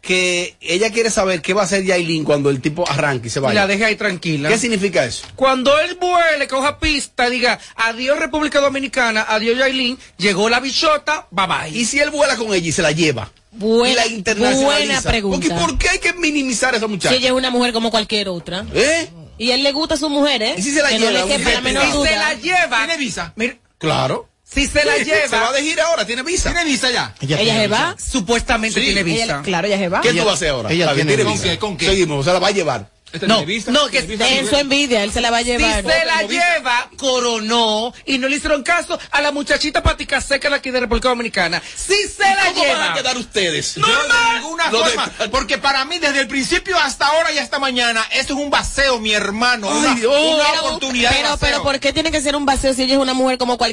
Que 0.00 0.56
ella 0.60 0.90
quiere 0.90 1.10
saber 1.10 1.42
qué 1.42 1.52
va 1.52 1.62
a 1.62 1.64
hacer 1.66 1.84
Yailin 1.84 2.24
cuando 2.24 2.48
el 2.50 2.60
tipo 2.60 2.88
arranque 2.90 3.28
y 3.28 3.30
se 3.30 3.38
Y 3.38 3.42
vaya. 3.42 3.60
la 3.60 3.66
deje 3.66 3.84
ahí 3.84 3.96
tranquila. 3.96 4.48
¿Qué 4.48 4.56
significa 4.58 5.04
eso? 5.04 5.26
Cuando 5.36 5.78
él 5.78 5.96
vuele, 6.00 6.48
coja 6.48 6.78
pista, 6.78 7.28
diga 7.28 7.58
adiós 7.76 8.18
República 8.18 8.60
Dominicana, 8.60 9.26
adiós 9.28 9.58
Yailin, 9.58 9.98
llegó 10.16 10.48
la 10.48 10.60
bichota, 10.60 11.26
bye 11.30 11.46
bye. 11.46 11.78
Y 11.78 11.84
si 11.84 11.98
él 12.00 12.10
vuela 12.10 12.36
con 12.36 12.48
ella 12.54 12.66
y 12.68 12.72
se 12.72 12.82
la 12.82 12.92
lleva 12.92 13.30
Buena, 13.52 13.90
y 13.92 13.94
la 13.94 14.06
internacionaliza. 14.06 14.64
buena 14.64 15.02
pregunta. 15.02 15.48
Porque, 15.48 15.60
¿Por 15.60 15.78
qué 15.78 15.88
hay 15.90 15.98
que 15.98 16.12
minimizar 16.14 16.72
a 16.72 16.76
esa 16.78 16.86
Si 16.86 16.90
muchacha? 16.92 17.14
ella 17.14 17.26
es 17.28 17.32
una 17.34 17.50
mujer 17.50 17.72
como 17.74 17.90
cualquier 17.90 18.28
otra. 18.30 18.64
¿Eh? 18.74 19.08
Y 19.36 19.50
él 19.50 19.62
le 19.62 19.72
gusta 19.72 19.94
a 19.94 19.98
su 19.98 20.08
mujer, 20.08 20.42
¿eh? 20.42 20.54
¿Y 20.56 20.62
si 20.62 20.70
se 20.70 20.82
la 20.82 20.88
que 20.90 20.98
lleva 20.98 21.12
no 21.20 21.26
le 21.26 21.36
quepa 21.36 21.50
la 21.50 21.60
menor 21.60 21.82
privado? 21.82 22.04
se 22.04 22.10
duda. 22.10 22.18
la 22.28 22.34
lleva. 22.34 22.78
¿Tiene 22.78 22.96
visa? 22.96 23.32
Mira, 23.36 23.56
Claro. 23.78 24.28
Si 24.52 24.66
se 24.66 24.84
la 24.84 24.96
lleva. 24.98 25.28
Se 25.28 25.36
va 25.36 25.48
a 25.48 25.52
de 25.52 25.80
ahora, 25.80 26.06
tiene 26.06 26.22
visa. 26.22 26.50
¿Tiene 26.50 26.64
visa 26.64 26.90
ya? 26.90 27.14
Ella 27.20 27.36
tiene 27.38 27.60
se 27.60 27.68
va. 27.68 27.96
Supuestamente 27.98 28.80
Sí. 28.80 28.86
tiene 28.86 29.02
visa. 29.02 29.24
Ella- 29.24 29.42
claro, 29.42 29.66
ella 29.66 29.78
se 29.78 29.88
va. 29.88 30.00
¿Qué 30.00 30.12
tú 30.12 30.18
vas 30.18 30.28
a 30.28 30.32
hacer 30.32 30.48
ahora? 30.50 30.70
ella 30.72 30.92
tiene 30.94 31.14
tiene 31.16 31.30
visa. 31.32 31.44
visa. 31.44 31.58
¿Con 31.58 31.76
qué? 31.76 31.86
Seguimos, 31.86 32.24
se 32.24 32.32
la 32.32 32.38
va 32.38 32.48
a 32.48 32.52
llevar. 32.52 32.88
¿Esta 33.12 33.26
No, 33.26 33.38
tiene 33.38 33.52
visa? 33.54 33.70
no, 33.72 33.88
que. 33.88 33.98
En 33.98 34.48
su 34.48 34.54
envidia, 34.56 35.02
él 35.02 35.10
se 35.12 35.20
la 35.20 35.32
va 35.32 35.38
a 35.38 35.40
Si 35.40 35.46
llevar. 35.46 35.82
se 35.84 36.04
la 36.04 36.22
lleva, 36.22 36.88
coronó 36.96 37.92
y 38.06 38.18
no 38.18 38.28
le 38.28 38.36
hicieron 38.36 38.62
caso 38.62 38.98
a 39.10 39.20
la 39.20 39.32
muchachita 39.32 39.82
patica 39.82 40.20
seca 40.20 40.48
de 40.48 40.54
aquí 40.56 40.70
de 40.70 40.80
República 40.80 41.08
Dominicana. 41.08 41.60
Si 41.76 41.94
se 42.08 42.22
la 42.22 42.44
¿Cómo 42.46 42.60
van 42.60 42.70
a 42.70 42.82
lleva. 42.84 42.94
quedar 42.94 43.16
ustedes? 43.18 43.74
Yo 43.74 43.82
de 43.84 44.34
ninguna 44.38 44.64
de- 44.70 44.78
forma, 44.78 45.12
porque 45.30 45.58
para 45.58 45.84
mí 45.84 45.98
desde 45.98 46.20
el 46.20 46.28
principio 46.28 46.78
hasta 46.78 47.06
ahora 47.08 47.32
y 47.32 47.38
hasta 47.38 47.58
mañana, 47.58 48.00
esto 48.12 48.34
es 48.34 48.38
un 48.40 48.48
baseo, 48.50 49.00
mi 49.00 49.12
hermano, 49.12 49.68
una, 49.68 49.94
Dios. 49.96 50.14
una 50.16 50.44
Pero- 50.50 50.66
oportunidad 50.66 51.10
de 51.10 51.16
Pero, 51.16 51.28
baseo. 51.30 51.48
pero, 51.48 51.62
¿por 51.64 51.80
qué 51.80 51.92
tiene 51.92 52.10
que 52.12 52.20
ser 52.22 52.36
un 52.36 52.46
vacío 52.46 52.72
si 52.74 52.84
ella 52.84 52.94
es 52.94 53.00
una 53.00 53.14
mujer 53.14 53.38
como 53.38 53.58
cualquier 53.58 53.68